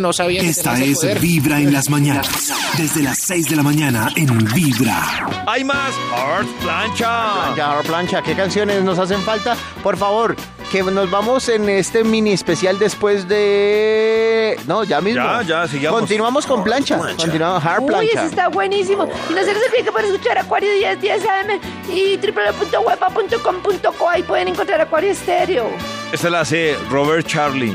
no 0.00 0.12
sabía 0.12 0.42
Esta 0.42 0.78
es 0.78 0.98
poder. 0.98 1.18
Vibra 1.18 1.58
en 1.60 1.72
las 1.72 1.88
mañanas. 1.88 2.28
Desde 2.76 3.02
las 3.08 3.18
6 3.20 3.48
de 3.48 3.56
la 3.56 3.62
mañana 3.62 4.10
en 4.16 4.36
Vibra. 4.52 5.02
Hay 5.46 5.64
más. 5.64 5.94
Art 6.14 6.46
Plancha. 6.60 7.54
Ya, 7.56 7.80
plancha, 7.82 8.20
¿qué 8.20 8.34
canciones 8.34 8.82
nos 8.84 8.98
hacen 8.98 9.22
falta? 9.22 9.56
Por 9.82 9.96
favor, 9.96 10.36
que 10.70 10.82
nos 10.82 11.10
vamos 11.10 11.48
en 11.48 11.70
este 11.70 12.04
mini 12.04 12.32
especial 12.32 12.78
después 12.78 13.26
de... 13.26 14.60
No, 14.66 14.84
ya 14.84 15.00
mismo. 15.00 15.22
Ya, 15.22 15.40
ya, 15.40 15.66
sigamos. 15.66 16.00
Continuamos 16.00 16.44
con 16.44 16.62
plancha. 16.62 16.98
Continuamos 17.16 17.64
hard 17.64 17.80
Uy, 17.80 17.88
plancha. 17.88 18.26
está 18.26 18.48
buenísimo. 18.48 19.08
Y 19.30 19.32
no 19.32 19.40
se 19.40 19.54
les 19.54 19.66
olvide 19.66 19.84
que 19.84 19.92
pueden 19.92 20.12
escuchar 20.12 20.36
Acuario 20.36 20.70
10 20.70 21.00
10 21.00 21.22
AM 21.24 21.60
y 21.90 22.18
www.wepa.com.co. 22.18 24.10
Ahí 24.10 24.22
pueden 24.22 24.48
encontrar 24.48 24.82
Acuario 24.82 25.12
Estéreo. 25.12 25.70
Esta 26.12 26.28
la 26.28 26.40
hace 26.40 26.76
Robert 26.90 27.26
Charlie 27.26 27.74